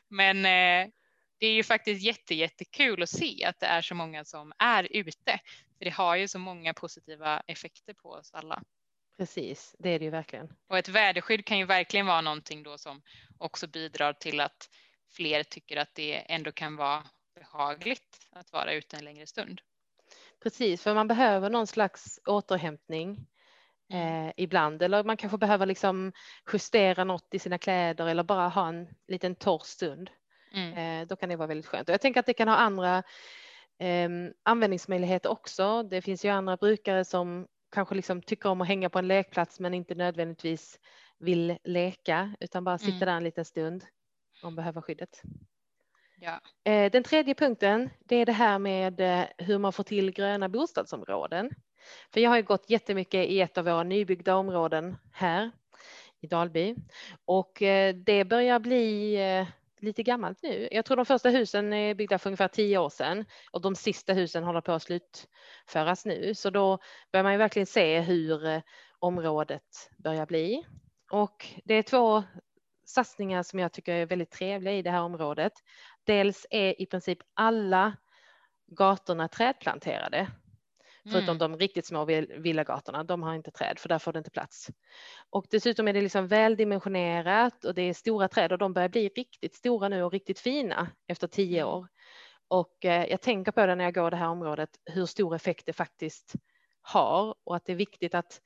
Men 0.09 0.37
eh, 0.37 0.91
det 1.39 1.47
är 1.47 1.53
ju 1.53 1.63
faktiskt 1.63 2.05
jätte, 2.05 2.35
jättekul 2.35 3.03
att 3.03 3.09
se 3.09 3.45
att 3.45 3.59
det 3.59 3.65
är 3.65 3.81
så 3.81 3.95
många 3.95 4.25
som 4.25 4.53
är 4.59 4.87
ute. 4.91 5.39
För 5.77 5.85
det 5.85 5.91
har 5.91 6.15
ju 6.15 6.27
så 6.27 6.39
många 6.39 6.73
positiva 6.73 7.43
effekter 7.47 7.93
på 7.93 8.09
oss 8.09 8.33
alla. 8.33 8.63
Precis, 9.19 9.75
det 9.79 9.89
är 9.89 9.99
det 9.99 10.05
ju 10.05 10.11
verkligen. 10.11 10.49
Och 10.67 10.77
ett 10.77 10.89
väderskydd 10.89 11.45
kan 11.45 11.57
ju 11.57 11.65
verkligen 11.65 12.05
vara 12.05 12.21
någonting 12.21 12.63
då 12.63 12.77
som 12.77 13.01
också 13.37 13.67
bidrar 13.67 14.13
till 14.13 14.39
att 14.39 14.69
fler 15.11 15.43
tycker 15.43 15.77
att 15.77 15.95
det 15.95 16.15
ändå 16.15 16.51
kan 16.51 16.75
vara 16.75 17.03
behagligt 17.35 18.27
att 18.31 18.53
vara 18.53 18.73
ute 18.73 18.97
en 18.97 19.05
längre 19.05 19.27
stund. 19.27 19.61
Precis, 20.43 20.83
för 20.83 20.95
man 20.95 21.07
behöver 21.07 21.49
någon 21.49 21.67
slags 21.67 22.19
återhämtning 22.25 23.27
mm. 23.89 24.27
eh, 24.27 24.33
ibland 24.37 24.81
eller 24.81 25.03
man 25.03 25.17
kanske 25.17 25.37
behöver 25.37 25.65
liksom 25.65 26.11
justera 26.53 27.03
något 27.03 27.33
i 27.33 27.39
sina 27.39 27.57
kläder 27.57 28.07
eller 28.07 28.23
bara 28.23 28.47
ha 28.47 28.69
en 28.69 28.87
liten 29.07 29.35
torr 29.35 29.61
stund. 29.65 30.09
Mm. 30.53 31.01
Eh, 31.01 31.07
då 31.07 31.15
kan 31.15 31.29
det 31.29 31.35
vara 31.35 31.47
väldigt 31.47 31.67
skönt 31.67 31.89
och 31.89 31.93
jag 31.93 32.01
tänker 32.01 32.19
att 32.19 32.25
det 32.25 32.33
kan 32.33 32.47
ha 32.47 32.55
andra 32.55 33.03
eh, 33.79 34.09
användningsmöjligheter 34.43 35.29
också. 35.29 35.83
Det 35.83 36.01
finns 36.01 36.25
ju 36.25 36.29
andra 36.29 36.57
brukare 36.57 37.05
som 37.05 37.47
kanske 37.71 37.95
liksom 37.95 38.21
tycker 38.21 38.49
om 38.49 38.61
att 38.61 38.67
hänga 38.67 38.89
på 38.89 38.99
en 38.99 39.07
lekplats 39.07 39.59
men 39.59 39.73
inte 39.73 39.95
nödvändigtvis 39.95 40.79
vill 41.19 41.57
leka 41.63 42.35
utan 42.39 42.63
bara 42.63 42.77
sitta 42.77 42.91
mm. 42.91 43.05
där 43.05 43.17
en 43.17 43.23
liten 43.23 43.45
stund 43.45 43.85
om 44.43 44.55
behöver 44.55 44.81
skyddet. 44.81 45.21
Ja. 46.21 46.39
Eh, 46.71 46.91
den 46.91 47.03
tredje 47.03 47.35
punkten, 47.35 47.89
det 47.99 48.15
är 48.15 48.25
det 48.25 48.31
här 48.31 48.59
med 48.59 49.01
eh, 49.01 49.25
hur 49.37 49.57
man 49.57 49.73
får 49.73 49.83
till 49.83 50.11
gröna 50.11 50.49
bostadsområden. 50.49 51.51
För 52.13 52.19
jag 52.19 52.29
har 52.29 52.37
ju 52.37 52.43
gått 52.43 52.69
jättemycket 52.69 53.29
i 53.29 53.41
ett 53.41 53.57
av 53.57 53.65
våra 53.65 53.83
nybyggda 53.83 54.35
områden 54.35 54.97
här 55.11 55.51
i 56.21 56.27
Dalby 56.27 56.75
och 57.25 57.61
eh, 57.61 57.95
det 57.95 58.25
börjar 58.25 58.59
bli 58.59 59.17
lite 59.81 60.03
gammalt 60.03 60.43
nu. 60.43 60.67
Jag 60.71 60.85
tror 60.85 60.97
de 60.97 61.05
första 61.05 61.29
husen 61.29 61.73
är 61.73 61.93
byggda 61.95 62.19
för 62.19 62.29
ungefär 62.29 62.47
tio 62.47 62.77
år 62.77 62.89
sedan 62.89 63.25
och 63.51 63.61
de 63.61 63.75
sista 63.75 64.13
husen 64.13 64.43
håller 64.43 64.61
på 64.61 64.71
att 64.71 64.83
slutföras 64.83 66.05
nu. 66.05 66.35
Så 66.35 66.49
då 66.49 66.79
börjar 67.11 67.23
man 67.23 67.31
ju 67.31 67.37
verkligen 67.37 67.65
se 67.65 67.99
hur 67.99 68.45
eh, 68.45 68.61
området 68.99 69.89
börjar 69.97 70.25
bli. 70.25 70.65
Och 71.11 71.47
det 71.63 71.73
är 71.73 71.83
två 71.83 72.23
satsningar 72.85 73.43
som 73.43 73.59
jag 73.59 73.71
tycker 73.71 73.93
är 73.93 74.05
väldigt 74.05 74.31
trevliga 74.31 74.73
i 74.73 74.81
det 74.81 74.91
här 74.91 75.01
området. 75.01 75.53
Dels 76.03 76.45
är 76.49 76.81
i 76.81 76.85
princip 76.85 77.19
alla 77.33 77.97
gatorna 78.67 79.27
trädplanterade. 79.27 80.27
Förutom 81.11 81.37
mm. 81.37 81.51
de 81.51 81.57
riktigt 81.57 81.85
små 81.85 82.05
villagatorna, 82.37 83.03
de 83.03 83.23
har 83.23 83.35
inte 83.35 83.51
träd 83.51 83.79
för 83.79 83.89
där 83.89 83.99
får 83.99 84.13
det 84.13 84.17
inte 84.17 84.31
plats. 84.31 84.69
Och 85.29 85.45
dessutom 85.49 85.87
är 85.87 85.93
det 85.93 86.01
liksom 86.01 86.27
väldimensionerat 86.27 87.65
och 87.65 87.73
det 87.73 87.81
är 87.81 87.93
stora 87.93 88.27
träd 88.27 88.51
och 88.51 88.57
de 88.57 88.73
börjar 88.73 88.89
bli 88.89 89.09
riktigt 89.09 89.55
stora 89.55 89.89
nu 89.89 90.03
och 90.03 90.11
riktigt 90.11 90.39
fina 90.39 90.87
efter 91.07 91.27
tio 91.27 91.61
mm. 91.61 91.73
år. 91.73 91.87
Och 92.47 92.85
eh, 92.85 93.05
jag 93.05 93.21
tänker 93.21 93.51
på 93.51 93.65
det 93.65 93.75
när 93.75 93.83
jag 93.83 93.93
går 93.93 94.11
det 94.11 94.17
här 94.17 94.29
området, 94.29 94.69
hur 94.85 95.05
stor 95.05 95.35
effekt 95.35 95.65
det 95.65 95.73
faktiskt 95.73 96.33
har 96.81 97.35
och 97.43 97.55
att 97.55 97.65
det 97.65 97.71
är 97.71 97.75
viktigt 97.75 98.15
att 98.15 98.41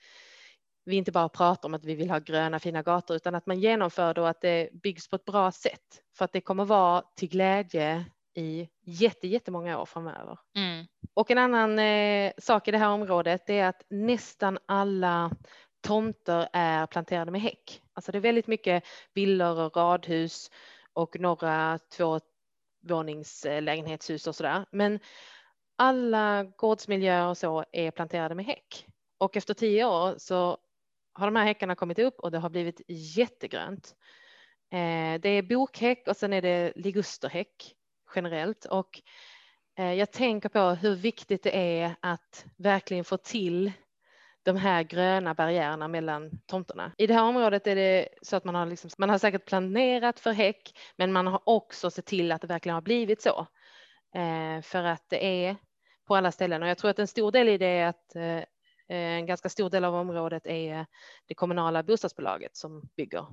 vi 0.86 0.96
inte 0.96 1.12
bara 1.12 1.30
pratar 1.30 1.70
om 1.70 1.74
att 1.74 1.86
vi 1.86 1.96
vill 1.96 2.10
ha 2.10 2.20
gröna 2.20 2.60
fina 2.60 2.82
gator 2.84 3.16
utan 3.16 3.36
att 3.36 3.46
man 3.46 3.60
genomför 3.60 4.14
det 4.14 4.22
och 4.22 4.30
att 4.30 4.42
det 4.42 4.70
byggs 4.74 5.10
på 5.10 5.16
ett 5.16 5.26
bra 5.26 5.52
sätt 5.52 6.02
för 6.18 6.26
att 6.26 6.34
det 6.34 6.42
kommer 6.42 6.66
vara 6.66 7.04
till 7.16 7.30
glädje 7.30 8.06
i 8.36 8.70
jätte, 8.82 9.28
jättemånga 9.28 9.80
år 9.80 9.86
framöver. 9.86 10.40
Mm. 10.56 10.86
Och 11.14 11.32
en 11.32 11.38
annan 11.38 11.80
eh, 11.80 12.32
sak 12.38 12.68
i 12.68 12.72
det 12.72 12.78
här 12.78 12.90
området 12.90 13.50
är 13.50 13.66
att 13.66 13.86
nästan 13.90 14.60
alla 14.66 15.32
tomter 15.82 16.50
är 16.54 16.88
planterade 16.88 17.32
med 17.32 17.42
häck. 17.42 17.82
Alltså 17.94 18.12
det 18.12 18.18
är 18.18 18.22
väldigt 18.22 18.48
mycket 18.48 18.84
villor 19.14 19.60
och 19.60 19.78
radhus 19.78 20.52
och 20.94 21.20
några 21.20 21.80
tvåvåningslägenhetshus 21.98 24.28
och 24.28 24.36
sådär. 24.36 24.66
Men 24.72 25.00
alla 25.76 26.44
gårdsmiljöer 26.44 27.28
och 27.28 27.38
så 27.38 27.66
är 27.72 27.92
planterade 27.92 28.36
med 28.36 28.46
häck. 28.46 28.88
Och 29.18 29.38
efter 29.38 29.54
tio 29.54 29.86
år 29.86 30.16
så 30.18 30.58
har 31.14 31.28
de 31.28 31.36
här 31.36 31.46
häckarna 31.46 31.76
kommit 31.76 32.00
upp 32.00 32.20
och 32.20 32.32
det 32.32 32.40
har 32.40 32.50
blivit 32.50 32.82
jättegrönt. 32.88 33.96
Eh, 34.72 35.20
det 35.22 35.30
är 35.30 35.42
bokhäck 35.42 36.08
och 36.08 36.18
sen 36.18 36.34
är 36.34 36.42
det 36.42 36.74
ligusterhäck 36.76 37.76
generellt 38.16 38.66
och 38.66 39.02
Eh, 39.78 39.94
jag 39.94 40.12
tänker 40.12 40.50
på 40.50 40.60
hur 40.60 40.96
viktigt 40.96 41.44
det 41.44 41.80
är 41.82 41.96
att 42.00 42.46
verkligen 42.58 43.04
få 43.04 43.18
till 43.18 43.72
de 44.44 44.58
här 44.58 44.84
gröna 44.84 45.34
barriärerna 45.34 45.88
mellan 45.88 46.32
tomterna. 46.46 46.92
I 46.98 47.08
det 47.08 47.14
här 47.14 47.24
området 47.24 47.68
är 47.68 47.76
det 47.76 48.10
så 48.22 48.36
att 48.36 48.44
man 48.44 48.56
har, 48.56 48.66
liksom, 48.66 48.90
man 48.98 49.10
har 49.10 49.18
säkert 49.18 49.46
planerat 49.46 50.20
för 50.20 50.32
häck, 50.32 50.80
men 50.96 51.12
man 51.14 51.28
har 51.28 51.42
också 51.46 51.92
sett 51.92 52.06
till 52.06 52.32
att 52.32 52.42
det 52.42 52.48
verkligen 52.48 52.74
har 52.74 52.82
blivit 52.82 53.22
så. 53.22 53.48
Eh, 54.16 54.62
för 54.62 54.84
att 54.84 55.10
det 55.10 55.46
är 55.46 55.56
på 56.08 56.16
alla 56.16 56.32
ställen 56.32 56.64
och 56.64 56.70
jag 56.70 56.78
tror 56.78 56.92
att 56.92 57.00
en 57.00 57.08
stor 57.08 57.32
del 57.32 57.50
i 57.50 57.58
det 57.58 57.66
är 57.66 57.88
att 57.88 58.16
eh, 58.16 58.44
en 58.88 59.26
ganska 59.26 59.50
stor 59.50 59.70
del 59.70 59.86
av 59.86 59.96
området 59.96 60.48
är 60.48 60.86
det 61.28 61.34
kommunala 61.34 61.84
bostadsbolaget 61.84 62.58
som 62.58 62.90
bygger. 62.98 63.26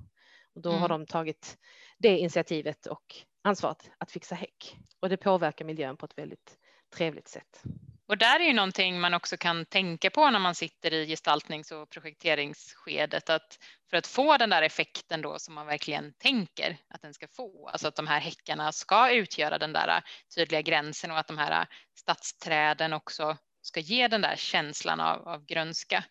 Och 0.55 0.63
då 0.63 0.71
mm. 0.71 0.81
har 0.81 0.89
de 0.89 1.07
tagit 1.07 1.59
det 1.99 2.19
initiativet 2.19 2.87
och 2.87 3.17
ansvaret 3.43 3.91
att 3.99 4.11
fixa 4.11 4.35
häck 4.35 4.77
och 5.01 5.09
det 5.09 5.17
påverkar 5.17 5.65
miljön 5.65 5.97
på 5.97 6.07
ett 6.07 6.19
väldigt 6.19 6.59
trevligt 6.95 7.29
sätt. 7.29 7.63
Och 8.11 8.19
där 8.19 8.41
är 8.41 8.45
ju 8.45 8.53
någonting 8.53 9.01
man 9.01 9.15
också 9.15 9.37
kan 9.37 9.67
tänka 9.67 10.11
på 10.11 10.31
när 10.31 10.39
man 10.39 10.55
sitter 10.55 10.93
i 10.93 11.07
gestaltnings 11.07 11.73
och 11.73 11.91
projekteringsskedet 11.91 13.31
att 13.31 13.59
för 13.91 13.97
att 13.97 14.07
få 14.07 14.37
den 14.37 14.51
där 14.51 14.63
effekten 14.63 15.23
då 15.23 15.39
som 15.39 15.55
man 15.55 15.67
verkligen 15.67 16.13
tänker 16.13 16.77
att 16.89 17.03
den 17.03 17.15
ska 17.15 17.29
få, 17.29 17.69
alltså 17.69 17.89
att 17.89 17.97
de 17.97 18.07
här 18.07 18.21
häckarna 18.21 18.73
ska 18.73 19.13
utgöra 19.13 19.59
den 19.59 19.73
där 19.73 20.03
tydliga 20.35 20.63
gränsen 20.63 21.11
och 21.11 21.19
att 21.19 21.27
de 21.27 21.39
här 21.39 21.67
stadsträden 21.95 22.93
också 22.93 23.37
ska 23.63 23.81
ge 23.81 24.09
den 24.09 24.21
där 24.21 24.37
känslan 24.37 25.01
av, 25.01 25.29
av 25.29 25.45
grönska 25.45 26.05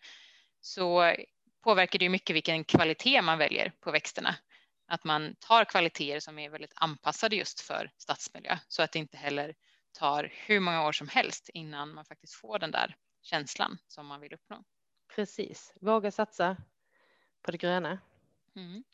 så 0.60 1.14
påverkar 1.62 1.98
det 1.98 2.04
ju 2.04 2.08
mycket 2.08 2.36
vilken 2.36 2.64
kvalitet 2.64 3.22
man 3.22 3.38
väljer 3.38 3.72
på 3.80 3.90
växterna. 3.90 4.34
Att 4.86 5.04
man 5.04 5.34
tar 5.38 5.64
kvaliteter 5.64 6.20
som 6.20 6.38
är 6.38 6.50
väldigt 6.50 6.72
anpassade 6.74 7.36
just 7.36 7.60
för 7.60 7.90
stadsmiljö 7.96 8.58
så 8.68 8.82
att 8.82 8.92
det 8.92 8.98
inte 8.98 9.16
heller 9.16 9.54
tar 9.92 10.32
hur 10.46 10.60
många 10.60 10.86
år 10.86 10.92
som 10.92 11.08
helst 11.08 11.48
innan 11.54 11.94
man 11.94 12.04
faktiskt 12.04 12.34
får 12.34 12.58
den 12.58 12.70
där 12.70 12.96
känslan 13.22 13.78
som 13.88 14.06
man 14.06 14.20
vill 14.20 14.34
uppnå. 14.34 14.64
Precis, 15.14 15.72
våga 15.80 16.10
satsa 16.10 16.56
på 17.42 17.50
det 17.50 17.58
gröna. 17.58 17.98
Mm. 18.56 18.84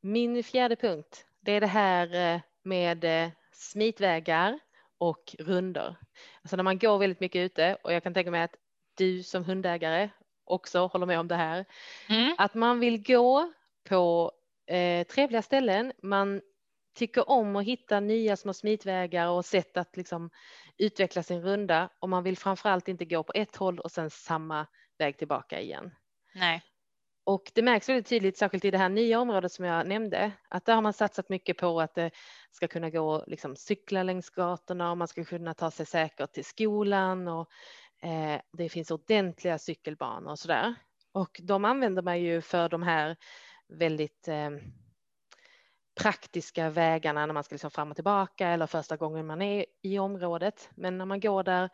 Min 0.00 0.44
fjärde 0.44 0.76
punkt, 0.76 1.26
det 1.40 1.52
är 1.52 1.60
det 1.60 1.66
här 1.66 2.14
eh, 2.14 2.40
med 2.62 3.04
eh, 3.04 3.30
smitvägar 3.52 4.58
och 4.98 5.36
runder. 5.38 5.96
Alltså 6.42 6.56
när 6.56 6.62
man 6.62 6.78
går 6.78 6.98
väldigt 6.98 7.20
mycket 7.20 7.40
ute 7.40 7.76
och 7.82 7.92
jag 7.92 8.02
kan 8.02 8.14
tänka 8.14 8.30
mig 8.30 8.42
att 8.42 8.56
du 8.94 9.22
som 9.22 9.44
hundägare 9.44 10.10
också 10.50 10.86
håller 10.86 11.06
med 11.06 11.20
om 11.20 11.28
det 11.28 11.36
här. 11.36 11.64
Mm. 12.08 12.34
Att 12.38 12.54
man 12.54 12.80
vill 12.80 13.02
gå 13.02 13.52
på 13.88 14.32
eh, 14.66 15.06
trevliga 15.06 15.42
ställen. 15.42 15.92
Man 16.02 16.40
tycker 16.94 17.30
om 17.30 17.56
att 17.56 17.64
hitta 17.64 18.00
nya 18.00 18.36
små 18.36 18.52
smitvägar 18.52 19.28
och 19.28 19.44
sätt 19.44 19.76
att 19.76 19.96
liksom 19.96 20.30
utveckla 20.78 21.22
sin 21.22 21.42
runda 21.42 21.88
och 21.98 22.08
man 22.08 22.22
vill 22.22 22.36
framförallt 22.36 22.88
inte 22.88 23.04
gå 23.04 23.22
på 23.22 23.32
ett 23.34 23.56
håll 23.56 23.78
och 23.78 23.90
sen 23.90 24.10
samma 24.10 24.66
väg 24.98 25.18
tillbaka 25.18 25.60
igen. 25.60 25.94
Nej. 26.34 26.62
Och 27.24 27.50
det 27.54 27.62
märks 27.62 27.88
väldigt 27.88 28.06
tydligt, 28.06 28.38
särskilt 28.38 28.64
i 28.64 28.70
det 28.70 28.78
här 28.78 28.88
nya 28.88 29.20
området 29.20 29.52
som 29.52 29.64
jag 29.64 29.86
nämnde, 29.86 30.32
att 30.48 30.64
där 30.64 30.74
har 30.74 30.82
man 30.82 30.92
satsat 30.92 31.28
mycket 31.28 31.56
på 31.56 31.80
att 31.80 31.94
det 31.94 32.10
ska 32.50 32.68
kunna 32.68 32.90
gå 32.90 33.24
liksom, 33.26 33.56
cykla 33.56 34.02
längs 34.02 34.30
gatorna 34.30 34.90
och 34.90 34.98
man 34.98 35.08
ska 35.08 35.24
kunna 35.24 35.54
ta 35.54 35.70
sig 35.70 35.86
säkert 35.86 36.32
till 36.32 36.44
skolan 36.44 37.28
och 37.28 37.48
eh, 38.02 38.40
det 38.52 38.68
finns 38.68 38.90
ordentliga 38.90 39.58
cykelbanor 39.58 40.30
och 40.30 40.38
så 40.38 40.48
där. 40.48 40.74
Och 41.12 41.40
de 41.42 41.64
använder 41.64 42.02
man 42.02 42.20
ju 42.20 42.40
för 42.40 42.68
de 42.68 42.82
här 42.82 43.16
väldigt 43.68 44.28
eh, 44.28 44.50
praktiska 46.00 46.70
vägarna 46.70 47.26
när 47.26 47.34
man 47.34 47.44
ska 47.44 47.54
liksom 47.54 47.70
fram 47.70 47.90
och 47.90 47.96
tillbaka 47.96 48.48
eller 48.48 48.66
första 48.66 48.96
gången 48.96 49.26
man 49.26 49.42
är 49.42 49.66
i 49.82 49.98
området. 49.98 50.70
Men 50.74 50.98
när 50.98 51.04
man 51.04 51.20
går 51.20 51.42
där 51.42 51.70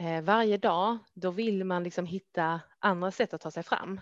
eh, 0.00 0.22
varje 0.22 0.58
dag, 0.58 0.98
då 1.14 1.30
vill 1.30 1.64
man 1.64 1.82
liksom 1.82 2.06
hitta 2.06 2.60
andra 2.78 3.10
sätt 3.10 3.34
att 3.34 3.40
ta 3.40 3.50
sig 3.50 3.62
fram. 3.62 4.00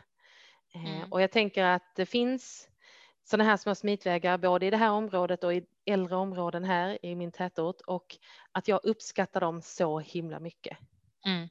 Eh, 0.74 0.96
mm. 0.96 1.12
Och 1.12 1.22
jag 1.22 1.30
tänker 1.30 1.64
att 1.64 1.94
det 1.96 2.06
finns 2.06 2.68
sådana 3.24 3.50
här 3.50 3.56
små 3.56 3.74
smitvägar 3.74 4.38
både 4.38 4.66
i 4.66 4.70
det 4.70 4.76
här 4.76 4.90
området 4.90 5.44
och 5.44 5.54
i 5.54 5.66
äldre 5.86 6.16
områden 6.16 6.64
här 6.64 7.06
i 7.06 7.14
min 7.14 7.32
tätort 7.32 7.80
och 7.86 8.16
att 8.52 8.68
jag 8.68 8.80
uppskattar 8.84 9.40
dem 9.40 9.62
så 9.62 9.98
himla 9.98 10.40
mycket. 10.40 10.78
Mm. 11.26 11.48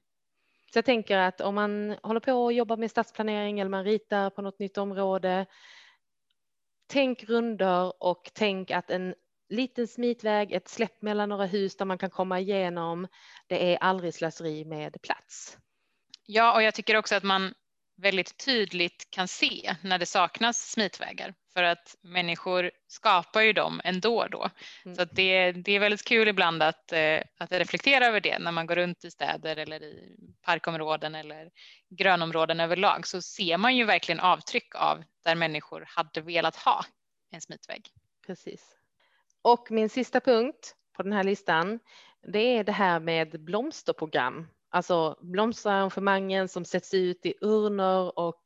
Så 0.74 0.78
jag 0.78 0.86
tänker 0.86 1.18
att 1.18 1.42
om 1.42 1.56
man 1.56 1.98
håller 2.04 2.20
på 2.20 2.34
och 2.34 2.54
jobbar 2.54 2.78
med 2.78 2.92
stadsplanering 2.92 3.60
eller 3.60 3.70
man 3.70 3.84
ritar 3.84 4.30
på 4.30 4.42
något 4.42 4.60
nytt 4.60 4.78
område. 4.78 5.46
Tänk 6.88 7.24
runder 7.24 8.04
och 8.04 8.32
tänk 8.34 8.72
att 8.72 8.90
en 8.90 9.16
liten 9.50 9.88
smitväg, 9.88 10.52
ett 10.52 10.68
släpp 10.68 11.02
mellan 11.02 11.30
några 11.30 11.46
hus 11.46 11.78
där 11.78 11.86
man 11.86 11.98
kan 11.98 12.10
komma 12.10 12.40
igenom. 12.40 13.08
Det 13.48 13.74
är 13.74 13.78
aldrig 13.78 14.14
slöseri 14.14 14.66
med 14.66 15.02
plats. 15.02 15.58
Ja, 16.26 16.56
och 16.56 16.64
jag 16.64 16.74
tycker 16.74 16.98
också 16.98 17.16
att 17.16 17.24
man 17.24 17.54
väldigt 18.02 18.46
tydligt 18.46 19.08
kan 19.10 19.28
se 19.28 19.76
när 19.84 20.00
det 20.00 20.06
saknas 20.06 20.72
smitvägar 20.72 21.34
för 21.54 21.64
att 21.64 21.96
människor 22.02 22.72
skapar 22.88 23.42
ju 23.42 23.54
dem 23.54 23.82
ändå 23.84 24.28
då. 24.28 24.50
Mm. 24.86 24.96
Så 24.96 25.06
det, 25.06 25.52
det 25.52 25.72
är 25.72 25.80
väldigt 25.80 26.06
kul 26.06 26.28
ibland 26.28 26.64
att, 26.64 26.92
eh, 26.92 27.22
att 27.38 27.52
reflektera 27.52 28.06
över 28.06 28.20
det 28.20 28.40
när 28.40 28.52
man 28.52 28.66
går 28.66 28.76
runt 28.76 29.06
i 29.06 29.12
städer 29.12 29.58
eller 29.58 29.84
i 29.84 30.18
parkområden 30.42 31.16
eller 31.16 31.50
grönområden 31.90 32.60
överlag 32.60 33.08
så 33.08 33.22
ser 33.22 33.58
man 33.58 33.76
ju 33.76 33.86
verkligen 33.86 34.20
avtryck 34.20 34.76
av 34.76 35.04
där 35.24 35.36
människor 35.36 35.84
hade 35.88 36.22
velat 36.22 36.56
ha 36.56 36.86
en 37.32 37.42
smitvägg. 37.42 37.88
Precis. 38.28 38.76
Och 39.42 39.72
min 39.72 39.90
sista 39.90 40.20
punkt 40.20 40.76
på 40.96 41.04
den 41.04 41.14
här 41.14 41.24
listan, 41.24 41.80
det 42.34 42.58
är 42.58 42.64
det 42.64 42.72
här 42.72 43.00
med 43.00 43.44
blomsterprogram 43.44 44.48
alltså 44.70 45.18
blomsterarrangemangen 45.22 46.48
som 46.48 46.66
sätts 46.66 46.94
ut 46.94 47.26
i 47.26 47.34
urnor 47.42 48.20
och 48.20 48.42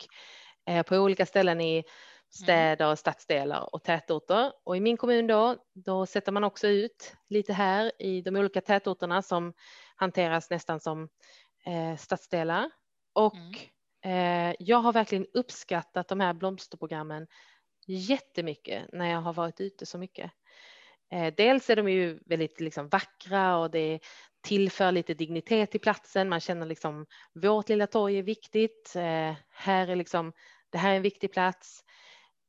eh, 0.67 0.83
på 0.83 0.95
olika 0.95 1.25
ställen 1.25 1.61
i 1.61 1.73
mm. 1.73 1.83
städer, 2.29 2.91
och 2.91 2.99
stadsdelar 2.99 3.75
och 3.75 3.83
tätorter. 3.83 4.53
Och 4.63 4.77
i 4.77 4.79
min 4.79 4.97
kommun 4.97 5.27
då, 5.27 5.55
då 5.73 6.05
sätter 6.05 6.31
man 6.31 6.43
också 6.43 6.67
ut 6.67 7.15
lite 7.29 7.53
här 7.53 7.91
i 7.99 8.21
de 8.21 8.35
olika 8.35 8.61
tätorterna 8.61 9.21
som 9.21 9.53
hanteras 9.95 10.49
nästan 10.49 10.79
som 10.79 11.09
eh, 11.65 11.97
stadsdelar. 11.97 12.71
Och 13.13 13.35
mm. 14.03 14.49
eh, 14.49 14.55
jag 14.59 14.77
har 14.77 14.93
verkligen 14.93 15.27
uppskattat 15.33 16.07
de 16.07 16.19
här 16.19 16.33
blomsterprogrammen 16.33 17.27
jättemycket 17.87 18.83
när 18.93 19.11
jag 19.11 19.21
har 19.21 19.33
varit 19.33 19.61
ute 19.61 19.85
så 19.85 19.97
mycket. 19.97 20.31
Eh, 21.11 21.33
dels 21.37 21.69
är 21.69 21.75
de 21.75 21.89
ju 21.89 22.19
väldigt 22.25 22.59
liksom 22.59 22.89
vackra 22.89 23.57
och 23.57 23.71
det, 23.71 23.99
tillför 24.43 24.91
lite 24.91 25.13
dignitet 25.13 25.71
till 25.71 25.79
platsen. 25.79 26.29
Man 26.29 26.39
känner 26.39 26.65
liksom 26.65 27.05
vårt 27.33 27.69
lilla 27.69 27.87
torg 27.87 28.17
är 28.17 28.23
viktigt. 28.23 28.93
Eh, 28.95 29.35
här 29.49 29.87
är 29.87 29.95
liksom, 29.95 30.33
det 30.69 30.77
här 30.77 30.91
är 30.91 30.95
en 30.95 31.01
viktig 31.01 31.31
plats. 31.31 31.83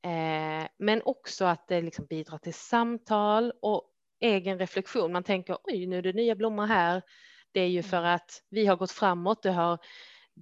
Eh, 0.05 0.69
men 0.79 1.03
också 1.05 1.45
att 1.45 1.69
det 1.69 1.83
liksom 1.83 2.07
bidrar 2.07 2.39
till 2.39 2.55
samtal 2.55 3.53
och 3.63 3.91
egen 4.21 4.59
reflektion. 4.59 5.13
Man 5.13 5.25
tänker 5.25 5.59
oj, 5.65 5.87
nu 5.87 5.99
är 5.99 6.03
det 6.03 6.13
nya 6.13 6.35
blommor 6.35 6.67
här. 6.67 7.03
Det 7.53 7.61
är 7.61 7.69
ju 7.69 7.83
för 7.83 7.97
Mm. 7.97 8.15
att 8.15 8.43
vi 8.51 8.67
har 8.67 8.77
gått 8.77 8.93
framåt. 8.93 9.43
Det 9.43 9.51
har 9.51 9.79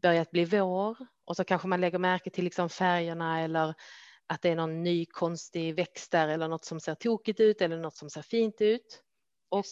börjat 0.03 0.31
bli 0.31 0.45
vår 0.45 0.97
och 1.25 1.37
så 1.37 1.45
kanske 1.45 1.69
man 1.69 1.81
lägger 1.81 1.99
märke 1.99 2.31
till 2.31 2.45
liksom 2.45 2.69
färgerna 2.69 3.41
eller 3.41 3.75
att 4.27 4.43
det 4.43 4.49
är 4.49 4.57
någon 4.57 4.83
ny 4.83 5.07
konstig 5.07 5.75
växt 5.75 6.13
där 6.13 6.29
eller 6.29 6.49
något 6.49 6.65
som 6.65 6.81
ser 6.81 6.95
tokigt 6.95 7.41
ut 7.41 7.63
eller 7.63 7.79
något 7.79 7.97
som 7.97 8.11
ser 8.11 8.23
fint 8.23 8.61
ut. 8.61 9.03
Och 9.51 9.65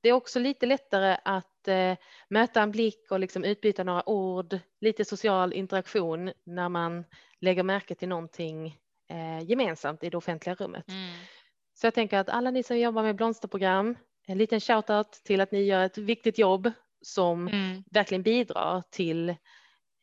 det. 0.00 0.08
är 0.08 0.12
också 0.12 0.38
lite 0.38 0.66
lättare 0.66 1.16
att 1.24 1.68
eh, 1.68 1.96
möta 2.28 2.62
en 2.62 2.70
blick 2.70 3.10
och 3.10 3.20
liksom 3.20 3.44
utbyta 3.44 3.84
några 3.84 4.08
ord, 4.08 4.58
lite 4.80 5.04
social 5.04 5.52
interaktion 5.52 6.32
när 6.44 6.68
man 6.68 7.04
lägger 7.40 7.62
märke 7.62 7.94
till 7.94 8.08
någonting 8.08 8.76
eh, 9.08 9.40
gemensamt 9.50 10.04
i 10.04 10.10
det 10.10 10.16
offentliga 10.16 10.54
rummet. 10.54 10.88
Mm. 10.88 11.10
Så 11.74 11.86
jag 11.86 11.94
tänker 11.94 12.18
att 12.18 12.28
alla 12.28 12.50
ni 12.50 12.62
som 12.62 12.78
jobbar 12.78 13.02
med 13.02 13.16
blomsterprogram, 13.16 13.96
en 14.26 14.38
liten 14.38 14.60
shoutout 14.60 15.12
till 15.12 15.40
att 15.40 15.52
ni 15.52 15.62
gör 15.62 15.84
ett 15.84 15.98
viktigt 15.98 16.38
jobb 16.38 16.72
som 17.02 17.48
Mm. 17.48 17.84
verkligen 17.90 18.22
bidrar 18.22 18.82
till 18.90 19.28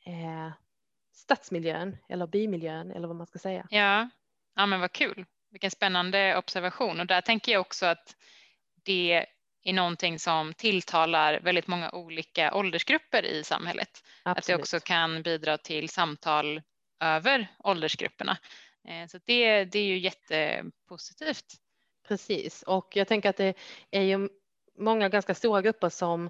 eh, 0.06 0.52
stadsmiljön 1.14 1.98
eller 2.10 2.28
bymiljön 2.28 2.92
eller 2.92 3.08
vad 3.08 3.16
man 3.16 3.28
ska 3.28 3.40
säga. 3.40 3.68
Ja. 3.70 4.10
ja, 4.56 4.66
men 4.66 4.80
vad 4.80 4.92
kul. 4.92 5.26
Vilken 5.52 5.72
spännande 5.72 6.38
observation. 6.38 7.00
Och 7.00 7.08
där 7.08 7.22
tänker 7.22 7.52
jag 7.52 7.62
också 7.62 7.86
att 7.86 8.16
det 8.84 9.26
är 9.70 9.74
någonting 9.74 10.20
som 10.20 10.54
tilltalar 10.54 11.40
väldigt 11.40 11.68
många 11.68 11.92
olika 11.92 12.54
åldersgrupper 12.54 13.26
i 13.26 13.44
samhället. 13.44 13.90
Att 14.24 14.36
det 14.36 14.40
Absolut. 14.40 14.60
också 14.62 14.80
kan 14.80 15.24
bidra 15.24 15.58
till 15.58 15.90
samtal 15.90 16.62
över 17.00 17.48
åldersgrupperna. 17.64 18.38
Eh, 18.88 19.08
Så 19.08 19.20
det, 19.26 19.66
det 19.66 19.80
är 19.80 19.86
ju 19.86 19.98
jättepositivt. 19.98 21.46
Precis, 22.08 22.64
och 22.64 22.96
jag 22.96 23.08
tänker 23.08 23.30
att 23.30 23.38
det 23.38 23.54
är 23.92 24.02
ju 24.02 24.30
många 24.80 25.10
ganska 25.10 25.36
stora 25.36 25.62
grupper 25.62 25.90
som 25.90 26.30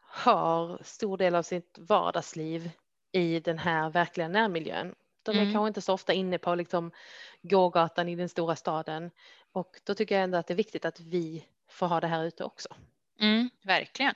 har 0.00 0.80
stor 0.82 1.16
del 1.18 1.34
av 1.34 1.42
sitt 1.42 1.78
vardagsliv 1.78 2.70
i 3.12 3.40
den 3.40 3.58
här 3.58 3.90
verkliga 3.90 4.28
närmiljön. 4.28 4.94
De 5.22 5.36
är 5.36 5.40
Mm. 5.40 5.52
kanske 5.52 5.68
inte 5.68 5.80
så 5.80 5.92
ofta 5.92 6.12
inne 6.12 6.38
på 6.38 6.54
liksom 6.54 6.92
gågatan 7.42 8.08
i 8.08 8.16
den 8.16 8.28
stora 8.28 8.56
staden 8.56 9.10
och 9.52 9.80
då 9.86 9.94
tycker 9.94 10.14
jag 10.14 10.24
ändå 10.24 10.38
att 10.38 10.46
det 10.46 10.54
är 10.54 10.56
viktigt 10.56 10.84
att 10.84 11.00
vi 11.00 11.44
får 11.76 11.86
ha 11.86 12.00
det 12.00 12.06
här 12.06 12.24
ute 12.24 12.44
också. 12.44 12.68
Mm, 13.20 13.50
verkligen. 13.64 14.14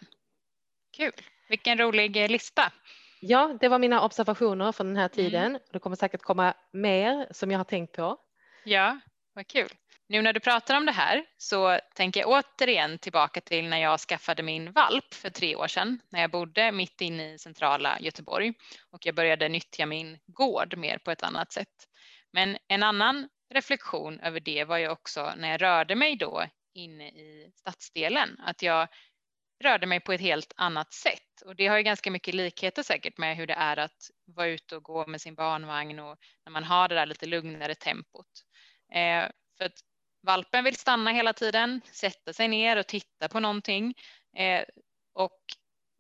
Kul. 0.96 1.12
Vilken 1.48 1.78
rolig 1.78 2.30
lista. 2.30 2.72
Ja, 3.20 3.56
det 3.61 3.68
var 3.68 3.78
mina 3.78 4.02
observationer 4.02 4.72
från 4.72 4.86
den 4.86 4.96
här 4.96 5.11
Mm. 5.12 5.16
tiden. 5.16 5.58
Det 5.72 5.78
kommer 5.78 5.96
säkert 5.96 6.22
komma 6.22 6.54
mer 6.72 7.26
som 7.30 7.50
jag 7.50 7.58
har 7.58 7.64
tänkt 7.64 7.96
på. 7.96 8.16
Ja, 8.64 9.00
vad 9.32 9.46
kul. 9.46 9.68
Nu 10.06 10.22
när 10.22 10.32
du 10.32 10.40
pratar 10.40 10.76
om 10.76 10.86
det 10.86 10.92
här 10.92 11.24
så 11.36 11.78
tänker 11.94 12.20
jag 12.20 12.28
återigen 12.28 12.98
tillbaka 12.98 13.40
till 13.40 13.68
när 13.68 13.78
jag 13.78 14.00
skaffade 14.00 14.42
min 14.42 14.72
valp 14.72 15.14
för 15.14 15.30
tre 15.30 15.56
år 15.56 15.66
sedan 15.66 16.00
när 16.08 16.20
jag 16.20 16.30
bodde 16.30 16.72
mitt 16.72 17.00
inne 17.00 17.32
i 17.34 17.38
centrala 17.38 18.00
Göteborg 18.00 18.52
och 18.90 19.06
jag 19.06 19.14
började 19.14 19.48
nyttja 19.48 19.86
min 19.86 20.18
gård 20.26 20.76
mer 20.76 20.98
på 20.98 21.11
ett 21.11 21.22
annat 21.22 21.52
sätt. 21.52 21.88
Men 22.32 22.58
en 22.68 22.82
annan 22.82 23.28
reflektion 23.54 24.20
över 24.20 24.40
det 24.40 24.64
var 24.64 24.78
ju 24.78 24.88
också 24.88 25.32
när 25.36 25.50
jag 25.50 25.62
rörde 25.62 25.94
mig 25.94 26.16
då 26.16 26.44
inne 26.74 27.08
i 27.08 27.52
stadsdelen, 27.54 28.40
att 28.40 28.62
jag 28.62 28.88
rörde 29.62 29.86
mig 29.86 30.00
på 30.00 30.12
ett 30.12 30.20
helt 30.20 30.52
annat 30.56 30.92
sätt. 30.92 31.42
Och 31.44 31.56
det 31.56 31.66
har 31.66 31.76
ju 31.76 31.82
ganska 31.82 32.10
mycket 32.10 32.34
likheter 32.34 32.82
säkert 32.82 33.18
med 33.18 33.36
hur 33.36 33.46
det 33.46 33.54
är 33.54 33.76
att 33.76 34.10
vara 34.24 34.46
ute 34.46 34.76
och 34.76 34.82
gå 34.82 35.06
med 35.06 35.20
sin 35.20 35.34
barnvagn 35.34 35.98
och 35.98 36.18
när 36.44 36.52
man 36.52 36.64
har 36.64 36.88
det 36.88 36.94
där 36.94 37.06
lite 37.06 37.26
lugnare 37.26 37.74
tempot. 37.74 38.26
Eh, 38.92 39.30
för 39.58 39.64
att 39.64 39.80
valpen 40.22 40.64
vill 40.64 40.76
stanna 40.76 41.10
hela 41.10 41.32
tiden, 41.32 41.80
sätta 41.92 42.32
sig 42.32 42.48
ner 42.48 42.76
och 42.76 42.86
titta 42.86 43.28
på 43.28 43.40
någonting. 43.40 43.94
Eh, 44.36 44.64
och 45.14 45.40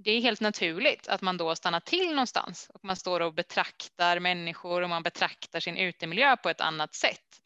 det 0.04 0.10
är 0.10 0.20
helt 0.20 0.40
naturligt 0.40 1.08
att 1.08 1.20
man 1.20 1.36
då 1.36 1.56
stannar 1.56 1.80
till 1.80 2.10
någonstans 2.10 2.70
och 2.74 2.84
man 2.84 2.96
står 2.96 3.20
och 3.20 3.34
betraktar 3.34 4.20
människor 4.20 4.82
och 4.82 4.88
man 4.88 5.02
betraktar 5.02 5.60
sin 5.60 5.76
utemiljö 5.76 6.36
på 6.36 6.48
ett 6.48 6.60
annat 6.60 6.94
sätt. 6.94 7.40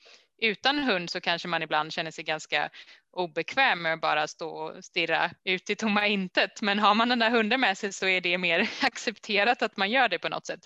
Utan 0.45 0.78
hund 0.78 1.11
så 1.11 1.20
kanske 1.20 1.49
man 1.49 1.62
ibland 1.62 1.92
känner 1.92 2.11
sig 2.11 2.24
ganska 2.24 2.70
obekväm 3.12 3.82
med 3.82 3.92
att 3.92 4.01
bara 4.01 4.28
stå 4.28 4.49
och 4.49 4.84
stirra 4.84 5.30
ut 5.45 5.70
i 5.70 5.76
tomma 5.76 6.07
intet. 6.07 6.62
Men 6.62 6.78
har 6.78 6.95
man 6.95 7.09
den 7.09 7.18
där 7.18 7.30
hunden 7.30 7.61
med 7.61 7.78
sig 7.78 7.92
så 7.92 8.07
är 8.07 8.20
det 8.20 8.38
mer 8.38 8.70
accepterat 8.82 9.62
att 9.62 9.76
man 9.76 9.90
gör 9.90 10.09
det 10.09 10.18
på 10.18 10.28
något 10.28 10.47
sätt. 10.47 10.61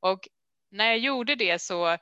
Och 0.00 0.28
när 0.70 0.86
jag 0.86 0.98
gjorde 0.98 1.34
det 1.34 1.62
så 1.62 1.98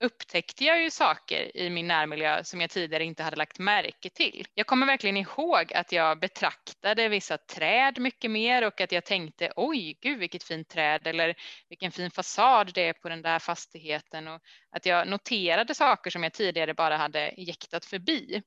upptäckte 0.00 0.64
jag 0.64 0.82
ju 0.82 0.90
saker 0.90 1.56
i 1.56 1.70
min 1.70 1.86
närmiljö 1.86 2.44
som 2.44 2.60
jag 2.60 2.70
tidigare 2.70 3.04
inte 3.04 3.22
hade 3.22 3.36
lagt 3.36 3.58
märke 3.58 4.10
till. 4.10 4.46
Jag 4.54 4.66
kommer 4.66 4.86
verkligen 4.86 5.16
ihåg 5.16 5.72
att 5.72 5.92
jag 5.92 6.20
betraktade 6.20 7.08
vissa 7.08 7.38
träd 7.38 7.98
mycket 7.98 8.30
mer 8.30 8.66
och 8.66 8.80
att 8.80 8.92
jag 8.92 9.04
tänkte 9.04 9.52
oj, 9.56 9.98
gud 10.00 10.18
vilket 10.18 10.42
fint 10.42 10.68
träd 10.68 11.06
eller 11.06 11.34
vilken 11.68 11.92
fin 11.92 12.10
fasad 12.10 12.70
det 12.74 12.88
är 12.88 12.92
på 12.92 13.08
den 13.08 13.22
där 13.22 13.38
fastigheten 13.38 14.28
och 14.28 14.40
att 14.70 14.86
jag 14.86 15.08
noterade 15.08 15.74
saker 15.74 16.10
som 16.10 16.22
jag 16.22 16.32
tidigare 16.32 16.74
bara 16.74 16.96
hade 16.96 17.34
jäktat 17.36 17.84
förbi. 17.84 18.42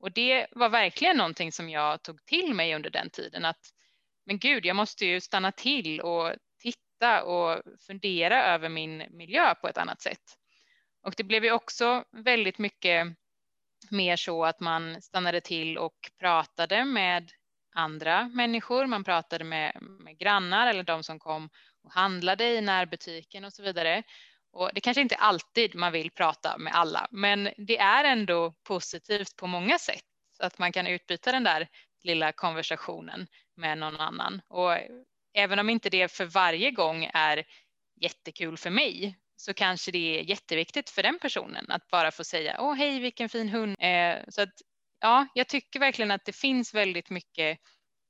Och 0.00 0.12
det 0.12 0.46
var 0.50 0.68
verkligen 0.68 1.16
någonting 1.16 1.52
som 1.52 1.70
jag 1.70 2.02
tog 2.02 2.24
till 2.24 2.54
mig 2.54 2.74
under 2.74 2.90
den 2.90 3.10
tiden 3.10 3.44
att 3.44 3.60
men 4.26 4.38
gud, 4.38 4.66
jag 4.66 4.76
måste 4.76 5.06
ju 5.06 5.20
stanna 5.20 5.52
till 5.52 6.00
och 6.00 6.32
titta 6.62 7.22
och 7.22 7.62
fundera 7.86 8.44
över 8.44 8.68
min 8.68 9.04
miljö 9.10 9.54
på 9.54 9.68
ett 9.68 9.78
annat 9.78 10.02
sätt. 10.02 10.39
Och 11.02 11.14
det 11.16 11.24
blev 11.24 11.44
ju 11.44 11.52
också 11.52 12.04
väldigt 12.12 12.58
mycket 12.58 13.06
mer 13.90 14.16
så 14.16 14.44
att 14.44 14.60
man 14.60 15.02
stannade 15.02 15.40
till 15.40 15.78
och 15.78 16.10
pratade 16.18 16.84
med 16.84 17.30
andra 17.74 18.28
människor. 18.28 18.86
Man 18.86 19.04
pratade 19.04 19.44
med, 19.44 19.76
med 19.80 20.18
grannar 20.18 20.66
eller 20.66 20.82
de 20.82 21.02
som 21.02 21.18
kom 21.18 21.50
och 21.82 21.92
handlade 21.92 22.44
i 22.44 22.60
närbutiken 22.60 23.44
och 23.44 23.52
så 23.52 23.62
vidare. 23.62 24.02
Och 24.52 24.70
det 24.74 24.80
kanske 24.80 25.00
inte 25.00 25.16
alltid 25.16 25.74
man 25.74 25.92
vill 25.92 26.10
prata 26.10 26.58
med 26.58 26.74
alla, 26.74 27.08
men 27.10 27.50
det 27.56 27.78
är 27.78 28.04
ändå 28.04 28.54
positivt 28.62 29.36
på 29.36 29.46
många 29.46 29.78
sätt 29.78 30.04
att 30.38 30.58
man 30.58 30.72
kan 30.72 30.86
utbyta 30.86 31.32
den 31.32 31.44
där 31.44 31.68
lilla 32.02 32.32
konversationen 32.32 33.26
med 33.56 33.78
någon 33.78 33.96
annan. 33.96 34.42
Och 34.48 34.76
även 35.32 35.58
om 35.58 35.70
inte 35.70 35.90
det 35.90 36.12
för 36.12 36.24
varje 36.24 36.70
gång 36.70 37.10
är 37.14 37.44
jättekul 38.00 38.56
för 38.56 38.70
mig 38.70 39.18
så 39.40 39.54
kanske 39.54 39.90
det 39.90 40.18
är 40.18 40.22
jätteviktigt 40.22 40.90
för 40.90 41.02
den 41.02 41.18
personen 41.18 41.66
att 41.70 41.88
bara 41.88 42.10
få 42.10 42.24
säga 42.24 42.56
åh 42.60 42.74
hej 42.74 43.00
vilken 43.00 43.28
fin 43.28 43.48
hund. 43.48 43.76
Eh, 43.78 44.18
så 44.28 44.42
att 44.42 44.54
ja, 45.00 45.26
jag 45.34 45.48
tycker 45.48 45.80
verkligen 45.80 46.10
att 46.10 46.24
det 46.24 46.32
finns 46.32 46.74
väldigt 46.74 47.10
mycket 47.10 47.58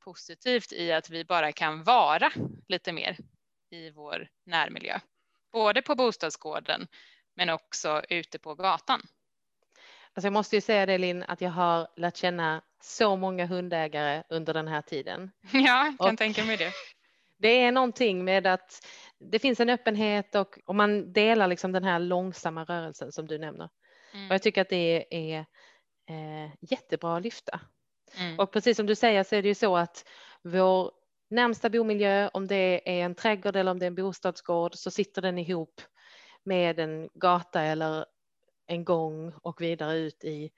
positivt 0.04 0.72
i 0.72 0.92
att 0.92 1.10
vi 1.10 1.24
bara 1.24 1.52
kan 1.52 1.82
vara 1.84 2.30
lite 2.68 2.92
mer 2.92 3.16
i 3.70 3.90
vår 3.90 4.28
närmiljö. 4.46 4.98
Både 5.52 5.82
på 5.82 5.94
bostadsgården 5.94 6.86
men 7.36 7.50
också 7.50 8.02
ute 8.08 8.38
på 8.38 8.54
gatan. 8.54 9.00
Alltså 10.12 10.26
jag 10.26 10.32
måste 10.32 10.56
ju 10.56 10.60
säga 10.60 10.86
det 10.86 10.98
Linn, 10.98 11.22
att 11.22 11.40
jag 11.40 11.50
har 11.50 11.88
lärt 11.96 12.16
känna 12.16 12.62
så 12.82 13.16
många 13.16 13.46
hundägare 13.46 14.22
under 14.28 14.54
den 14.54 14.68
här 14.68 14.82
tiden. 14.82 15.30
Ja, 15.52 15.86
jag 15.86 15.98
kan 15.98 16.12
Och- 16.12 16.18
tänka 16.18 16.44
mig 16.44 16.56
det. 16.56 16.72
Det 17.38 17.48
är 17.48 17.72
någonting 17.72 18.24
med 18.24 18.46
att 18.46 18.86
det 19.20 19.38
finns 19.38 19.60
en 19.60 19.70
öppenhet 19.70 20.34
och, 20.34 20.58
och 20.64 20.74
man 20.74 21.12
delar 21.12 21.46
liksom 21.46 21.72
den 21.72 21.84
här 21.84 21.98
långsamma 21.98 22.64
rörelsen 22.64 23.12
som 23.12 23.26
du 23.26 23.38
nämner. 23.38 23.64
Och 23.64 24.14
Mm, 24.14 24.30
jag 24.30 24.42
tycker 24.42 24.60
att 24.62 24.68
det 24.68 25.06
är 25.10 25.38
eh, 26.06 26.50
jättebra 26.60 27.16
att 27.16 27.22
lyfta. 27.22 27.60
mm, 28.18 28.38
Och 28.38 28.52
precis 28.52 28.76
som 28.76 28.86
du 28.86 28.94
säger 28.94 29.24
så 29.24 29.36
är 29.36 29.42
det 29.42 29.48
ju 29.48 29.54
så 29.54 29.76
att 29.76 30.08
vår 30.42 30.92
närmsta 31.30 31.70
bomiljö, 31.70 32.28
om 32.28 32.46
det 32.46 33.00
är 33.00 33.04
en 33.04 33.14
trädgård 33.14 33.56
eller 33.56 33.70
om 33.70 33.78
det 33.78 33.84
är 33.84 33.90
en 33.90 33.94
bostadsgård, 33.94 34.74
så 34.74 34.90
sitter 34.90 35.22
den 35.22 35.38
ihop 35.38 35.80
med 36.42 36.78
en 36.78 37.08
gata 37.14 37.62
eller 37.62 38.06
en 38.66 38.84
gång 38.84 39.32
och 39.42 39.60
vidare 39.60 39.98
ut 39.98 40.24
i 40.24 40.50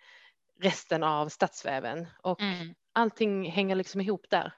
resten 0.60 1.02
av 1.02 1.28
stadsväven. 1.28 2.06
Och 2.22 2.40
mm. 2.40 2.74
allting 2.92 3.50
hänger 3.50 3.74
liksom 3.74 4.00
ihop 4.00 4.26
där. 4.30 4.54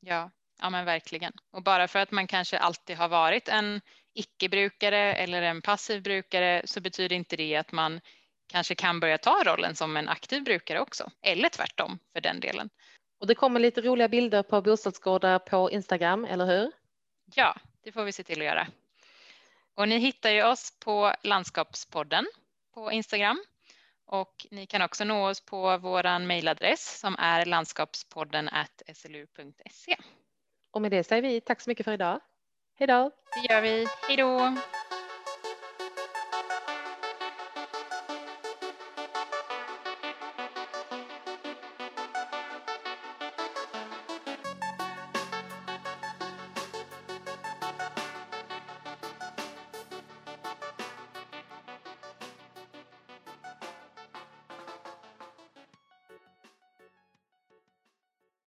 Ja, 0.00 0.30
ja 0.60 0.70
men 0.70 0.84
verkligen. 0.84 1.32
Och 1.50 1.62
bara 1.62 1.88
för 1.88 1.98
att 1.98 2.10
man 2.10 2.26
kanske 2.26 2.58
alltid 2.58 2.96
har 2.96 3.08
varit 3.08 3.48
en 3.48 3.80
icke-brukare 4.14 5.14
eller 5.14 5.42
en 5.42 5.62
passiv 5.62 6.02
brukare 6.02 6.62
så 6.64 6.80
betyder 6.80 7.16
inte 7.16 7.36
det 7.36 7.56
att 7.56 7.72
man 7.72 8.00
kanske 8.46 8.74
kan 8.74 9.00
börja 9.00 9.18
ta 9.18 9.42
rollen 9.44 9.76
som 9.76 9.96
en 9.96 10.08
aktiv 10.08 10.44
brukare 10.44 10.80
också. 10.80 11.10
Eller 11.22 11.48
tvärtom 11.48 11.98
för 12.12 12.20
den 12.20 12.40
delen. 12.40 12.70
Och 13.20 13.26
det 13.26 13.34
kommer 13.34 13.60
lite 13.60 13.80
roliga 13.80 14.08
bilder 14.08 14.42
på 14.42 14.62
bostadsgårdar 14.62 15.38
på 15.38 15.70
Instagram, 15.70 16.24
eller 16.24 16.46
hur? 16.46 16.72
Ja, 17.34 17.56
det 17.84 17.92
får 17.92 18.04
vi 18.04 18.12
se 18.12 18.22
till 18.22 18.38
att 18.38 18.46
göra. 18.46 18.66
Och 19.74 19.88
ni 19.88 19.98
hittar 19.98 20.30
ju 20.30 20.42
oss 20.42 20.78
på 20.80 21.14
Landskapspodden 21.22 22.26
på 22.74 22.92
Instagram. 22.92 23.44
Och 24.06 24.46
ni 24.50 24.66
kan 24.66 24.82
också 24.82 25.04
nå 25.04 25.28
oss 25.28 25.40
på 25.40 25.78
vår 25.78 26.18
mejladress 26.18 26.98
som 27.00 27.16
är 27.18 27.46
landskapspodden 27.46 28.50
slu.se. 28.94 29.96
Och 30.74 30.82
med 30.82 30.90
det 30.90 31.04
säger 31.04 31.22
vi 31.22 31.40
tack 31.40 31.60
så 31.60 31.70
mycket 31.70 31.84
för 31.84 31.92
idag. 31.92 32.20
Hej 32.78 32.86
då! 32.86 33.10
Det 33.34 33.54
gör 33.54 33.60
vi. 33.60 33.86
Hej 34.08 34.16
då! 34.16 34.56